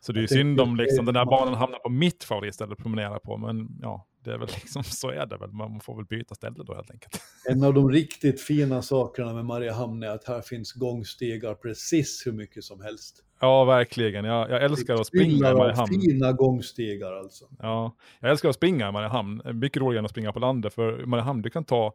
Så 0.00 0.12
det 0.12 0.18
är 0.18 0.22
ju 0.22 0.28
synd 0.28 0.60
om 0.60 0.76
liksom, 0.76 1.06
den 1.06 1.16
här 1.16 1.24
banan 1.24 1.54
hamnar 1.54 1.78
på 1.78 1.88
mitt 1.88 2.24
favoritställe 2.24 2.72
att 2.72 2.78
promenera 2.78 3.18
på, 3.18 3.36
men 3.36 3.68
ja, 3.82 4.06
det 4.24 4.30
är 4.32 4.38
väl 4.38 4.48
liksom, 4.54 4.84
så 4.84 5.10
är 5.10 5.26
det 5.26 5.36
väl. 5.36 5.52
Man 5.52 5.80
får 5.80 5.96
väl 5.96 6.04
byta 6.04 6.34
ställe 6.34 6.64
då 6.64 6.74
helt 6.74 6.90
enkelt. 6.90 7.20
En 7.48 7.64
av 7.64 7.74
de 7.74 7.90
riktigt 7.90 8.40
fina 8.40 8.82
sakerna 8.82 9.32
med 9.32 9.44
Mariehamn 9.44 10.02
är 10.02 10.08
att 10.10 10.24
här 10.24 10.40
finns 10.40 10.72
gångstigar 10.72 11.54
precis 11.54 12.22
hur 12.26 12.32
mycket 12.32 12.64
som 12.64 12.80
helst. 12.80 13.24
Ja, 13.40 13.64
verkligen. 13.64 14.24
Jag, 14.24 14.50
jag 14.50 14.62
älskar 14.62 14.94
att 14.94 15.06
springa 15.06 15.50
i 15.50 15.54
Mariehamn. 15.54 16.00
Fina 16.00 16.32
gångstigar 16.32 17.12
alltså. 17.12 17.44
Ja, 17.58 17.96
jag 18.20 18.30
älskar 18.30 18.48
att 18.48 18.54
springa 18.54 18.88
i 18.88 18.92
Mariehamn. 18.92 19.42
Mycket 19.54 19.82
roligare 19.82 19.98
än 19.98 20.04
att 20.04 20.10
springa 20.10 20.32
på 20.32 20.38
landet, 20.38 20.74
för 20.74 21.02
i 21.02 21.06
Mariehamn 21.06 21.42
du 21.42 21.50
kan 21.50 21.64
ta 21.64 21.94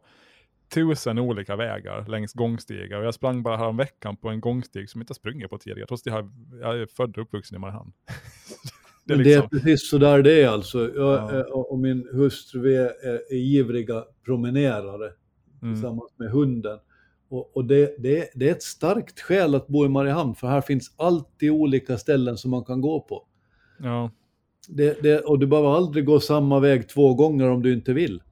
tusen 0.74 1.18
olika 1.18 1.56
vägar 1.56 2.06
längs 2.08 2.32
gångstigar. 2.32 2.98
Och 2.98 3.06
jag 3.06 3.14
sprang 3.14 3.42
bara 3.42 3.56
här 3.56 3.72
veckan 3.72 4.16
på 4.16 4.28
en 4.28 4.40
gångstig 4.40 4.90
som 4.90 5.00
jag 5.00 5.02
inte 5.02 5.14
sprungit 5.14 5.50
på 5.50 5.58
tidigare, 5.58 5.86
trots 5.86 6.06
att 6.06 6.12
jag, 6.12 6.30
jag 6.60 6.78
är 6.80 6.86
född 6.86 7.16
och 7.16 7.22
uppvuxen 7.22 7.56
i 7.56 7.58
Mariehamn. 7.58 7.92
det 9.04 9.12
är 9.12 9.16
Men 9.16 9.24
det 9.24 9.34
är 9.34 9.42
liksom, 9.42 9.58
precis 9.58 9.90
så 9.90 9.98
där 9.98 10.22
det 10.22 10.42
är 10.42 10.48
alltså. 10.48 10.78
Jag 10.78 10.94
Ja. 10.96 11.38
eh, 11.38 11.40
och 11.40 11.78
min 11.78 12.08
hustru 12.12 12.60
vi 12.60 12.76
är, 12.76 12.90
är 13.06 13.32
ivriga 13.32 14.04
promenerare 14.24 15.12
mm, 15.62 15.74
tillsammans 15.74 16.14
med 16.18 16.30
hunden. 16.30 16.78
Och, 17.28 17.56
och 17.56 17.64
det, 17.64 17.94
det, 17.98 18.30
det 18.34 18.48
är 18.48 18.52
ett 18.52 18.62
starkt 18.62 19.20
skäl 19.20 19.54
att 19.54 19.66
bo 19.66 19.84
i 19.86 19.88
Mariehamn, 19.88 20.34
för 20.34 20.46
här 20.48 20.60
finns 20.60 20.94
alltid 20.96 21.50
olika 21.50 21.98
ställen 21.98 22.36
som 22.36 22.50
man 22.50 22.64
kan 22.64 22.80
gå 22.80 23.00
på. 23.00 23.26
ja, 23.78 24.10
Det, 24.68 25.02
det, 25.02 25.20
och 25.20 25.38
du 25.38 25.46
behöver 25.46 25.68
aldrig 25.76 26.04
gå 26.06 26.20
samma 26.20 26.60
väg 26.60 26.88
två 26.88 27.14
gånger 27.14 27.48
om 27.50 27.62
du 27.62 27.72
inte 27.72 27.92
vill. 27.92 28.22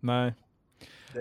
nej. 0.00 0.34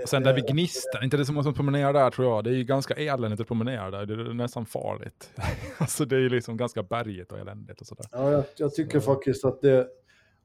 Och 0.03 0.09
sen 0.09 0.23
där 0.23 0.33
vid 0.33 0.47
Gnistan, 0.47 1.03
inte 1.03 1.17
det 1.17 1.25
så 1.25 1.33
många 1.33 1.43
som 1.43 1.53
promenerar 1.53 1.93
där 1.93 2.09
tror 2.11 2.27
jag. 2.35 2.43
Det 2.43 2.49
är 2.49 2.53
ju 2.53 2.63
ganska 2.63 2.93
eländigt 2.93 3.41
att 3.41 3.47
promenera 3.47 3.91
där, 3.91 4.05
det 4.05 4.13
är 4.13 4.33
nästan 4.33 4.65
farligt. 4.65 5.31
alltså 5.77 6.05
det 6.05 6.15
är 6.15 6.19
ju 6.19 6.29
liksom 6.29 6.57
ganska 6.57 6.83
bergigt 6.83 7.31
och 7.31 7.39
eländigt 7.39 7.81
och 7.81 7.87
sådär. 7.87 8.05
Ja, 8.11 8.31
jag, 8.31 8.43
jag 8.57 8.73
tycker 8.73 8.99
Så- 8.99 9.13
faktiskt 9.13 9.45
att 9.45 9.61
det... 9.61 9.87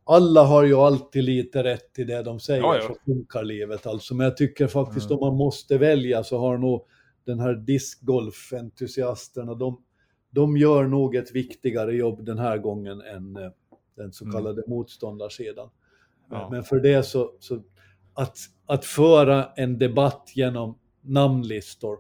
Alla 0.05 0.43
har 0.45 0.65
ju 0.65 0.75
alltid 0.75 1.25
lite 1.25 1.63
rätt 1.65 1.99
i 1.99 2.05
det 2.05 2.23
de 2.23 2.41
säger, 2.41 2.63
Ja, 2.63 2.77
ja. 2.77 2.83
så 2.83 2.97
funkar 3.05 3.45
livet 3.45 3.87
alltså. 3.87 4.15
Men 4.15 4.25
jag 4.25 4.37
tycker 4.37 4.67
faktiskt 4.67 5.11
Mm. 5.11 5.19
om 5.19 5.27
man 5.29 5.37
måste 5.39 5.79
välja 5.79 6.25
så 6.25 6.39
har 6.39 6.59
nog 6.59 6.87
den 7.25 7.41
här 7.41 7.55
discgolfentusiasterna, 7.55 9.55
de, 9.55 9.83
de 10.31 10.57
gör 10.57 10.85
nog 10.87 11.17
ett 11.17 11.33
viktigare 11.35 11.95
jobb 11.97 12.25
den 12.25 12.39
här 12.39 12.59
gången 12.59 13.01
än 13.01 13.37
eh, 13.37 13.51
den 13.97 14.13
så 14.13 14.25
Mm. 14.25 14.33
kallade 14.37 14.63
motståndarsidan. 14.67 15.69
Men, 16.31 16.41
Ja. 16.41 16.49
men 16.51 16.63
för 16.65 16.81
det 16.81 17.03
så, 17.03 17.33
så 17.39 17.63
att, 18.15 18.37
att 18.67 18.85
föra 18.85 19.45
en 19.57 19.79
debatt 19.79 20.31
genom 20.35 20.79
namnlistor, 21.01 21.99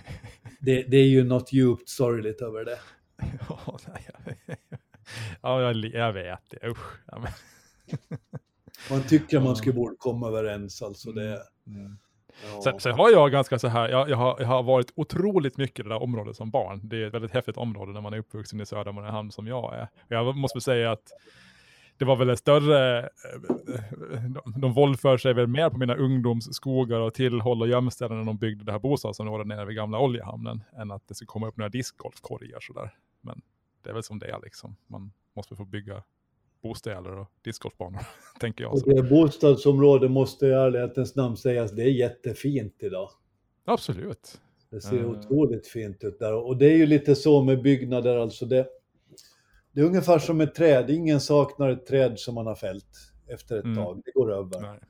det, 0.60 0.82
det 0.82 0.96
är 0.96 1.06
ju 1.08 1.24
något 1.24 1.52
djupt 1.52 1.88
sorgligt 1.88 2.40
över 2.42 2.64
det. 2.64 2.78
Ja, 3.48 3.78
nej, 3.88 4.06
ja 5.42 5.62
jag, 5.62 5.76
jag 5.76 6.12
vet 6.12 6.50
det. 6.50 6.68
Usch. 6.68 7.00
Ja, 7.06 7.18
men, 7.18 7.32
Man 8.90 9.02
tycker 9.02 9.40
man 9.40 9.56
skulle 9.56 9.74
borde 9.74 9.96
komma 9.98 10.28
överens 10.28 10.82
alltså. 10.82 11.12
Det, 11.12 11.42
mm. 11.66 11.98
ja. 12.44 12.62
sen, 12.64 12.80
sen 12.80 12.92
har 12.92 13.10
jag 13.10 13.32
ganska 13.32 13.58
så 13.58 13.68
här, 13.68 13.88
jag, 13.88 14.10
jag, 14.10 14.16
har, 14.16 14.36
jag 14.40 14.46
har 14.46 14.62
varit 14.62 14.92
otroligt 14.94 15.56
mycket 15.56 15.80
i 15.80 15.82
det 15.82 15.88
där 15.88 16.02
området 16.02 16.36
som 16.36 16.50
barn. 16.50 16.80
Det 16.82 17.02
är 17.02 17.06
ett 17.06 17.14
väldigt 17.14 17.30
häftigt 17.30 17.56
område 17.56 17.92
när 17.92 18.00
man 18.00 18.12
är 18.14 18.18
uppvuxen 18.18 18.60
i 18.60 18.66
södra 18.66 18.92
Mariehamn 18.92 19.30
som 19.30 19.46
jag 19.46 19.74
är. 19.74 19.82
Och 19.82 20.12
jag 20.12 20.36
måste 20.36 20.60
säga 20.60 20.92
att 20.92 21.12
det 21.98 22.04
var 22.04 22.16
väl 22.16 22.30
en 22.30 22.36
större, 22.36 22.98
eh, 22.98 24.22
de, 24.44 24.60
de 24.60 24.72
våldför 24.72 25.16
sig 25.16 25.34
väl 25.34 25.46
mer 25.46 25.70
på 25.70 25.78
mina 25.78 25.94
ungdomsskogar 25.94 27.00
och 27.00 27.14
tillhåll 27.14 27.62
och 27.62 27.68
gömställen 27.68 28.18
när 28.18 28.24
de 28.24 28.38
byggde 28.38 28.64
det 28.64 28.72
här 28.72 28.78
bostadsområdet 28.78 29.46
nere 29.46 29.64
vid 29.64 29.76
gamla 29.76 29.98
oljehamnen, 29.98 30.64
än 30.78 30.90
att 30.90 31.08
det 31.08 31.14
ska 31.14 31.26
komma 31.26 31.48
upp 31.48 31.56
några 31.56 31.68
discgolfkorgar 31.68 32.58
sådär. 32.60 32.90
Men 33.20 33.42
det 33.84 33.90
är 33.90 33.94
väl 33.94 34.02
som 34.02 34.18
det 34.18 34.26
är 34.26 34.40
liksom. 34.42 34.76
Man 34.86 35.12
måste 35.36 35.56
få 35.56 35.64
bygga 35.64 36.02
bostäder 36.62 37.18
och 37.18 37.26
discgolfbanor, 37.42 38.00
tänker 38.40 38.64
jag. 38.64 38.72
Och 38.74 38.94
det 38.94 39.02
bostadsområde 39.02 40.08
måste 40.08 40.46
i 40.46 40.50
ärlighetens 40.50 41.14
namn 41.16 41.36
sägas, 41.36 41.72
det 41.72 41.82
är 41.82 41.90
jättefint 41.92 42.76
idag. 42.82 43.10
Absolut. 43.64 44.40
Det 44.70 44.80
ser 44.80 44.98
Mm. 44.98 45.10
otroligt 45.10 45.66
fint 45.66 46.04
ut 46.04 46.18
där. 46.18 46.34
Och 46.34 46.56
det 46.56 46.66
är 46.66 46.76
ju 46.76 46.86
lite 46.86 47.14
så 47.14 47.42
med 47.42 47.62
byggnader, 47.62 48.16
alltså 48.16 48.46
det, 48.46 48.66
det 49.72 49.80
är 49.80 49.84
ungefär 49.84 50.18
som 50.18 50.40
ett 50.40 50.54
träd. 50.54 50.90
Ingen 50.90 51.20
saknar 51.20 51.68
ett 51.70 51.86
träd 51.86 52.18
som 52.18 52.34
man 52.34 52.46
har 52.46 52.54
fällt 52.54 53.12
efter 53.26 53.56
ett 53.58 53.64
Mm. 53.64 53.76
tag. 53.76 54.02
Det 54.04 54.10
går 54.12 54.32
över. 54.32 54.60
Nej. 54.60 54.80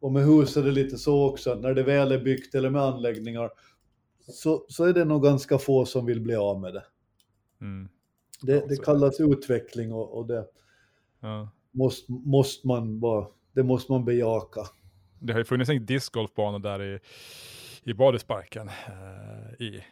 Och 0.00 0.12
med 0.12 0.24
hus 0.24 0.56
är 0.56 0.62
det 0.62 0.70
lite 0.70 0.96
så 0.98 1.28
också, 1.30 1.54
när 1.54 1.74
det 1.74 1.82
väl 1.82 2.12
är 2.12 2.18
byggt 2.24 2.54
eller 2.54 2.70
med 2.70 2.82
anläggningar, 2.82 3.50
så, 4.20 4.64
så 4.68 4.84
är 4.84 4.92
det 4.92 5.04
nog 5.04 5.22
ganska 5.22 5.58
få 5.58 5.84
som 5.84 6.06
vill 6.06 6.20
bli 6.20 6.34
av 6.34 6.60
med 6.60 6.74
det. 6.74 6.84
Mm. 7.60 7.88
Det, 8.42 8.68
det 8.68 8.84
kallas 8.84 9.20
utveckling 9.20 9.92
och, 9.92 10.18
och 10.18 10.26
det 10.26 10.44
Ja. 11.20 11.48
måste, 11.70 12.12
måste 12.12 12.66
man 12.66 13.00
bara, 13.00 13.26
det 13.52 13.62
måste 13.62 13.92
man 13.92 14.04
bejaka. 14.04 14.60
Det 15.18 15.32
har 15.32 15.40
ju 15.40 15.44
funnits 15.44 15.70
en 15.70 15.86
discgolfbana 15.86 16.58
där 16.58 16.82
i, 16.82 16.98
i 17.82 17.94
Badhusparken 17.94 18.68
eh, 18.68 19.66
i 19.66 19.84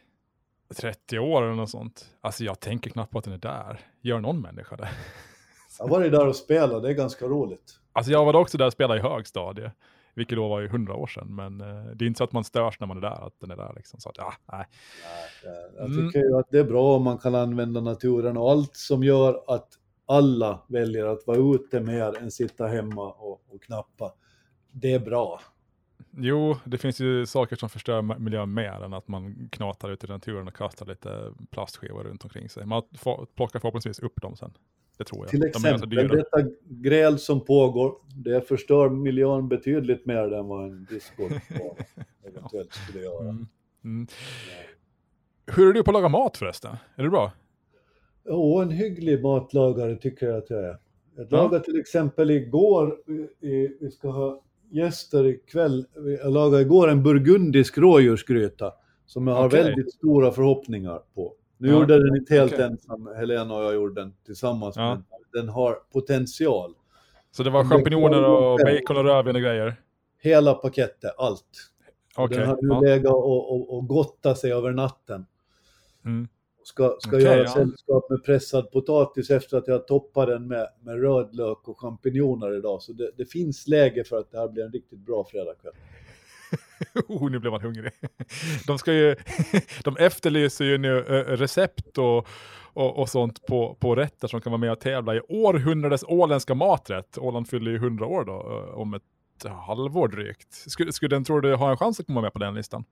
30 0.76 1.18
år 1.18 1.42
eller 1.42 1.54
något 1.54 1.70
sånt. 1.70 2.06
Alltså 2.20 2.44
jag 2.44 2.60
tänker 2.60 2.90
knappt 2.90 3.12
på 3.12 3.18
att 3.18 3.24
den 3.24 3.34
är 3.34 3.38
där. 3.38 3.80
Gör 4.00 4.20
någon 4.20 4.40
människa 4.40 4.76
det? 4.76 4.88
Jag 5.78 5.88
varit 5.88 6.12
där 6.12 6.26
och 6.26 6.36
spelat, 6.36 6.82
det 6.82 6.88
är 6.88 6.92
ganska 6.92 7.26
roligt. 7.26 7.78
Alltså 7.92 8.12
jag 8.12 8.24
var 8.24 8.36
också 8.36 8.58
där 8.58 8.66
och 8.66 8.72
spelade 8.72 9.00
i 9.00 9.02
högstadie, 9.02 9.72
vilket 10.20 10.36
då 10.36 10.48
var 10.48 10.60
ju 10.60 10.66
100 10.66 10.94
år 10.94 11.06
sedan. 11.06 11.34
Men 11.34 11.60
eh, 11.60 11.84
det 11.94 12.04
är 12.04 12.06
inte 12.06 12.18
så 12.18 12.24
att 12.24 12.32
man 12.32 12.44
störs 12.44 12.80
när 12.80 12.86
man 12.86 12.96
är 12.96 13.00
där, 13.00 13.26
att 13.26 13.40
den 13.40 13.50
är 13.50 13.56
där 13.56 13.72
liksom. 13.76 14.00
Så 14.00 14.08
att, 14.08 14.18
ja, 14.18 14.32
nej. 14.52 14.66
Jag 15.76 15.86
Mm. 15.86 16.06
tycker 16.06 16.18
ju 16.28 16.36
att 16.38 16.50
det 16.50 16.58
är 16.58 16.64
bra 16.64 16.96
om 16.96 17.02
man 17.02 17.18
kan 17.18 17.34
använda 17.34 17.80
naturen 17.80 18.36
och 18.36 18.50
allt 18.50 18.76
som 18.76 19.04
gör 19.04 19.42
att 19.46 19.68
alla 20.06 20.60
väljer 20.68 21.06
att 21.06 21.26
vara 21.26 21.54
ute 21.54 21.80
mer 21.80 22.18
än 22.22 22.30
sitta 22.30 22.66
hemma 22.66 23.12
och, 23.12 23.40
och 23.48 23.62
knappa. 23.62 24.12
Det 24.72 24.92
är 24.92 24.98
bra. 25.00 25.40
Jo, 26.16 26.56
det 26.64 26.78
finns 26.78 27.00
ju 27.00 27.26
saker 27.26 27.56
som 27.56 27.68
förstör 27.68 28.02
miljön 28.02 28.54
mer 28.54 28.84
än 28.84 28.92
att 28.94 29.08
man 29.08 29.48
knatar 29.52 29.90
ut 29.90 30.04
i 30.04 30.06
naturen 30.06 30.48
och 30.48 30.54
kastar 30.56 30.86
lite 30.86 31.32
plastskivor 31.50 32.04
runt 32.04 32.24
omkring 32.24 32.48
sig. 32.48 32.66
Man 32.66 32.82
plockar 33.36 33.60
förhoppningsvis 33.60 33.98
upp 33.98 34.20
dem 34.22 34.36
sen. 34.36 34.52
Det 34.98 35.04
tror 35.04 35.20
jag. 35.22 35.28
Till 35.28 35.40
De 35.40 35.46
exempel 35.46 35.88
dyra. 35.90 36.08
detta 36.08 36.42
gräl 36.68 37.18
som 37.18 37.44
pågår, 37.44 37.94
det 38.14 38.48
förstör 38.48 38.88
miljön 38.88 39.48
betydligt 39.48 40.06
mer 40.06 40.32
än 40.32 40.46
vad 40.46 40.64
en 40.64 40.84
discgolfbana 40.90 41.74
eventuellt 42.28 42.72
skulle 42.72 43.04
göra. 43.04 43.28
Mm. 43.28 43.46
Mm. 43.84 44.06
Hur 45.46 45.68
är 45.68 45.72
du 45.72 45.82
på 45.82 45.90
att 45.90 45.94
laga 45.94 46.08
mat 46.08 46.36
förresten? 46.36 46.76
Är 46.96 47.02
det 47.02 47.10
bra? 47.10 47.32
Ja, 48.24 48.62
en 48.62 48.70
hygglig 48.70 49.22
matlagare 49.22 49.96
tycker 49.96 50.26
jag 50.26 50.38
att 50.38 50.50
jag 50.50 50.64
är. 50.64 50.78
Jag 51.16 51.26
Ja. 51.30 51.36
lagade 51.36 51.64
till 51.64 51.80
exempel 51.80 52.30
igår, 52.30 52.98
vi 53.80 53.90
ska 53.90 54.08
ha 54.10 54.42
gäster 54.70 55.26
ikväll, 55.26 55.86
jag 56.22 56.32
lagade 56.32 56.62
igår 56.62 56.88
en 56.88 57.02
burgundisk 57.02 57.78
rådjursgryta 57.78 58.72
som 59.06 59.26
jag 59.26 59.34
har 59.34 59.46
Okej. 59.46 59.62
väldigt 59.64 59.92
stora 59.92 60.32
förhoppningar 60.32 61.00
på. 61.14 61.34
Nu 61.58 61.68
Ja, 61.68 61.74
gjorde 61.74 62.06
den 62.06 62.16
inte 62.16 62.34
helt 62.34 62.52
okej. 62.52 62.64
ensam, 62.64 63.08
Helena 63.16 63.54
och 63.54 63.64
jag 63.64 63.74
gjorde 63.74 64.00
den 64.00 64.12
tillsammans, 64.26 64.76
Ja. 64.76 64.94
men 64.94 65.04
den 65.32 65.48
har 65.48 65.72
potential. 65.92 66.74
Så 67.30 67.42
det 67.42 67.50
var 67.50 67.64
champinjoner 67.64 68.24
och 68.24 68.58
bacon 68.64 68.96
och 68.96 69.04
rödvin 69.04 69.36
och 69.36 69.42
grejer? 69.42 69.76
Hela 70.22 70.54
paketet, 70.54 71.14
allt. 71.18 71.44
Okej. 72.16 72.38
Den 72.38 72.46
har 72.48 72.58
nu 72.62 72.68
ja. 72.68 72.80
legat 72.80 73.12
och, 73.12 73.52
och, 73.52 73.76
och 73.76 73.86
gottat 73.88 74.38
sig 74.38 74.52
över 74.52 74.72
natten. 74.72 75.26
Mm. 76.04 76.28
Ska, 76.70 76.96
ska 76.98 77.16
Okej, 77.16 77.22
göra 77.22 77.42
ja. 77.42 77.48
sällskap 77.48 78.10
med 78.10 78.24
pressad 78.24 78.70
potatis 78.70 79.30
efter 79.30 79.56
att 79.56 79.68
jag 79.68 79.86
toppar 79.86 80.26
den 80.26 80.48
med, 80.48 80.68
med 80.80 81.00
rödlök 81.02 81.68
och 81.68 81.80
champinjoner 81.80 82.58
idag. 82.58 82.82
Så 82.82 82.92
det, 82.92 83.10
det 83.16 83.24
finns 83.24 83.68
läge 83.68 84.04
för 84.04 84.18
att 84.18 84.30
det 84.30 84.38
här 84.38 84.48
blir 84.48 84.64
en 84.64 84.72
riktigt 84.72 84.98
bra 84.98 85.24
fredagkväll. 85.24 85.72
oh, 87.08 87.30
nu 87.30 87.38
blir 87.38 87.50
man 87.50 87.60
hungrig. 87.60 87.92
De, 88.66 88.78
ska 88.78 88.92
ju, 88.92 89.16
de 89.84 89.96
efterlyser 89.96 90.64
ju 90.64 90.78
nu 90.78 90.98
eh, 90.98 91.24
recept 91.36 91.98
och, 91.98 92.28
och, 92.72 92.98
och 92.98 93.08
sånt 93.08 93.46
på, 93.46 93.76
på 93.80 93.94
rätter 93.94 94.28
som 94.28 94.40
kan 94.40 94.52
vara 94.52 94.60
med 94.60 94.72
och 94.72 94.80
tävla 94.80 95.14
i 95.14 95.20
århundradets 95.28 96.04
åländska 96.08 96.54
maträtt. 96.54 97.18
Åland 97.18 97.48
fyller 97.48 97.70
ju 97.70 97.76
100 97.76 98.06
år 98.06 98.24
då, 98.24 98.32
eh, 98.32 98.78
om 98.78 98.94
ett 98.94 99.02
halvår 99.44 100.08
drygt. 100.08 100.54
Skulle, 100.54 100.92
skulle 100.92 101.16
den, 101.16 101.24
tror 101.24 101.40
du, 101.40 101.54
ha 101.54 101.70
en 101.70 101.76
chans 101.76 102.00
att 102.00 102.06
komma 102.06 102.20
med 102.20 102.32
på 102.32 102.38
den 102.38 102.54
listan? 102.54 102.84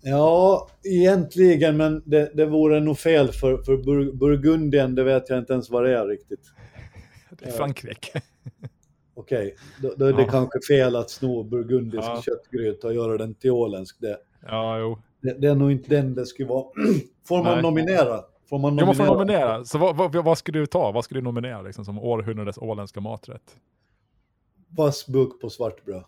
Ja, 0.00 0.68
egentligen, 0.84 1.76
men 1.76 2.02
det, 2.06 2.30
det 2.34 2.46
vore 2.46 2.80
nog 2.80 2.98
fel 2.98 3.28
för, 3.32 3.56
för 3.62 3.76
Bur 3.76 4.12
Burgundien, 4.12 4.94
det 4.94 5.04
vet 5.04 5.28
jag 5.30 5.38
inte 5.38 5.52
ens 5.52 5.70
vad 5.70 5.84
det 5.84 5.98
är 5.98 6.06
riktigt. 6.06 6.52
Det 7.30 7.46
är 7.46 7.50
Frankrike. 7.50 8.22
Okej, 9.14 9.54
då, 9.82 9.94
då 9.96 10.04
är 10.04 10.12
det 10.12 10.22
Ja. 10.22 10.28
kanske 10.30 10.58
fel 10.68 10.96
att 10.96 11.10
sno 11.10 11.42
burgundisk 11.42 12.08
Ja. 12.08 12.22
köttgryta 12.22 12.86
och 12.86 12.94
göra 12.94 13.18
den 13.18 13.34
till 13.34 13.50
åländsk. 13.50 13.96
Det, 14.00 14.18
Ja, 14.46 14.78
jo. 14.78 14.98
det, 15.20 15.32
det 15.34 15.48
är 15.48 15.54
nog 15.54 15.72
inte 15.72 15.88
den 15.96 16.14
det 16.14 16.26
skulle 16.26 16.48
vara. 16.48 16.66
Får 17.28 17.36
man 17.44 17.52
Nej. 17.52 17.62
nominera? 17.62 18.20
Får 18.48 18.58
man 18.58 18.78
Jo, 18.78 18.86
man 18.86 18.94
får 18.94 19.04
nominera? 19.06 19.18
nominera. 19.40 19.64
Så 19.64 19.78
vad, 19.78 19.96
vad, 19.96 20.14
vad 20.24 20.38
skulle 20.38 20.58
du 20.58 20.66
ta? 20.66 20.92
Vad 20.92 21.04
skulle 21.04 21.20
du 21.20 21.24
nominera 21.24 21.62
liksom, 21.62 21.84
som 21.84 21.98
århundradets 21.98 22.58
åländska 22.58 23.00
maträtt? 23.00 23.56
Vass 24.68 25.06
på 25.40 25.50
svartbröd. 25.50 26.04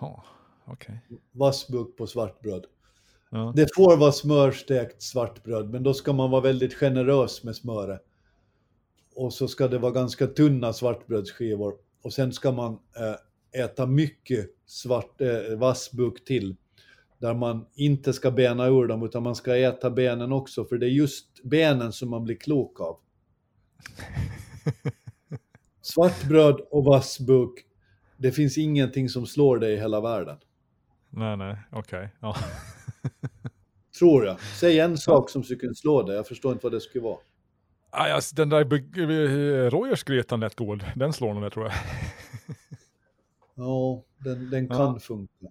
Ja, 0.00 0.24
okej. 0.66 1.00
Vass 1.32 1.68
buk 1.68 1.96
på 1.96 2.06
svartbröd. 2.06 2.66
Ja. 3.30 3.52
Det 3.56 3.74
får 3.74 3.96
vara 3.96 4.12
smörstekt 4.12 5.02
svartbröd, 5.02 5.70
men 5.70 5.82
då 5.82 5.94
ska 5.94 6.12
man 6.12 6.30
vara 6.30 6.40
väldigt 6.40 6.74
generös 6.74 7.44
med 7.44 7.56
smöret. 7.56 8.04
Och 9.14 9.32
så 9.32 9.48
ska 9.48 9.68
det 9.68 9.78
vara 9.78 9.92
ganska 9.92 10.26
tunna 10.26 10.72
svartbrödsskivor. 10.72 11.74
Och 12.02 12.12
sen 12.12 12.32
ska 12.32 12.52
man 12.52 12.72
eh, 12.72 13.60
äta 13.62 13.86
mycket 13.86 14.50
svart, 14.66 15.20
eh, 15.20 15.56
vassbuk 15.56 16.24
till. 16.24 16.56
Där 17.18 17.34
man 17.34 17.66
inte 17.74 18.12
ska 18.12 18.30
bena 18.30 18.66
ur 18.66 18.86
dem, 18.86 19.02
utan 19.02 19.22
man 19.22 19.34
ska 19.34 19.56
äta 19.56 19.90
benen 19.90 20.32
också. 20.32 20.64
För 20.64 20.78
det 20.78 20.86
är 20.86 20.90
just 20.90 21.42
benen 21.42 21.92
som 21.92 22.10
man 22.10 22.24
blir 22.24 22.36
klok 22.36 22.80
av. 22.80 22.98
Svartbröd 25.82 26.60
och 26.70 26.84
vassbuk, 26.84 27.66
det 28.16 28.32
finns 28.32 28.58
ingenting 28.58 29.08
som 29.08 29.26
slår 29.26 29.58
det 29.58 29.72
i 29.72 29.76
hela 29.76 30.00
världen. 30.00 30.36
Nej, 31.16 31.36
nej, 31.36 31.56
okej. 31.70 32.08
Ja. 32.20 32.36
Tror 33.98 34.26
jag. 34.26 34.40
Säg 34.40 34.80
en 34.80 34.98
sak 34.98 35.30
som 35.30 35.42
skulle 35.42 35.74
slå 35.74 36.02
det, 36.02 36.14
jag 36.14 36.26
förstår 36.26 36.52
inte 36.52 36.66
vad 36.66 36.72
det 36.72 36.80
skulle 36.80 37.04
vara. 37.04 37.18
Aj, 37.90 38.12
alltså, 38.12 38.34
den 38.34 38.48
där 38.48 38.72
uh, 38.98 39.70
rådjursgrytan 39.70 40.40
lät 40.40 40.54
god. 40.56 40.84
Den 40.96 41.12
slår 41.12 41.34
nog 41.34 41.42
det 41.42 41.50
tror 41.50 41.64
jag. 41.64 41.74
Ja, 43.56 44.02
den, 44.18 44.50
den 44.50 44.66
Ja. 44.66 44.76
kan 44.76 45.00
funka. 45.00 45.32
Den, 45.40 45.50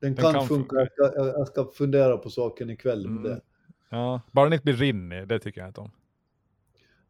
Den 0.00 0.16
kan, 0.16 0.32
kan 0.34 0.46
funka. 0.48 0.76
funka. 0.76 0.90
Jag, 0.96 1.12
ska, 1.12 1.26
jag 1.26 1.46
ska 1.46 1.64
fundera 1.64 2.16
på 2.16 2.30
saken 2.30 2.70
ikväll. 2.70 3.06
Mm. 3.06 3.22
Det. 3.22 3.40
Ja, 3.90 4.20
bara 4.32 4.44
den 4.44 4.52
inte 4.52 4.64
blir 4.64 4.74
rinnig, 4.74 5.28
det 5.28 5.38
tycker 5.38 5.60
jag 5.60 5.70
inte 5.70 5.80
om. 5.80 5.90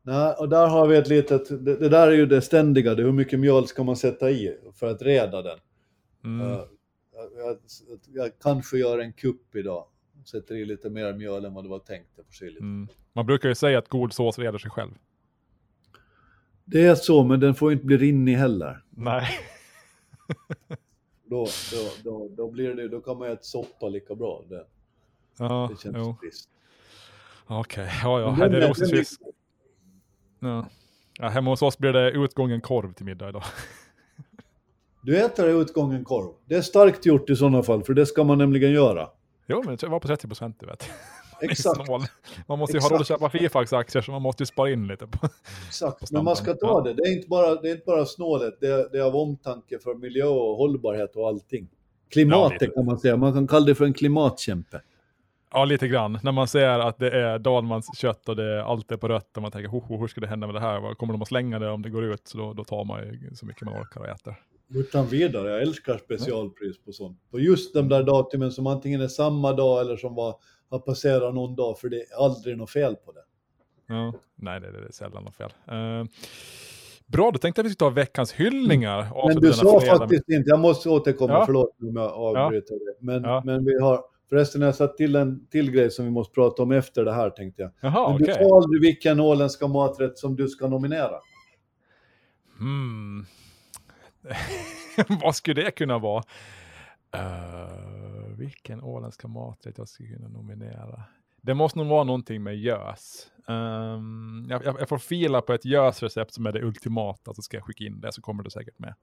Nej, 0.02 0.34
och 0.38 0.48
där 0.48 0.66
har 0.68 0.86
vi 0.86 0.96
ett 0.96 1.08
litet, 1.08 1.48
det, 1.64 1.76
det 1.76 1.88
där 1.88 2.08
är 2.08 2.12
ju 2.12 2.26
det 2.26 2.42
ständiga, 2.42 2.94
det 2.94 3.02
hur 3.02 3.12
mycket 3.12 3.40
mjöl 3.40 3.66
ska 3.66 3.84
man 3.84 3.96
sätta 3.96 4.30
i 4.30 4.56
för 4.74 4.86
att 4.86 5.02
reda 5.02 5.42
den. 5.42 5.58
Mm. 6.24 6.50
Eh, 6.52 6.60
jag, 7.36 7.58
jag, 8.12 8.38
kanske 8.38 8.78
gör 8.78 8.98
en 8.98 9.12
kupp 9.12 9.56
idag. 9.56 9.86
Sätter 10.24 10.54
i 10.54 10.64
lite 10.64 10.90
mer 10.90 11.12
mjöl 11.12 11.44
än 11.44 11.54
vad 11.54 11.64
det 11.64 11.68
var 11.68 11.78
tänkt. 11.78 12.08
Jag. 12.40 12.50
Mm. 12.50 12.88
Man 13.12 13.26
brukar 13.26 13.48
ju 13.48 13.54
säga 13.54 13.78
att 13.78 13.88
god 13.88 14.12
sås 14.12 14.38
reder 14.38 14.58
sig 14.58 14.70
själv. 14.70 14.90
Det 16.64 16.86
är 16.86 16.94
så, 16.94 17.24
men 17.24 17.40
den 17.40 17.54
får 17.54 17.72
inte 17.72 17.84
bli 17.84 17.96
rinnig 17.96 18.34
heller. 18.34 18.84
Nej. 18.90 19.28
Då, 21.26 21.46
då, 21.72 21.90
då, 22.04 22.28
då, 22.28 22.50
blir 22.50 22.74
det, 22.74 22.88
då 22.88 23.00
kan 23.00 23.18
man 23.18 23.28
äta 23.28 23.42
soppa 23.42 23.88
lika 23.88 24.14
bra. 24.14 24.44
Det, 24.48 24.66
Ja, 25.38 25.68
det 25.72 25.82
känns 25.82 25.96
jo. 25.96 26.16
trist. 26.20 26.48
Okej, 27.46 27.90
ja, 28.02 28.20
ja. 28.20 28.36
Men 28.38 28.52
den 28.52 28.62
är 28.62 28.96
fisk. 28.96 29.20
Ja. 30.40 30.66
ja. 31.18 31.28
Hemma 31.28 31.50
hos 31.50 31.62
oss 31.62 31.78
blir 31.78 31.92
det 31.92 32.10
utgången 32.10 32.60
korv 32.60 32.92
till 32.92 33.04
middag 33.04 33.28
idag. 33.28 33.44
Du 35.04 35.24
äter 35.24 35.60
utgången 35.62 36.04
korv. 36.04 36.28
Det 36.44 36.54
är 36.54 36.62
starkt 36.62 37.06
gjort 37.06 37.30
i 37.30 37.36
sådana 37.36 37.62
fall, 37.62 37.82
för 37.82 37.94
det 37.94 38.06
ska 38.06 38.24
man 38.24 38.38
nämligen 38.38 38.72
göra. 38.72 39.08
Jo, 39.46 39.62
men 39.66 39.76
det 39.76 39.86
var 39.86 40.00
på 40.00 40.08
30 40.08 40.28
procent, 40.28 40.56
du 40.60 40.66
vet. 40.66 40.90
Exakt. 41.40 41.88
Man 42.48 42.58
måste 42.58 42.76
ju 42.76 42.80
ha 42.80 42.88
råd 42.88 42.94
att 42.94 43.00
Exakt. 43.00 43.20
köpa 43.20 43.30
Fifax-aktier, 43.38 44.02
så 44.02 44.12
man 44.12 44.22
måste 44.22 44.42
ju 44.42 44.46
spara 44.46 44.70
in 44.70 44.86
lite. 44.86 45.06
På. 45.06 45.28
Exakt, 45.66 46.00
på 46.00 46.06
men 46.10 46.24
man 46.24 46.36
ska 46.36 46.54
ta 46.54 46.82
det. 46.82 46.94
Det 46.94 47.02
är 47.02 47.12
inte 47.12 47.28
bara, 47.28 47.54
det 47.54 47.68
är 47.68 47.72
inte 47.72 47.84
bara 47.86 48.04
snålet, 48.06 48.54
det 48.60 48.66
är, 48.66 48.88
det 48.92 48.98
är 48.98 49.02
av 49.02 49.16
omtanke 49.16 49.78
för 49.78 49.94
miljö 49.94 50.24
och 50.24 50.56
hållbarhet 50.56 51.16
och 51.16 51.28
allting. 51.28 51.68
Klimatet 52.12 52.60
lite. 52.60 52.74
kan 52.74 52.84
man 52.86 52.98
säga, 52.98 53.16
man 53.16 53.32
kan 53.32 53.46
kalla 53.46 53.66
det 53.66 53.74
för 53.74 53.84
en 53.84 53.94
klimatkämpe. 53.94 54.80
Ja, 55.52 55.64
lite 55.64 55.88
grann. 55.88 56.18
När 56.22 56.32
man 56.32 56.48
ser 56.48 56.78
att 56.78 56.98
det 56.98 57.10
är 57.10 57.38
Dalmans 57.38 57.98
kött 57.98 58.28
och 58.28 58.36
det 58.36 58.64
allt 58.64 58.92
är 58.92 58.96
på 58.96 59.08
rött 59.08 59.36
och 59.36 59.42
man 59.42 59.50
tänker, 59.50 59.68
"Ho, 59.68 59.80
ho, 59.80 59.96
hur 60.00 60.08
ska 60.08 60.20
det 60.20 60.26
hända 60.26 60.46
med 60.46 60.54
det 60.56 60.60
här? 60.60 60.94
Kommer 60.94 61.12
de 61.12 61.22
att 61.22 61.28
slänga 61.28 61.58
det 61.58 61.70
om 61.70 61.82
det 61.82 61.90
går 61.90 62.04
ut? 62.04 62.28
Så 62.28 62.38
då, 62.38 62.52
då 62.52 62.64
tar 62.64 62.84
man 62.84 63.00
ju 63.02 63.30
så 63.34 63.46
mycket 63.46 63.62
man 63.62 63.82
orkar 63.82 64.00
och 64.00 64.08
äter. 64.08 64.34
Utan 64.74 65.06
vidare, 65.06 65.50
jag 65.50 65.62
älskar 65.62 65.98
specialpris 65.98 66.78
på 66.84 66.92
sånt. 66.92 67.18
På 67.30 67.38
just 67.40 67.74
de 67.74 67.88
där 67.88 68.02
datumen 68.02 68.52
som 68.52 68.66
antingen 68.66 69.00
är 69.00 69.08
samma 69.08 69.52
dag 69.52 69.80
eller 69.80 69.96
som 69.96 70.14
var, 70.14 70.36
har 70.70 70.78
passerat 70.78 71.34
någon 71.34 71.56
dag, 71.56 71.78
för 71.78 71.88
det 71.88 71.96
är 71.96 72.24
aldrig 72.24 72.56
något 72.58 72.70
fel 72.70 72.96
på 72.96 73.12
det. 73.12 73.20
Ja. 73.86 74.14
Nej, 74.36 74.60
det, 74.60 74.72
det 74.72 74.78
är 74.88 74.92
sällan 74.92 75.24
något 75.24 75.34
fel. 75.36 75.50
Eh, 75.68 76.04
bra, 77.06 77.30
då 77.30 77.38
tänkte 77.38 77.60
jag 77.60 77.66
att 77.66 77.70
vi 77.70 77.74
skulle 77.74 77.90
ta 77.90 77.94
veckans 77.94 78.32
hyllningar. 78.32 79.02
Men 79.02 79.12
avsluta 79.12 79.40
du 79.46 79.52
sa 79.52 79.80
fredag 79.80 79.98
faktiskt 79.98 80.28
inte, 80.28 80.50
jag 80.50 80.60
måste 80.60 80.88
återkomma, 80.88 81.32
Ja. 81.32 81.46
förlåt 81.46 81.76
om 81.80 81.96
jag 81.96 82.12
avbryter 82.12 82.74
det. 82.74 82.96
Men, 83.06 83.22
Ja. 83.22 83.42
men 83.44 83.64
vi 83.64 83.80
har, 83.80 84.04
förresten 84.28 84.60
har 84.62 84.68
jag 84.68 84.74
satt 84.74 84.96
till 84.96 85.16
en 85.16 85.46
till 85.46 85.70
grej 85.70 85.90
som 85.90 86.04
vi 86.04 86.10
måste 86.10 86.34
prata 86.34 86.62
om 86.62 86.72
efter 86.72 87.04
det 87.04 87.12
här 87.12 87.30
tänkte 87.30 87.62
jag. 87.62 87.70
Jaha, 87.80 88.08
Men 88.12 88.18
du 88.22 88.32
sa 88.32 88.56
aldrig 88.56 88.80
vilken 88.82 89.20
åländska 89.20 89.66
maträtt 89.66 90.18
som 90.18 90.36
du 90.36 90.48
ska 90.48 90.68
nominera. 90.68 91.16
Hmm. 92.58 93.26
Vad 95.22 95.36
skulle 95.36 95.62
det 95.62 95.70
kunna 95.70 95.98
vara? 95.98 96.22
Uh, 97.16 98.36
vilken 98.38 98.82
åländska 98.82 99.28
maträtt 99.28 99.78
jag 99.78 99.88
skulle 99.88 100.08
kunna 100.08 100.28
nominera? 100.28 101.02
Det 101.40 101.54
måste 101.54 101.78
nog 101.78 101.86
vara 101.88 102.04
någonting 102.04 102.42
med 102.42 102.56
gös. 102.56 103.26
Ehm, 103.48 104.46
jag, 104.50 104.64
jag, 104.64 104.88
får 104.88 104.98
fila 104.98 105.40
på 105.40 105.52
ett 105.52 105.64
gösrecept 105.64 106.34
som 106.34 106.46
är 106.46 106.52
det 106.52 106.62
ultimata, 106.62 107.34
så 107.34 107.42
ska 107.42 107.56
jag 107.56 107.64
skicka 107.64 107.84
in 107.84 108.00
det 108.00 108.12
så 108.12 108.22
kommer 108.22 108.42
det 108.42 108.50
säkert 108.50 108.78
med. 108.78 108.94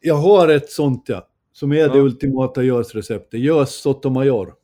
Jag 0.00 0.14
har 0.14 0.48
ett 0.48 0.70
sånt 0.70 1.04
ja, 1.08 1.28
som 1.52 1.72
är 1.72 1.88
det 1.88 1.96
Ja. 1.98 2.02
ultimata 2.02 2.62
gösreceptet. 2.62 3.40
Gös 3.40 3.80
sotomayor. 3.80 4.54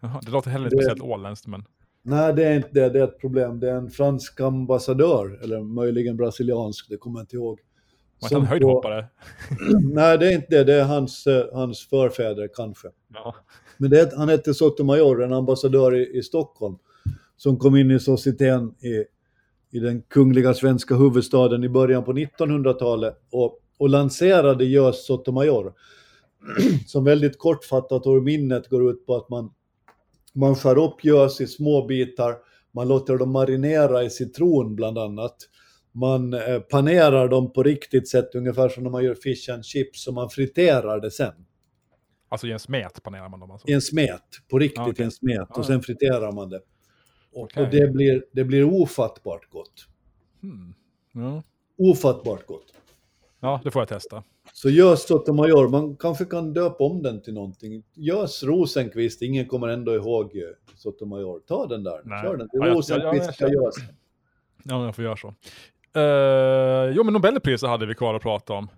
Jaha, 0.00 0.20
det 0.22 0.30
låter 0.30 0.50
heller 0.50 0.64
inte 0.66 0.76
Det- 0.76 0.82
speciellt 0.82 1.02
åländskt, 1.02 1.46
men 1.46 1.64
Nej, 2.02 2.34
det 2.34 2.44
är 2.44 2.56
inte 2.56 2.68
det, 2.72 2.88
det 2.88 2.98
är 3.00 3.04
ett 3.04 3.20
problem. 3.20 3.60
Det 3.60 3.70
är 3.70 3.74
en 3.74 3.90
fransk 3.90 4.40
ambassadör, 4.40 5.40
eller 5.42 5.60
möjligen 5.62 6.16
brasiliansk, 6.16 6.88
det 6.88 6.96
kommer 6.96 7.18
jag 7.18 7.22
inte 7.22 7.36
ihåg. 7.36 7.60
Som 8.18 8.28
kan 8.28 8.40
på- 8.40 8.46
höjdhoppare. 8.46 9.06
Nej, 9.94 10.18
det 10.18 10.26
är 10.26 10.34
inte 10.34 10.46
det, 10.50 10.64
det 10.64 10.74
är 10.74 10.84
hans, 10.84 11.26
eh, 11.26 11.44
hans 11.52 11.88
förfäder 11.88 12.48
kanske. 12.54 12.88
Ja. 13.14 13.34
Men 13.78 13.90
det, 13.90 14.12
han 14.16 14.28
hette 14.28 14.54
Sotomayor, 14.54 15.22
en 15.22 15.32
ambassadör 15.32 15.94
i, 15.94 16.18
i 16.18 16.22
Stockholm, 16.22 16.76
som 17.36 17.58
kom 17.58 17.76
in 17.76 17.90
i 17.90 18.00
societeten 18.00 18.74
i, 18.80 19.04
i 19.76 19.80
den 19.80 20.02
kungliga 20.02 20.54
svenska 20.54 20.94
huvudstaden 20.94 21.64
i 21.64 21.68
början 21.68 22.04
på 22.04 22.12
1900-talet 22.12 23.18
och, 23.30 23.60
och 23.78 23.88
lanserade 23.88 24.64
Gös 24.64 25.06
Sotomayor. 25.06 25.72
som 26.86 27.04
väldigt 27.04 27.38
kortfattat 27.38 28.06
och 28.06 28.22
minnet 28.22 28.68
går 28.68 28.90
ut 28.90 29.06
på 29.06 29.16
att 29.16 29.28
man, 29.28 29.50
man 30.34 30.54
skär 30.56 30.78
upp 30.78 31.04
gös 31.04 31.40
i 31.40 31.46
små 31.46 31.86
bitar, 31.86 32.34
man 32.72 32.88
låter 32.88 33.16
dem 33.18 33.30
marinera 33.30 34.02
i 34.02 34.10
citron 34.10 34.76
bland 34.76 34.98
annat. 34.98 35.36
Man 36.00 36.34
eh, 36.34 36.58
panerar 36.60 37.28
dem 37.28 37.52
på 37.52 37.62
riktigt 37.62 38.08
sätt, 38.08 38.34
ungefär 38.34 38.68
som 38.68 38.82
när 38.82 38.90
man 38.90 39.04
gör 39.04 39.14
fish 39.14 39.50
and 39.54 39.64
chips, 39.64 40.06
och 40.08 40.14
man 40.14 40.30
friterar 40.30 41.00
det 41.00 41.10
sen. 41.10 41.32
Alltså 42.28 42.46
i 42.46 42.52
en 42.52 42.58
smet 42.58 43.02
panerar 43.02 43.28
man 43.28 43.40
dem 43.40 43.50
alltså. 43.50 43.68
I 43.68 43.72
en 43.72 43.80
smet, 43.80 44.22
på 44.50 44.58
riktigt 44.58 44.76
Ja, 44.78 44.88
okej. 44.90 45.02
i 45.02 45.04
en 45.04 45.10
smet, 45.10 45.48
och 45.56 45.66
sen 45.66 45.82
friterar 45.82 46.32
man 46.32 46.48
det. 46.50 46.60
Och, 47.32 47.42
Okej. 47.42 47.62
och 47.64 47.70
det, 47.70 47.88
blir, 47.92 48.24
det 48.32 48.44
blir 48.44 48.64
ofattbart 48.82 49.50
gott. 49.50 49.86
Hmm. 50.42 50.74
Ja. 51.12 51.42
Ofattbart 51.78 52.46
gott. 52.46 52.72
ja, 53.40 53.60
det 53.64 53.70
får 53.70 53.80
jag 53.82 53.88
testa. 53.88 54.24
Så 54.52 54.70
gös 54.70 55.06
Sotomayor, 55.06 55.68
man 55.68 55.96
kanske 55.96 56.24
kan 56.24 56.52
döpa 56.52 56.84
om 56.84 57.02
den 57.02 57.22
till 57.22 57.34
någonting. 57.34 57.84
Gös 57.94 58.42
Rosenqvist, 58.42 59.22
ingen 59.22 59.46
kommer 59.46 59.68
ändå 59.68 59.94
ihåg 59.94 60.36
eh, 60.36 60.42
Sotomayor. 60.76 61.40
Ta 61.40 61.66
den 61.66 61.84
där, 61.84 62.00
Nej. 62.04 62.22
kör 62.22 62.36
den. 62.36 62.48
Rosenqvist 62.74 63.40
jag- 63.40 63.52
gös. 63.52 63.74
Ja, 64.64 64.84
jag 64.84 64.94
får 64.94 65.04
göra 65.04 65.16
så. 65.16 65.34
Uh, 65.96 66.92
jo, 66.96 67.04
men 67.04 67.12
Nobelpriset 67.12 67.68
hade 67.68 67.86
vi 67.86 67.94
kvar 67.94 68.14
att 68.14 68.22
prata 68.22 68.52
om. 68.52 68.68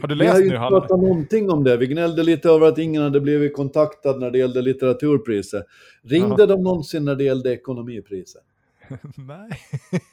Har 0.00 0.08
du 0.08 0.14
Vi 0.14 0.18
läst 0.18 0.32
har 0.32 0.40
ju 0.40 0.48
nu, 0.48 0.54
inte 0.54 0.68
pratat 0.68 1.00
någonting 1.00 1.50
om 1.50 1.64
det. 1.64 1.76
Vi 1.76 1.86
gnällde 1.86 2.22
lite 2.22 2.48
över 2.48 2.68
att 2.68 2.78
ingen 2.78 3.02
hade 3.02 3.20
blivit 3.20 3.56
kontaktad 3.56 4.20
när 4.20 4.30
det 4.30 4.38
gällde 4.38 4.62
litteraturpriset. 4.62 5.66
Ringde 6.02 6.34
Jaha. 6.38 6.46
de 6.46 6.62
någonsin 6.62 7.04
när 7.04 7.14
det 7.14 7.24
gällde 7.24 7.52
ekonomipriset? 7.52 8.42
Nej. 9.16 9.50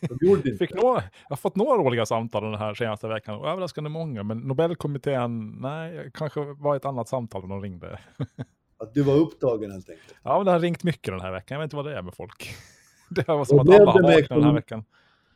De 0.02 0.28
gjorde 0.28 0.50
inte 0.50 0.66
Fick 0.68 0.74
några, 0.74 0.96
jag 0.96 1.30
har 1.30 1.36
fått 1.36 1.56
några 1.56 1.78
roliga 1.78 2.06
samtal 2.06 2.44
den 2.44 2.56
här 2.56 2.74
senaste 2.74 3.08
veckan. 3.08 3.36
och 3.36 3.50
Överraskande 3.50 3.90
många. 3.90 4.24
Men 4.24 4.38
Nobelkommittén, 4.38 5.50
nej, 5.50 6.12
kanske 6.14 6.40
var 6.40 6.76
ett 6.76 6.86
annat 6.86 7.08
samtal 7.08 7.42
när 7.42 7.50
de 7.50 7.62
ringde. 7.62 8.00
att 8.80 8.94
du 8.94 9.04
var 9.04 9.14
upptagen 9.14 9.72
helt 9.72 9.90
enkelt. 9.90 10.16
Ja, 10.24 10.38
men 10.38 10.46
det 10.46 10.52
har 10.52 10.60
ringt 10.60 10.84
mycket 10.84 11.14
den 11.14 11.22
här 11.22 11.32
veckan. 11.32 11.56
Jag 11.56 11.60
vet 11.60 11.66
inte 11.66 11.76
vad 11.76 11.86
det 11.86 11.98
är 11.98 12.02
med 12.02 12.14
folk. 12.14 12.50
Det 13.10 13.28
var 13.28 13.46
som 13.46 13.58
Vad 13.58 13.70
att 13.70 13.82
alla 13.82 13.92
har 13.92 14.02
vaknat 14.02 14.30
den 14.30 14.44
här 14.44 14.54
veckan. 14.54 14.84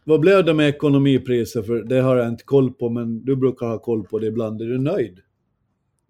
Vad 0.04 0.20
blev 0.20 0.45
det 0.45 0.54
med 0.54 0.70
ekonomipriser? 0.70 1.64
För 1.64 1.84
det 1.84 2.01
har 2.01 2.16
jag 2.16 2.28
inte 2.28 2.43
koll 2.43 2.74
på, 2.74 2.89
men 2.89 3.26
du 3.26 3.36
brukar 3.36 3.66
ha 3.66 3.80
koll 3.80 4.04
på 4.04 4.20
det 4.20 4.28
ibland. 4.28 4.62
Är 4.62 4.66
du 4.66 4.78
nöjd? 4.78 5.20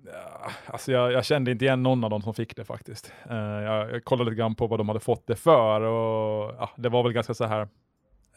Ja, 0.05 0.51
alltså 0.65 0.91
jag, 0.91 1.11
jag 1.11 1.25
kände 1.25 1.51
inte 1.51 1.65
igen 1.65 1.83
någon 1.83 2.03
av 2.03 2.09
dem 2.09 2.21
som 2.21 2.33
fick 2.33 2.55
det 2.55 2.65
faktiskt. 2.65 3.13
Uh, 3.31 3.37
jag, 3.37 3.91
jag 3.91 4.03
kollade 4.03 4.29
lite 4.29 4.39
grann 4.39 4.55
på 4.55 4.67
vad 4.67 4.79
de 4.79 4.87
hade 4.87 4.99
fått 4.99 5.27
det 5.27 5.35
för 5.35 5.81
och 5.81 6.55
ja, 6.59 6.69
det 6.77 6.89
var 6.89 7.03
väl 7.03 7.13
ganska 7.13 7.33
så 7.33 7.45
här. 7.45 7.61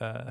Uh, 0.02 0.30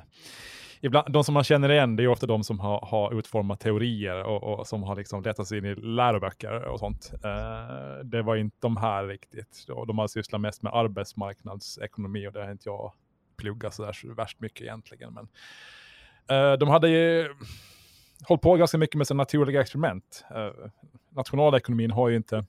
ibland, 0.82 1.14
de 1.14 1.24
som 1.24 1.34
man 1.34 1.44
känner 1.44 1.72
igen, 1.72 1.96
det 1.96 2.04
är 2.04 2.08
ofta 2.08 2.26
de 2.26 2.44
som 2.44 2.60
har, 2.60 2.80
har 2.86 3.20
utformat 3.20 3.60
teorier 3.60 4.24
och, 4.24 4.44
och, 4.44 4.68
som 4.68 4.84
har 4.84 4.96
liksom 4.96 5.24
letat 5.24 5.48
sig 5.48 5.58
in 5.58 5.66
i 5.66 5.76
läroböcker 5.76 6.66
och 6.66 6.80
sånt. 6.80 7.14
Uh, 7.14 8.06
det 8.06 8.22
var 8.22 8.36
inte 8.36 8.58
de 8.60 8.78
här 8.78 9.08
riktigt. 9.08 9.66
De 9.68 9.98
har 9.98 10.08
sysslat 10.08 10.42
mest 10.42 10.64
med 10.64 10.74
arbetsmarknadsekonomi 10.74 12.28
och 12.28 12.34
det 12.34 12.44
har 12.44 12.52
inte 12.52 12.70
jag 12.70 12.92
plugga 13.38 13.72
så 13.72 13.84
där 13.84 14.14
värst 14.16 14.40
mycket 14.40 14.62
egentligen. 14.62 15.14
Men 15.14 15.28
eh, 16.30 16.58
de 16.58 16.70
hade 16.70 16.90
ju 16.90 17.36
hållit 18.28 18.42
på 18.42 18.56
ganska 18.56 18.78
mycket 18.78 18.96
med 18.96 19.08
sina 19.08 19.18
naturliga 19.18 19.62
experiment. 19.62 20.26
Eh, 20.36 20.70
nationalekonomin 21.10 21.92
har 21.92 22.10
ju 22.10 22.16
inte 22.16 22.46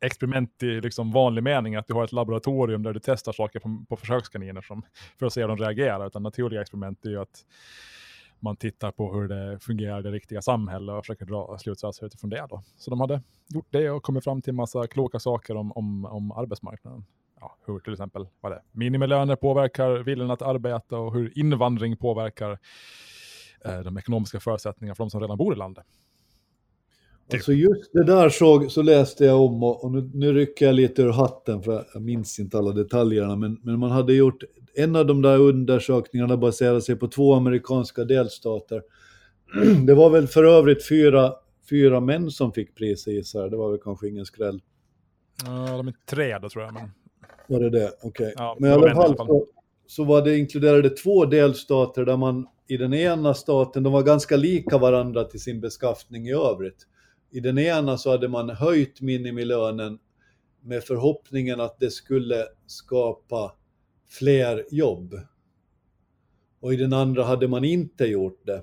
experiment 0.00 0.62
i 0.62 0.80
liksom 0.80 1.12
vanlig 1.12 1.42
mening, 1.42 1.74
att 1.76 1.86
du 1.86 1.94
har 1.94 2.04
ett 2.04 2.12
laboratorium 2.12 2.82
där 2.82 2.92
du 2.92 3.00
testar 3.02 3.32
saker 3.32 3.60
på, 3.60 3.84
på 3.88 3.96
försökskaniner 3.96 4.60
som, 4.60 4.82
för 5.18 5.26
att 5.26 5.32
se 5.32 5.40
hur 5.40 5.48
de 5.48 5.56
reagerar, 5.56 6.06
utan 6.06 6.22
naturliga 6.22 6.60
experiment 6.60 7.04
är 7.04 7.10
ju 7.10 7.20
att 7.20 7.44
man 8.40 8.56
tittar 8.56 8.90
på 8.90 9.14
hur 9.14 9.28
det 9.28 9.58
fungerar 9.60 10.00
i 10.00 10.02
det 10.02 10.10
riktiga 10.10 10.42
samhället 10.42 10.92
och 10.92 11.04
försöker 11.04 11.26
dra 11.26 11.58
slutsatser 11.58 12.06
utifrån 12.06 12.30
det. 12.30 12.46
Då. 12.50 12.62
Så 12.76 12.90
de 12.90 13.00
hade 13.00 13.22
gjort 13.48 13.66
det 13.70 13.90
och 13.90 14.02
kommit 14.02 14.24
fram 14.24 14.42
till 14.42 14.50
en 14.50 14.56
massa 14.56 14.86
kloka 14.86 15.18
saker 15.18 15.56
om, 15.56 15.72
om, 15.72 16.04
om 16.04 16.32
arbetsmarknaden. 16.32 17.04
Ja, 17.42 17.56
hur 17.66 17.78
till 17.78 17.92
exempel 17.92 18.26
vad 18.40 18.52
det, 18.52 18.62
minimilöner 18.72 19.36
påverkar 19.36 19.98
viljan 19.98 20.30
att 20.30 20.42
arbeta 20.42 20.98
och 20.98 21.14
hur 21.14 21.38
invandring 21.38 21.96
påverkar 21.96 22.58
eh, 23.64 23.80
de 23.80 23.98
ekonomiska 23.98 24.40
förutsättningarna 24.40 24.94
för 24.94 25.04
de 25.04 25.10
som 25.10 25.20
redan 25.20 25.38
bor 25.38 25.54
i 25.54 25.56
landet. 25.56 25.84
Typ. 27.28 27.34
Alltså 27.34 27.52
just 27.52 27.92
det 27.92 28.04
där 28.04 28.28
så, 28.28 28.68
så 28.68 28.82
läste 28.82 29.24
jag 29.24 29.40
om 29.40 29.62
och, 29.62 29.84
och 29.84 29.92
nu, 29.92 30.10
nu, 30.14 30.32
rycker 30.32 30.66
jag 30.66 30.74
lite 30.74 31.02
ur 31.02 31.12
hatten 31.12 31.62
för 31.62 31.84
jag 31.94 32.02
minns 32.02 32.38
inte 32.38 32.58
alla 32.58 32.72
detaljerna 32.72 33.36
men, 33.36 33.60
men 33.62 33.78
man 33.78 33.90
hade 33.90 34.14
gjort 34.14 34.42
en 34.74 34.96
av 34.96 35.06
de 35.06 35.22
där 35.22 35.38
undersökningarna 35.38 36.36
baserade 36.36 36.82
sig 36.82 36.96
på 36.96 37.08
två 37.08 37.34
amerikanska 37.34 38.04
delstater. 38.04 38.82
Det 39.86 39.94
var 39.94 40.10
väl 40.10 40.26
för 40.26 40.44
övrigt 40.44 40.88
fyra, 40.88 41.32
fyra 41.70 42.00
män 42.00 42.30
som 42.30 42.52
fick 42.52 42.74
priset 42.74 43.14
gissar 43.14 43.48
Det 43.48 43.56
var 43.56 43.70
väl 43.70 43.80
kanske 43.84 44.08
ingen 44.08 44.26
skräll. 44.26 44.62
Ja, 45.44 45.76
de 45.76 45.88
är 45.88 45.94
tre 46.06 46.38
då 46.38 46.48
tror 46.48 46.64
jag. 46.64 46.74
Men... 46.74 46.90
Var 47.52 47.60
det 47.60 47.70
det? 47.70 47.92
Okej. 48.02 48.08
Okay. 48.08 48.32
Ja, 48.36 48.56
men 48.60 48.70
i 48.70 48.74
alla 48.74 48.94
fall, 48.94 49.16
så, 49.16 49.46
så 49.86 50.04
var 50.04 50.22
det 50.22 50.38
inkluderade 50.38 50.90
två 50.90 51.24
delstater 51.24 52.04
där 52.04 52.16
man 52.16 52.46
i 52.68 52.76
den 52.76 52.94
ena 52.94 53.34
staten, 53.34 53.82
de 53.82 53.92
var 53.92 54.02
ganska 54.02 54.36
lika 54.36 54.78
varandra 54.78 55.24
till 55.24 55.40
sin 55.40 55.60
beskaffning 55.60 56.28
i 56.28 56.32
övrigt. 56.32 56.86
I 57.30 57.40
den 57.40 57.58
ena 57.58 57.98
så 57.98 58.10
hade 58.10 58.28
man 58.28 58.50
höjt 58.50 59.00
minimilönen 59.00 59.98
med 60.60 60.84
förhoppningen 60.84 61.60
att 61.60 61.80
det 61.80 61.90
skulle 61.90 62.46
skapa 62.66 63.52
fler 64.08 64.64
jobb. 64.70 65.14
Och 66.60 66.72
i 66.72 66.76
den 66.76 66.92
andra 66.92 67.22
hade 67.22 67.48
man 67.48 67.64
inte 67.64 68.04
gjort 68.04 68.46
det. 68.46 68.62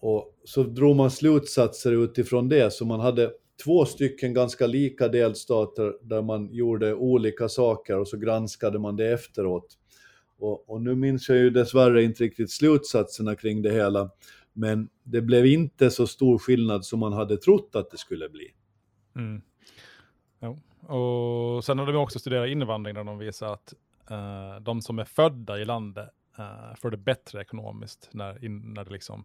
Och 0.00 0.34
så 0.44 0.62
drog 0.62 0.96
man 0.96 1.10
slutsatser 1.10 1.92
utifrån 1.92 2.48
det, 2.48 2.72
så 2.72 2.84
man 2.84 3.00
hade 3.00 3.32
två 3.64 3.84
stycken 3.84 4.34
ganska 4.34 4.66
lika 4.66 5.08
delstater 5.08 5.94
där 6.02 6.22
man 6.22 6.52
gjorde 6.52 6.94
olika 6.94 7.48
saker 7.48 7.98
och 7.98 8.08
så 8.08 8.16
granskade 8.16 8.78
man 8.78 8.96
det 8.96 9.12
efteråt. 9.12 9.78
Och, 10.38 10.70
och 10.70 10.82
nu 10.82 10.94
minns 10.94 11.28
jag 11.28 11.38
ju 11.38 11.50
dessvärre 11.50 12.02
inte 12.02 12.24
riktigt 12.24 12.50
slutsatserna 12.50 13.34
kring 13.36 13.62
det 13.62 13.72
hela. 13.72 14.10
Men 14.52 14.88
det 15.02 15.20
blev 15.20 15.46
inte 15.46 15.90
så 15.90 16.06
stor 16.06 16.38
skillnad 16.38 16.84
som 16.84 17.00
man 17.00 17.12
hade 17.12 17.36
trott 17.36 17.70
att 17.72 17.90
det 17.90 17.98
skulle 17.98 18.28
bli. 18.28 18.54
Mm. 19.16 19.42
Ja. 20.40 20.58
Och 20.94 21.64
sen 21.64 21.78
har 21.78 21.86
de 21.86 21.96
också 21.96 22.18
studerat 22.18 22.48
invandring 22.48 22.94
där 22.94 23.04
de 23.04 23.18
visar 23.18 23.52
att 23.52 23.74
uh, 24.10 24.62
de 24.62 24.82
som 24.82 24.98
är 24.98 25.04
födda 25.04 25.58
i 25.58 25.64
landet 25.64 26.10
uh, 26.38 26.74
får 26.76 26.90
det 26.90 26.96
bättre 26.96 27.40
ekonomiskt 27.40 28.08
när, 28.12 28.44
in, 28.44 28.74
när 28.74 28.84
det 28.84 28.90
liksom 28.90 29.24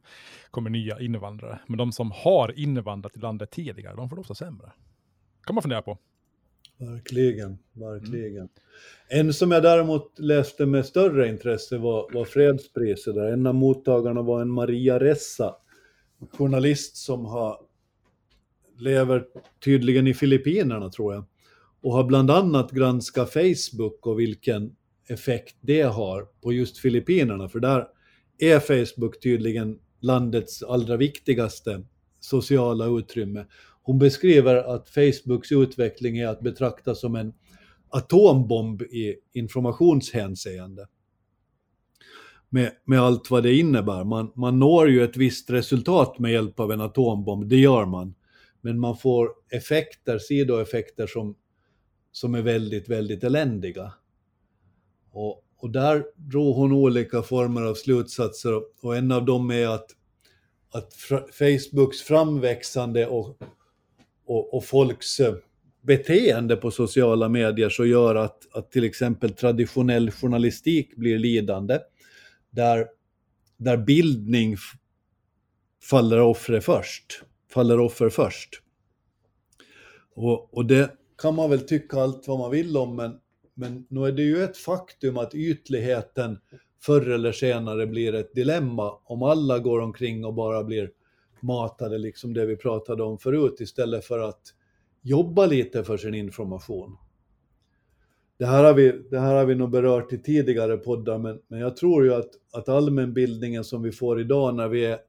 kommer 0.52 0.70
nya 0.70 1.00
invandrare. 1.00 1.60
Men 1.68 1.78
de 1.78 1.92
som 1.92 2.12
har 2.12 2.60
invandrat 2.60 3.18
i 3.18 3.20
landet 3.20 3.52
tidigare, 3.52 3.96
de 3.96 4.10
får 4.10 4.16
det 4.16 4.20
ofta 4.20 4.36
sämre. 4.36 4.72
kan 5.46 5.56
man 5.56 5.62
fundera 5.62 5.82
på. 5.82 5.98
Verkligen, 6.80 7.58
verkligen. 7.74 8.50
Mm. 9.10 9.28
En 9.28 9.34
som 9.34 9.52
jag 9.52 9.64
däremot 9.64 10.20
läste 10.20 10.66
med 10.66 10.86
större 10.86 11.30
intresse 11.30 11.78
var, 11.78 12.14
var 12.14 12.26
fredspriset. 12.26 13.16
Där. 13.16 13.32
En 13.32 13.48
av 13.48 13.56
mottagarna 13.56 14.22
var 14.22 14.42
en 14.42 14.52
Maria 14.52 15.00
Ressa, 15.00 15.56
journalist 16.32 16.98
som 16.98 17.26
har, 17.26 17.58
lever 18.78 19.26
tydligen 19.64 20.08
i 20.08 20.14
Filippinerna 20.14 20.90
tror 20.90 21.14
jag. 21.14 21.26
Och 21.82 21.94
har 21.94 22.04
bland 22.04 22.32
annat 22.32 22.72
granskat 22.72 23.34
Facebook 23.34 24.08
och 24.08 24.20
vilken 24.20 24.76
effekt 25.10 25.56
det 25.62 25.82
har 25.82 26.28
på 26.42 26.54
just 26.54 26.78
Filippinerna. 26.78 27.50
För 27.50 27.60
där 27.60 27.88
är 28.38 28.60
Facebook 28.60 29.22
tydligen 29.24 29.80
landets 30.00 30.64
allra 30.64 30.98
viktigaste 30.98 31.84
sociala 32.20 32.86
utrymme. 32.86 33.46
Hon 33.82 34.00
beskriver 34.00 34.56
att 34.56 34.90
Facebooks 34.90 35.52
utveckling 35.52 36.18
är 36.18 36.28
att 36.28 36.42
betrakta 36.42 36.96
som 36.96 37.16
en 37.16 37.34
atombomb 37.90 38.82
i 38.82 39.16
informationshänseende. 39.34 40.88
Med, 42.50 42.72
med 42.86 43.00
allt 43.00 43.32
vad 43.32 43.44
det 43.44 43.56
innebär. 43.56 44.04
Man, 44.04 44.32
man 44.36 44.60
når 44.60 44.90
ju 44.90 45.04
ett 45.04 45.18
visst 45.18 45.50
resultat 45.50 46.20
med 46.20 46.32
hjälp 46.32 46.60
av 46.60 46.72
en 46.72 46.82
atombomb, 46.82 47.50
det 47.50 47.58
gör 47.58 47.86
man. 47.86 48.16
Men 48.62 48.80
man 48.80 48.98
får 48.98 49.30
effekter, 49.50 50.20
sidoeffekter 50.20 51.08
som, 51.08 51.36
som 52.12 52.36
är 52.36 52.42
väldigt, 52.42 52.90
väldigt 52.90 53.24
eländiga. 53.24 53.94
Och, 55.12 55.44
och 55.58 55.70
där 55.70 56.04
drog 56.16 56.56
hon 56.56 56.72
olika 56.72 57.22
former 57.22 57.62
av 57.62 57.74
slutsatser 57.74 58.62
och 58.82 58.98
en 58.98 59.12
av 59.12 59.26
dem 59.26 59.52
är 59.52 59.68
att, 59.68 59.88
att 60.72 60.94
Facebooks 61.34 62.02
framväxande 62.02 63.08
och 63.08 63.38
och, 64.30 64.54
och 64.54 64.66
folks 64.66 65.20
eh, 65.20 65.36
beteende 65.82 66.56
på 66.56 66.72
sociala 66.72 67.30
medier 67.30 67.70
så 67.70 67.86
gör 67.86 68.16
att, 68.16 68.56
att 68.56 68.72
till 68.72 68.84
exempel 68.84 69.34
traditionell 69.34 70.12
journalistik 70.12 70.96
blir 70.96 71.20
lidande. 71.20 71.80
Där, 72.50 72.88
där 73.58 73.78
bildning 73.78 74.58
faller 75.90 76.22
offer 76.22 76.60
först. 76.60 77.24
Faller 77.52 77.80
offer 77.80 78.10
först. 78.10 78.50
Och, 80.16 80.54
och 80.54 80.66
det 80.66 80.92
kan 81.22 81.36
man 81.36 81.50
väl 81.50 81.68
tycka 81.68 81.98
allt 81.98 82.28
vad 82.28 82.40
man 82.40 82.52
vill 82.52 82.78
om, 82.78 82.96
men, 82.96 83.20
men 83.60 83.86
nu 83.90 84.06
är 84.06 84.12
det 84.12 84.22
ju 84.22 84.44
ett 84.44 84.58
faktum 84.58 85.18
att 85.18 85.36
ytligheten 85.36 86.38
förr 86.82 87.10
eller 87.10 87.32
senare 87.32 87.88
blir 87.88 88.16
ett 88.16 88.34
dilemma 88.34 89.00
om 89.04 89.24
alla 89.24 89.60
går 89.60 89.80
omkring 89.80 90.26
och 90.26 90.34
bara 90.34 90.64
blir 90.64 90.92
matade, 91.40 91.98
liksom 91.98 92.34
det 92.34 92.46
vi 92.46 92.56
pratade 92.56 93.04
om 93.04 93.18
förut, 93.18 93.56
istället 93.60 94.06
för 94.06 94.20
att 94.20 94.42
jobba 95.02 95.46
lite 95.46 95.84
för 95.84 95.98
sin 95.98 96.14
information. 96.14 96.98
Det 98.38 98.46
här 98.46 98.64
har 98.64 98.74
vi, 98.74 99.02
det 99.10 99.20
här 99.20 99.36
har 99.36 99.46
vi 99.46 99.56
nog 99.56 99.70
berört 99.70 100.14
i 100.14 100.18
tidigare 100.18 100.78
poddar, 100.78 101.18
men, 101.18 101.42
men 101.48 101.60
jag 101.60 101.78
tror 101.78 102.06
ju 102.06 102.14
att, 102.14 102.30
att 102.54 102.70
allmänbildningen 102.70 103.64
som 103.64 103.82
vi 103.82 103.92
får 103.92 104.22
idag 104.22 104.56
när 104.56 104.68
vi, 104.68 104.86
är, 104.86 105.00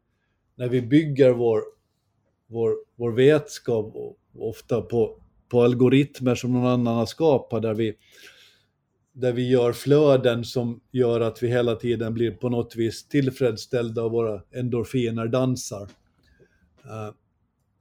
när 0.55 0.69
vi 0.69 0.83
bygger 0.83 1.33
vår, 1.33 1.63
vår, 2.47 2.75
vår 2.97 3.13
vetskap, 3.13 3.95
ofta 4.39 4.83
på, 4.83 5.17
på 5.49 5.63
algoritmer 5.63 6.35
som 6.35 6.53
någon 6.53 6.67
annan 6.67 6.97
har 6.97 7.07
skapat, 7.07 7.63
där 7.63 7.75
vi, 7.75 7.97
där 9.21 9.33
vi 9.33 9.51
gör 9.51 9.73
flöden 9.73 10.45
som 10.45 10.81
gör 10.91 11.21
att 11.21 11.43
vi 11.43 11.49
hela 11.49 11.75
tiden 11.75 12.15
blir 12.15 12.31
på 12.31 12.49
något 12.49 12.77
vis 12.77 13.09
tillfredsställda 13.09 14.03
och 14.03 14.13
våra 14.13 14.43
endorfiner 14.51 15.27
dansar. 15.27 15.83
Uh, 15.83 16.93
eh, 16.93 17.13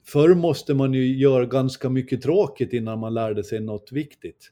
förr 0.05 0.35
måste 0.35 0.73
man 0.73 0.93
ju 0.93 1.17
göra 1.17 1.45
ganska 1.45 1.89
mycket 1.89 2.21
tråkigt 2.21 2.73
innan 2.73 2.99
man 2.99 3.13
lärde 3.13 3.43
sig 3.43 3.59
något 3.59 3.91
viktigt. 3.91 4.51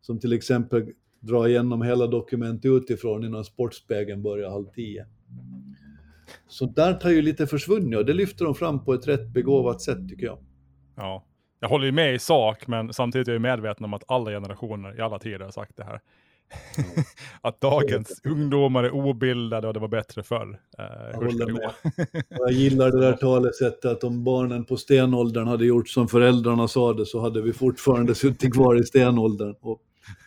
Som 0.00 0.20
till 0.20 0.32
exempel 0.32 0.92
dra 1.20 1.48
igenom 1.48 1.82
hela 1.82 2.06
dokument 2.06 2.64
utifrån 2.64 3.24
innan 3.24 3.44
Sportspegeln 3.44 4.22
börjar 4.22 4.50
halv 4.50 4.66
tio. 4.66 5.06
Så 6.48 6.66
där 6.66 6.94
tar 6.94 7.10
ju 7.10 7.22
lite 7.22 7.46
försvunnit 7.46 7.98
och 7.98 8.06
det 8.06 8.12
lyfter 8.12 8.44
de 8.44 8.54
fram 8.54 8.84
på 8.84 8.94
ett 8.94 9.08
rätt 9.08 9.28
begåvat 9.28 9.80
sätt 9.80 10.08
tycker 10.08 10.26
jag. 10.26 10.38
Ja, 10.96 11.24
jag 11.60 11.68
håller 11.68 11.86
ju 11.86 11.92
med 11.92 12.14
i 12.14 12.18
sak, 12.18 12.66
men 12.66 12.92
samtidigt 12.92 13.28
är 13.28 13.32
jag 13.32 13.42
medveten 13.42 13.84
om 13.84 13.94
att 13.94 14.04
alla 14.06 14.30
generationer 14.30 14.98
i 14.98 15.00
alla 15.00 15.18
tider 15.18 15.44
har 15.44 15.50
sagt 15.50 15.76
det 15.76 15.84
här. 15.84 16.00
att 17.40 17.60
dagens 17.60 18.20
ungdomar 18.24 18.84
är 18.84 18.94
obildade 18.94 19.68
och 19.68 19.74
det 19.74 19.80
var 19.80 19.88
bättre 19.88 20.22
förr. 20.22 20.60
Eh, 20.78 20.84
jag 21.12 21.16
håller 21.16 21.52
med. 21.52 21.70
jag 22.28 22.52
gillar 22.52 22.90
det 22.90 23.00
där 23.00 23.12
talesättet 23.12 23.84
att 23.84 24.04
om 24.04 24.24
barnen 24.24 24.64
på 24.64 24.76
stenåldern 24.76 25.46
hade 25.46 25.66
gjort 25.66 25.88
som 25.88 26.08
föräldrarna 26.08 26.68
sa 26.68 26.92
det 26.92 27.06
så 27.06 27.20
hade 27.20 27.42
vi 27.42 27.52
fortfarande 27.52 28.14
suttit 28.24 28.54
kvar 28.54 28.80
i 28.80 28.84
stenåldern. 28.84 29.54
Och, 29.60 29.80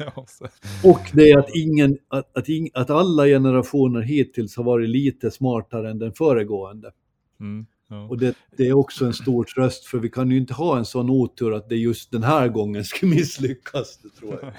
och 0.84 1.02
det 1.14 1.32
är 1.32 1.38
att, 1.38 1.56
ingen, 1.56 1.98
att, 2.08 2.38
att, 2.38 2.50
ing, 2.50 2.70
att 2.74 2.90
alla 2.90 3.26
generationer 3.26 4.02
hittills 4.02 4.58
har 4.58 4.64
varit 4.64 4.90
lite 4.90 5.32
smartare 5.32 5.90
än 5.90 6.00
den 6.00 6.14
föregående. 6.14 6.92
Mm. 7.40 7.66
Ja. 7.90 8.08
Och 8.08 8.18
det, 8.18 8.36
det, 8.58 8.68
är 8.68 8.74
också 8.74 9.06
en 9.06 9.14
stor 9.14 9.44
tröst, 9.44 9.86
för 9.86 9.98
vi 10.00 10.10
kan 10.10 10.32
ju 10.32 10.38
inte 10.38 10.54
ha 10.54 10.78
en 10.78 10.86
sån 10.86 11.10
otur 11.10 11.54
att 11.54 11.70
det 11.70 11.76
just 11.76 12.12
den 12.12 12.24
här 12.24 12.48
gången 12.48 12.84
ska 12.84 13.06
misslyckas, 13.06 13.98
det 13.98 14.10
tror 14.10 14.40
jag. 14.42 14.54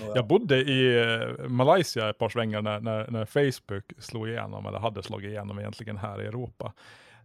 Ja. 0.00 0.12
Jag 0.14 0.26
bodde 0.26 0.56
i 0.56 1.02
eh, 1.02 1.48
Malaysia 1.48 2.10
ett 2.10 2.18
par 2.18 2.28
svängar 2.28 2.62
när, 2.62 2.80
när, 2.80 3.10
när 3.10 3.24
Facebook 3.24 3.92
slog 3.98 4.28
igenom, 4.28 4.66
eller 4.66 4.78
hade 4.78 5.02
slagit 5.02 5.30
igenom 5.30 5.58
egentligen 5.58 5.96
här 5.96 6.22
i 6.22 6.26
Europa. 6.26 6.72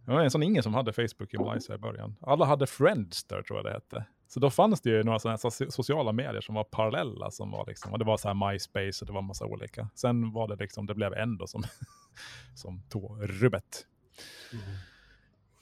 Det 0.04 0.12
var 0.12 0.22
nästan 0.22 0.42
ingen 0.42 0.62
som 0.62 0.74
hade 0.74 0.92
Facebook 0.92 1.34
i 1.34 1.38
Malaysia 1.38 1.74
i 1.74 1.78
början. 1.78 2.16
Alla 2.20 2.44
hade 2.44 2.66
Friendster 2.66 3.42
tror 3.42 3.58
jag 3.58 3.64
det 3.64 3.72
hette. 3.72 4.04
Så 4.28 4.40
då 4.40 4.50
fanns 4.50 4.80
det 4.80 4.90
ju 4.90 5.02
några 5.02 5.18
sådana 5.18 5.38
sociala 5.70 6.12
medier 6.12 6.40
som 6.40 6.54
var 6.54 6.64
parallella, 6.64 7.30
som 7.30 7.50
var 7.50 7.64
liksom, 7.66 7.92
och 7.92 7.98
det 7.98 8.04
var 8.04 8.16
så 8.16 8.28
här 8.28 8.52
MySpace 8.52 9.04
och 9.04 9.06
det 9.06 9.12
var 9.12 9.22
massa 9.22 9.46
olika. 9.46 9.88
Sen 9.94 10.32
var 10.32 10.48
det 10.48 10.56
liksom, 10.56 10.86
det 10.86 10.94
blev 10.94 11.14
ändå 11.14 11.46
som, 11.46 11.62
som 12.54 12.82
tog 12.88 13.18
rubbet. 13.22 13.86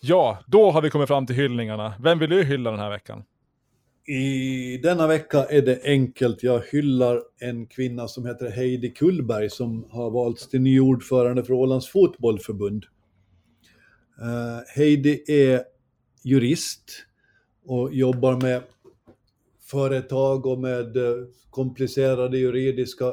Ja, 0.00 0.38
då 0.46 0.70
har 0.70 0.82
vi 0.82 0.90
kommit 0.90 1.08
fram 1.08 1.26
till 1.26 1.36
hyllningarna. 1.36 1.94
Vem 2.00 2.18
vill 2.18 2.30
du 2.30 2.44
hylla 2.44 2.70
den 2.70 2.80
här 2.80 2.90
veckan? 2.90 3.24
I 4.06 4.78
denna 4.82 5.06
vecka 5.06 5.44
är 5.44 5.62
det 5.62 5.80
enkelt. 5.84 6.42
Jag 6.42 6.62
hyllar 6.72 7.22
en 7.40 7.66
kvinna 7.66 8.08
som 8.08 8.26
heter 8.26 8.50
Heidi 8.50 8.90
Kullberg 8.90 9.50
som 9.50 9.84
har 9.90 10.10
valts 10.10 10.48
till 10.48 10.60
ny 10.60 10.80
ordförande 10.80 11.44
för 11.44 11.52
Ålands 11.52 11.88
fotbollförbund. 11.88 12.84
Eh, 14.20 14.76
Heidi 14.76 15.24
är 15.26 15.62
jurist 16.22 16.84
och 17.66 17.94
jobbar 17.94 18.40
med 18.40 18.62
företag 19.70 20.46
och 20.46 20.58
med 20.58 20.96
eh, 20.96 21.26
komplicerade 21.50 22.38
juridiska 22.38 23.12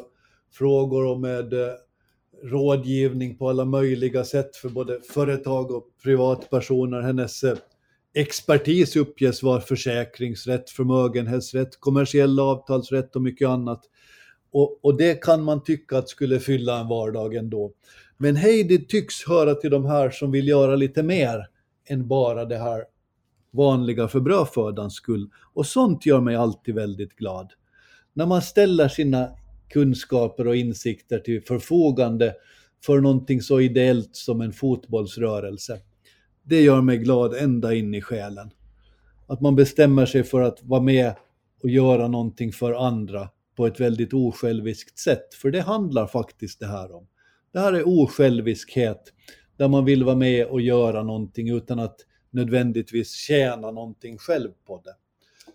frågor 0.54 1.06
och 1.06 1.20
med 1.20 1.54
eh, 1.54 1.74
rådgivning 2.44 3.38
på 3.38 3.50
alla 3.50 3.66
möjliga 3.66 4.24
sätt 4.24 4.56
för 4.56 4.70
både 4.70 5.02
företag 5.02 5.72
och 5.72 5.88
privatpersoner. 6.04 7.02
Hennes 7.02 7.44
expertis 8.14 8.96
uppges 8.96 9.44
vara 9.44 9.62
försäkringsrätt, 9.62 10.70
förmögenhetsrätt, 10.70 11.80
kommersiell 11.80 12.40
avtalsrätt 12.40 13.16
och 13.16 13.22
mycket 13.22 13.48
annat. 13.48 13.82
Och, 14.52 14.86
och 14.86 14.98
det 14.98 15.22
kan 15.22 15.44
man 15.44 15.64
tycka 15.64 15.98
att 15.98 16.10
skulle 16.10 16.40
fylla 16.40 16.80
en 16.80 16.88
vardag 16.88 17.36
ändå. 17.36 17.74
Men 18.18 18.36
Heidi 18.36 18.86
tycks 18.88 19.28
höra 19.28 19.56
till 19.56 19.70
de 19.70 19.86
här 19.86 20.10
som 20.10 20.32
vill 20.32 20.48
göra 20.48 20.76
lite 20.76 21.04
mer 21.04 21.48
än 21.90 22.08
bara 22.08 22.46
det 22.46 22.58
här 22.58 22.84
vanliga 23.52 24.08
för 24.08 24.20
brödfödans 24.20 24.94
skull. 24.94 25.30
Och 25.54 25.66
sånt 25.66 26.06
gör 26.06 26.22
mig 26.22 26.36
alltid 26.36 26.76
väldigt 26.76 27.16
glad. 27.16 27.52
När 28.14 28.26
man 28.26 28.42
ställer 28.42 28.88
sina 28.88 29.30
kunskaper 29.70 30.48
och 30.48 30.56
insikter 30.56 31.20
till 31.20 31.42
förfogande 31.42 32.36
för 32.86 33.02
någonting 33.02 33.42
så 33.42 33.60
ideellt 33.60 34.16
som 34.16 34.42
en 34.42 34.54
fotbollsrörelse. 34.54 35.80
Det 36.44 36.62
gör 36.62 36.82
mig 36.82 36.98
glad 36.98 37.34
ända 37.34 37.74
in 37.74 37.94
i 37.94 38.02
själen. 38.02 38.52
Att 39.28 39.42
man 39.42 39.56
bestämmer 39.56 40.06
sig 40.06 40.24
för 40.24 40.42
att 40.42 40.64
vara 40.64 40.82
med 40.82 41.14
och 41.64 41.70
göra 41.70 42.08
någonting 42.08 42.52
för 42.52 42.74
andra 42.74 43.30
på 43.56 43.66
ett 43.66 43.80
väldigt 43.80 44.14
osjälviskt 44.14 45.00
sätt. 45.00 45.34
För 45.34 45.52
det 45.52 45.62
handlar 45.62 46.08
faktiskt 46.08 46.60
det 46.60 46.68
här 46.68 46.96
om. 46.96 47.08
Det 47.54 47.60
här 47.60 47.74
är 47.74 47.84
osjälviskhet, 47.86 49.14
där 49.58 49.68
man 49.68 49.86
vill 49.86 50.04
vara 50.04 50.16
med 50.16 50.46
och 50.46 50.62
göra 50.62 51.04
någonting 51.04 51.50
utan 51.50 51.80
att 51.80 51.96
nödvändigtvis 52.30 53.12
tjäna 53.12 53.72
någonting 53.72 54.18
själv 54.18 54.50
på 54.68 54.82
det. 54.84 54.96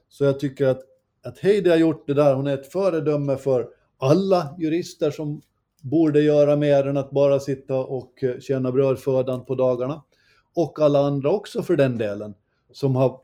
Så 0.09 0.24
jag 0.24 0.41
tycker 0.41 0.66
att, 0.66 0.82
att 1.24 1.39
Heidi 1.39 1.70
har 1.70 1.76
gjort 1.76 2.07
det 2.07 2.14
där, 2.14 2.34
hon 2.34 2.47
är 2.47 2.55
ett 2.55 2.72
föredöme 2.72 3.37
för 3.37 3.68
alla 3.99 4.57
jurister 4.59 5.11
som 5.11 5.43
borde 5.82 6.20
göra 6.20 6.57
mer 6.57 6.87
än 6.87 6.97
att 6.97 7.11
bara 7.11 7.41
sitta 7.41 7.76
och 7.76 8.24
eh, 8.24 8.41
tjäna 8.41 8.72
brödfödan 8.72 9.45
på 9.45 9.55
dagarna. 9.55 10.03
Och 10.57 10.80
alla 10.80 10.98
andra 10.98 11.30
också 11.30 11.62
för 11.62 11.76
den 11.76 11.98
delen, 11.98 12.34
som 12.72 12.96
har 12.96 13.20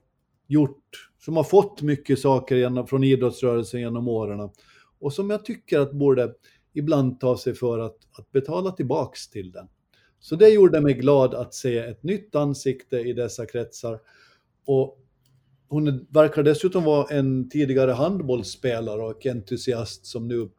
gjort, 0.47 1.11
som 1.19 1.37
har 1.37 1.45
fått 1.45 1.83
mycket 1.83 2.19
saker 2.19 2.57
genom, 2.57 2.87
från 2.87 3.05
idrottsrörelsen 3.05 3.81
genom 3.81 4.09
åren. 4.09 4.51
Och 4.99 5.13
som 5.13 5.31
jag 5.31 5.45
tycker 5.45 5.81
att 5.81 5.93
borde 5.93 6.35
ibland 6.73 7.21
ta 7.21 7.39
sig 7.39 7.55
för 7.55 7.79
att, 7.79 7.97
att 8.19 8.33
betala 8.33 8.71
tillbaks 8.71 9.29
till 9.31 9.53
den. 9.53 9.69
Så 10.21 10.37
det 10.37 10.49
gjorde 10.49 10.81
mig 10.81 10.95
glad 10.95 11.35
att 11.35 11.55
se 11.55 11.79
ett 11.79 12.03
nytt 12.03 12.35
ansikte 12.35 12.97
i 12.97 13.13
dessa 13.13 13.47
kretsar. 13.47 14.01
Och 14.67 14.99
hon 15.69 16.07
verkar 16.11 16.43
dessutom 16.43 16.85
vara 16.85 17.07
en 17.17 17.49
tidigare 17.49 17.91
handbollsspelare 17.91 19.03
och 19.03 19.27
entusiast 19.27 20.07
som 20.07 20.29
nu 20.29 20.51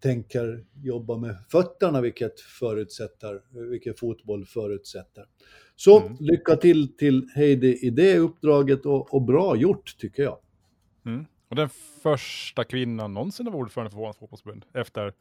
tänker 0.00 0.64
jobba 0.82 1.16
med 1.16 1.36
fötterna, 1.48 2.00
vilket, 2.00 2.40
förutsätter, 2.40 3.40
vilket 3.70 3.98
fotboll 3.98 4.46
förutsätter. 4.46 5.24
Så 5.80 6.00
Mm. 6.00 6.16
lycka 6.20 6.56
till 6.56 6.96
till 6.96 7.28
Heidi 7.34 7.86
i 7.86 7.90
det 7.90 8.18
uppdraget 8.18 8.86
och, 8.86 9.14
och 9.14 9.22
bra 9.22 9.56
gjort 9.56 9.96
tycker 9.98 10.22
jag. 10.22 10.38
Mm. 11.06 11.26
Och 11.48 11.56
den 11.56 11.68
första 12.02 12.64
kvinnan 12.64 13.14
någonsin 13.14 13.46
vara 13.46 13.56
ordförande 13.56 13.90
för 13.90 13.98
Ålands 13.98 14.18
fotbollsförbund. 14.18 14.64
Efter 14.74 15.12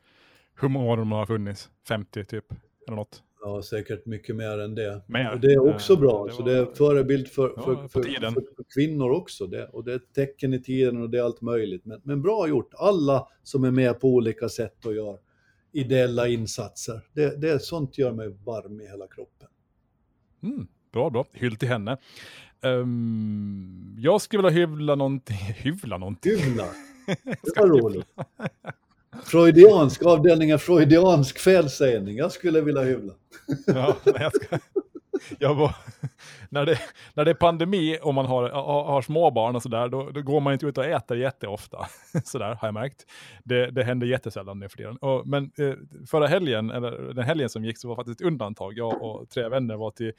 hur 0.61 0.69
många 0.69 0.91
år 0.91 0.97
de 0.97 1.11
har 1.11 1.25
funnits? 1.25 1.69
50 1.87 2.25
typ? 2.25 2.45
Eller 2.87 2.95
något. 2.95 3.23
Ja, 3.41 3.61
säkert 3.61 4.05
mycket 4.05 4.35
mer 4.35 4.59
än 4.59 4.75
det. 4.75 5.01
Mer. 5.07 5.33
Och 5.33 5.39
det 5.39 5.53
är 5.53 5.69
också 5.75 5.93
Eh, 5.93 5.99
bra, 5.99 6.25
det 6.25 6.33
så 6.33 6.43
var- 6.43 6.49
det 6.49 6.57
är 6.57 6.65
förebild 6.65 7.27
för, 7.27 7.53
Ja, 7.55 7.61
för, 7.63 7.75
för, 7.87 8.01
för 8.31 8.65
kvinnor 8.75 9.11
också. 9.11 9.47
Det, 9.47 9.65
och 9.67 9.83
det 9.83 9.91
är 9.91 9.95
ett 9.95 10.13
tecken 10.15 10.53
i 10.53 10.61
tiden 10.61 11.01
och 11.01 11.09
det 11.09 11.17
är 11.19 11.23
allt 11.23 11.41
möjligt. 11.41 11.85
Men, 11.85 12.01
men 12.03 12.21
bra 12.21 12.47
gjort, 12.47 12.73
alla 12.73 13.27
som 13.43 13.63
är 13.63 13.71
med 13.71 13.99
på 13.99 14.07
olika 14.07 14.49
sätt 14.49 14.85
och 14.85 14.93
gör 14.95 15.19
ideella 15.71 16.27
insatser. 16.27 17.01
Det, 17.13 17.41
det 17.41 17.59
sånt 17.61 17.97
gör 17.97 18.11
mig 18.11 18.29
varm 18.45 18.81
i 18.81 18.87
hela 18.87 19.07
kroppen. 19.07 19.47
Mm, 20.43 20.67
bra, 20.93 21.09
bra. 21.09 21.25
Hyll 21.33 21.55
till 21.55 21.67
henne. 21.67 21.97
Ehm, 22.61 23.95
jag 23.99 24.21
skulle 24.21 24.43
vilja 24.43 24.59
hyvla 24.59 24.95
någonting. 24.95 25.37
Hyvla 25.57 25.97
någonting? 25.97 26.37
Hyvla, 26.37 26.65
det 27.05 27.59
var 27.59 27.67
roligt. 27.67 28.07
Freudiansk, 29.23 30.05
avdelningen 30.05 30.59
freudiansk 30.59 31.39
felsägning. 31.39 32.17
Jag 32.17 32.31
skulle 32.31 32.61
vilja 32.61 32.81
hyvla. 32.81 33.13
Ja, 33.67 33.97
jag 34.05 34.35
ska... 34.35 34.59
Jag 35.39 35.55
var... 35.55 35.75
när, 36.49 36.65
det, 36.65 36.79
när 37.13 37.25
det 37.25 37.31
är 37.31 37.35
pandemi 37.35 37.97
och 38.01 38.13
man 38.13 38.25
har, 38.25 38.49
har, 38.49 39.01
små 39.01 39.31
barn 39.31 39.55
och 39.55 39.63
sådär, 39.63 39.89
då, 39.89 40.09
då 40.09 40.21
går 40.21 40.39
man 40.39 40.53
inte 40.53 40.65
ut 40.65 40.77
och 40.77 40.85
äter 40.85 41.17
jätteofta. 41.17 41.85
sådär 42.23 42.57
har 42.61 42.67
jag 42.67 42.73
märkt. 42.73 43.05
Det, 43.43 43.71
det 43.71 43.83
händer 43.83 44.07
jättesällan 44.07 44.59
nu 44.59 44.69
för 44.69 44.77
tiden. 44.77 44.97
Och, 44.97 45.27
men 45.27 45.51
eh, 45.57 45.73
förra 46.07 46.27
helgen, 46.27 46.71
eller 46.71 47.13
den 47.13 47.25
helgen 47.25 47.49
som 47.49 47.65
gick, 47.65 47.77
så 47.77 47.87
var 47.87 47.95
faktiskt 47.95 48.21
ett 48.21 48.27
undantag. 48.27 48.77
Jag 48.77 49.01
och 49.01 49.29
tre 49.29 49.49
vänner 49.49 49.75
var 49.75 49.91
till 49.91 50.11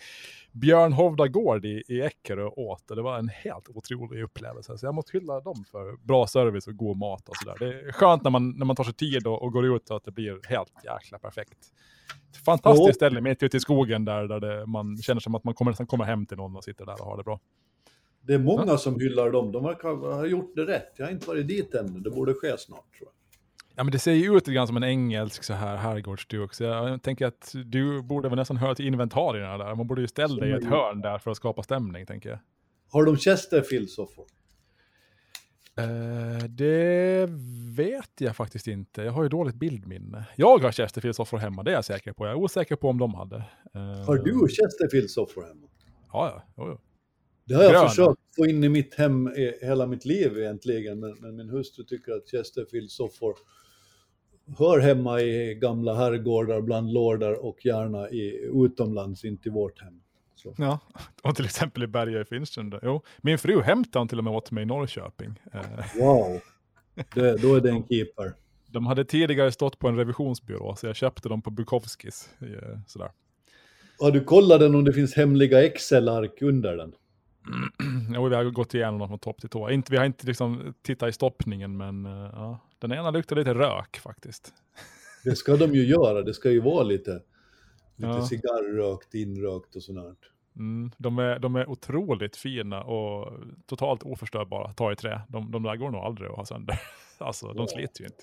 Björnhovda 0.53 1.28
gård 1.28 1.64
i, 1.64 1.83
i 1.89 2.01
Eckerö 2.03 2.45
och 2.45 2.59
åt. 2.59 2.91
Och 2.91 2.97
det 2.97 3.03
var 3.03 3.18
en 3.18 3.28
helt 3.28 3.68
otrolig 3.68 4.22
upplevelse. 4.22 4.78
Så 4.78 4.87
jag 4.87 4.95
måste 4.95 5.18
hylla 5.18 5.41
dem 5.41 5.64
för 5.70 6.07
bra 6.07 6.26
service 6.26 6.66
och 6.66 6.76
god 6.76 6.97
mat 6.97 7.28
och 7.28 7.37
sådär. 7.37 7.57
Det 7.59 7.89
är 7.89 7.93
skönt 7.93 8.22
när 8.24 8.31
man, 8.31 8.51
när 8.51 8.66
man 8.66 8.76
tar 8.76 8.85
sig 8.85 8.95
tid 8.95 9.26
och, 9.26 9.43
och 9.43 9.53
går 9.53 9.76
ut 9.76 9.91
och 9.91 9.97
att 9.97 10.05
det 10.05 10.12
blir 10.12 10.41
helt 10.49 10.72
jäkla 10.85 11.18
perfekt. 11.18 11.59
Fantastiskt 12.45 12.89
Ja. 12.89 12.93
ställe 12.93 13.20
mitt 13.20 13.43
ute 13.43 13.57
i 13.57 13.61
skogen 13.61 14.05
där, 14.05 14.28
där 14.28 14.41
det, 14.41 14.66
man 14.66 14.97
känner 14.97 15.20
som 15.20 15.35
att 15.35 15.45
man 15.45 15.55
kommer, 15.55 15.70
nästan 15.70 15.87
kommer 15.87 16.05
hem 16.05 16.20
till 16.27 16.37
någon 16.37 16.57
och 16.57 16.64
sitter 16.64 16.87
där 16.87 17.01
och 17.01 17.07
har 17.07 17.16
det 17.16 17.23
bra. 17.23 17.41
Det 18.23 18.35
är 18.35 18.39
många 18.39 18.77
som 18.77 19.01
hyllar 19.01 19.31
dem. 19.31 19.53
De 19.53 19.64
verkar 19.64 19.89
ha 19.89 20.27
gjort 20.27 20.53
det 20.57 20.66
rätt. 20.66 20.93
Jag 20.97 21.07
har 21.07 21.12
inte 21.12 21.29
varit 21.29 21.49
dit 21.49 21.75
ännu. 21.75 22.01
Det 22.01 22.11
borde 22.11 22.35
ske 22.35 22.59
snart 22.59 22.97
tror 22.99 23.09
jag. 23.09 23.12
Ja 23.75 23.85
men 23.85 23.93
det 23.93 23.99
ser 23.99 24.12
ju 24.12 24.27
ut 24.27 24.35
lite 24.35 24.53
grann 24.53 24.66
som 24.66 24.77
en 24.77 24.85
engelsk 24.85 25.43
så 25.43 25.53
här 25.53 25.77
herrgårdsduk, 25.77 26.55
så 26.55 26.64
jag 26.64 27.03
tänker 27.03 27.27
att 27.27 27.53
du 27.64 28.03
borde 28.03 28.29
väl 28.29 28.37
nästan 28.37 28.57
höra 28.57 28.75
till 28.75 28.87
inventarierna 28.87 29.59
där. 29.59 29.75
Man 29.75 29.87
borde 29.87 30.01
ju 30.01 30.09
ställa 30.09 30.37
dig 30.37 30.51
i 30.51 30.53
ett 30.53 30.64
hörn 30.64 31.01
där 31.01 31.18
för 31.18 31.31
att 31.31 31.37
skapa 31.37 31.62
stämning, 31.62 32.07
tänker 32.07 32.29
jag. 32.29 32.39
Har 32.91 33.05
de 33.05 33.16
Chesterfield-soffor? 33.16 34.25
Eh, 35.77 36.45
det 36.49 37.27
vet 37.77 38.21
jag 38.21 38.37
faktiskt 38.37 38.66
inte. 38.66 39.03
Jag 39.03 39.12
har 39.12 39.23
ju 39.23 39.29
dåligt 39.29 39.55
bildminne. 39.55 40.25
Jag 40.37 40.59
har 40.59 40.73
Chesterfield-soffor 40.73 41.39
hemma, 41.39 41.62
det 41.62 41.71
är 41.71 41.75
jag 41.75 41.85
säker 41.85 42.12
på. 42.12 42.27
Jag 42.27 42.33
är 42.33 42.39
osäker 42.39 42.77
på 42.77 42.89
om 42.89 42.99
de 42.99 43.14
hade. 43.14 43.37
Eh, 43.75 44.07
Har 44.07 44.16
du 44.16 44.33
Chesterfield-soffor 44.49 45.47
hemma? 45.47 45.66
Ja, 46.13 46.33
ja. 46.35 46.43
Jo, 46.57 46.69
jo. 46.69 46.79
Det 47.45 47.55
har 47.55 47.63
jag 47.63 47.73
Gröna. 47.73 47.89
försökt 47.89 48.21
få 48.37 48.47
in 48.47 48.65
i 48.65 48.69
mitt 48.69 48.95
hem 48.95 49.29
i 49.29 49.59
hela 49.63 49.87
mitt 49.87 50.05
liv 50.05 50.39
egentligen, 50.39 51.01
men, 51.01 51.17
men 51.21 51.37
min 51.37 51.51
hustru 51.51 51.85
tycker 51.85 52.13
att 52.13 52.27
Chesterfield-soffor 52.33 53.35
hör 54.59 54.79
hemma 54.81 55.21
i 55.21 55.55
gamla 55.55 55.95
herrgårdar 55.95 56.61
bland 56.61 56.93
lordar 56.93 57.45
och 57.45 57.67
gärna 57.67 58.11
i, 58.11 58.51
utomlands, 58.55 59.25
inte 59.25 59.49
i 59.49 59.53
vårt 59.53 59.81
hem. 59.83 60.01
Så. 60.35 60.55
Ja, 60.59 60.79
och 61.23 61.37
till 61.37 61.45
exempel 61.45 61.83
i 61.83 61.87
Berga 61.87 62.21
i 62.21 62.25
Finstrand. 62.25 62.75
Jo, 62.83 63.03
min 63.19 63.39
fru 63.39 63.61
hämtade 63.63 63.99
han 64.01 64.09
till 64.09 64.19
och 64.19 64.25
med 64.25 64.33
åt 64.33 64.51
mig 64.51 64.63
i 64.63 64.67
Norrköping. 64.67 65.41
Eh, 65.53 65.61
Wow, 66.01 66.41
det, 67.15 67.37
då 67.43 67.55
är 67.55 67.61
det 67.61 67.71
en 67.71 67.85
keeper. 67.89 68.35
De 68.67 68.87
hade 68.87 69.05
tidigare 69.05 69.53
stått 69.53 69.79
på 69.79 69.89
en 69.89 69.97
revisionsbyrå, 69.97 70.77
så 70.77 70.87
jag 70.87 70.97
köpte 70.97 71.29
dem 71.29 71.43
på 71.43 71.51
Bukowskis. 71.51 72.31
eh, 72.41 72.79
Sådär. 72.87 73.11
Har 74.01 74.11
du 74.11 74.25
kollat 74.25 74.61
den 74.61 74.75
om 74.75 74.85
det 74.85 74.93
finns 74.93 75.15
hemliga 75.15 75.65
Excel-ark 75.65 76.43
under 76.43 76.77
den? 76.77 76.95
Jo, 78.15 78.29
vi 78.29 78.35
har 78.35 78.45
gått 78.45 78.75
igenom 78.75 78.99
dem 78.99 79.09
från 79.09 79.19
topp 79.19 79.41
till 79.41 79.49
tå. 79.49 79.71
Inte, 79.71 79.93
vi 79.93 79.99
har 79.99 80.05
inte 80.05 80.27
liksom 80.27 80.75
tittat 80.83 81.09
i 81.09 81.13
stoppningen, 81.13 81.77
men 81.77 82.07
eh, 82.07 82.31
ja. 82.33 82.59
den 82.79 82.93
ena 82.93 83.11
luktar 83.11 83.37
lite 83.37 83.55
rök 83.55 83.99
faktiskt. 83.99 84.53
Det 85.25 85.37
ska 85.37 85.57
de 85.57 85.75
ju 85.75 85.87
göra, 85.87 86.23
det 86.23 86.35
ska 86.35 86.51
ju 86.51 86.61
vara 86.61 86.83
lite, 86.83 87.11
lite 87.97 88.13
Ja. 88.13 88.27
cigarrrökt, 88.27 89.15
inrökt 89.15 89.77
och 89.77 89.83
sånt. 89.83 90.19
Mm, 90.57 90.91
de, 90.99 91.19
är, 91.19 91.39
de 91.39 91.57
är 91.57 91.71
otroligt 91.71 92.37
fina 92.37 92.83
och 92.83 93.33
totalt 93.67 94.03
oförstörbara 94.03 94.73
ta 94.73 94.93
i 94.93 94.97
trä. 94.97 95.21
De, 95.29 95.51
de 95.51 95.63
där 95.63 95.77
går 95.77 95.91
nog 95.91 96.01
aldrig 96.01 96.31
att 96.31 96.37
ha 96.37 96.45
sönder. 96.45 96.81
alltså, 97.19 97.53
de 97.53 97.67
sliter 97.67 98.01
ju 98.01 98.07
inte. 98.07 98.23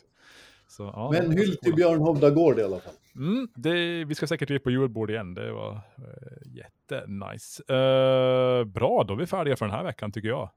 Så, 0.68 0.84
ja, 0.84 1.10
Men 1.12 1.32
hyll 1.32 1.58
till 1.58 1.76
Björn 1.76 2.00
Hovda 2.00 2.30
Gård 2.30 2.60
i 2.60 2.64
alla 2.64 2.80
fall. 2.80 2.94
Mm, 3.16 3.48
det, 3.56 4.06
vi 4.06 4.16
ska 4.16 4.28
säkert 4.28 4.50
ge 4.50 4.60
på 4.60 4.72
julbord 4.72 5.10
igen, 5.10 5.34
det 5.34 5.52
var 5.52 5.72
uh, 5.72 6.56
jättenice. 6.56 7.64
Uh, 7.74 8.66
bra, 8.66 9.04
då 9.08 9.14
är 9.14 9.18
vi 9.18 9.26
färdiga 9.26 9.56
för 9.56 9.66
den 9.66 9.76
här 9.76 9.84
veckan 9.84 10.12
tycker 10.12 10.30
jag. 10.30 10.50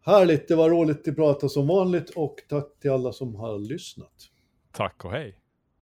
Härligt, 0.00 0.48
det 0.48 0.56
var 0.56 0.70
roligt 0.70 1.08
att 1.08 1.16
prata 1.16 1.48
som 1.48 1.66
vanligt 1.66 2.10
och 2.10 2.36
tack 2.48 2.78
till 2.80 2.90
alla 2.90 3.12
som 3.12 3.34
har 3.34 3.58
lyssnat. 3.58 4.14
Tack 4.72 5.04
och 5.04 5.10
hej. 5.10 5.40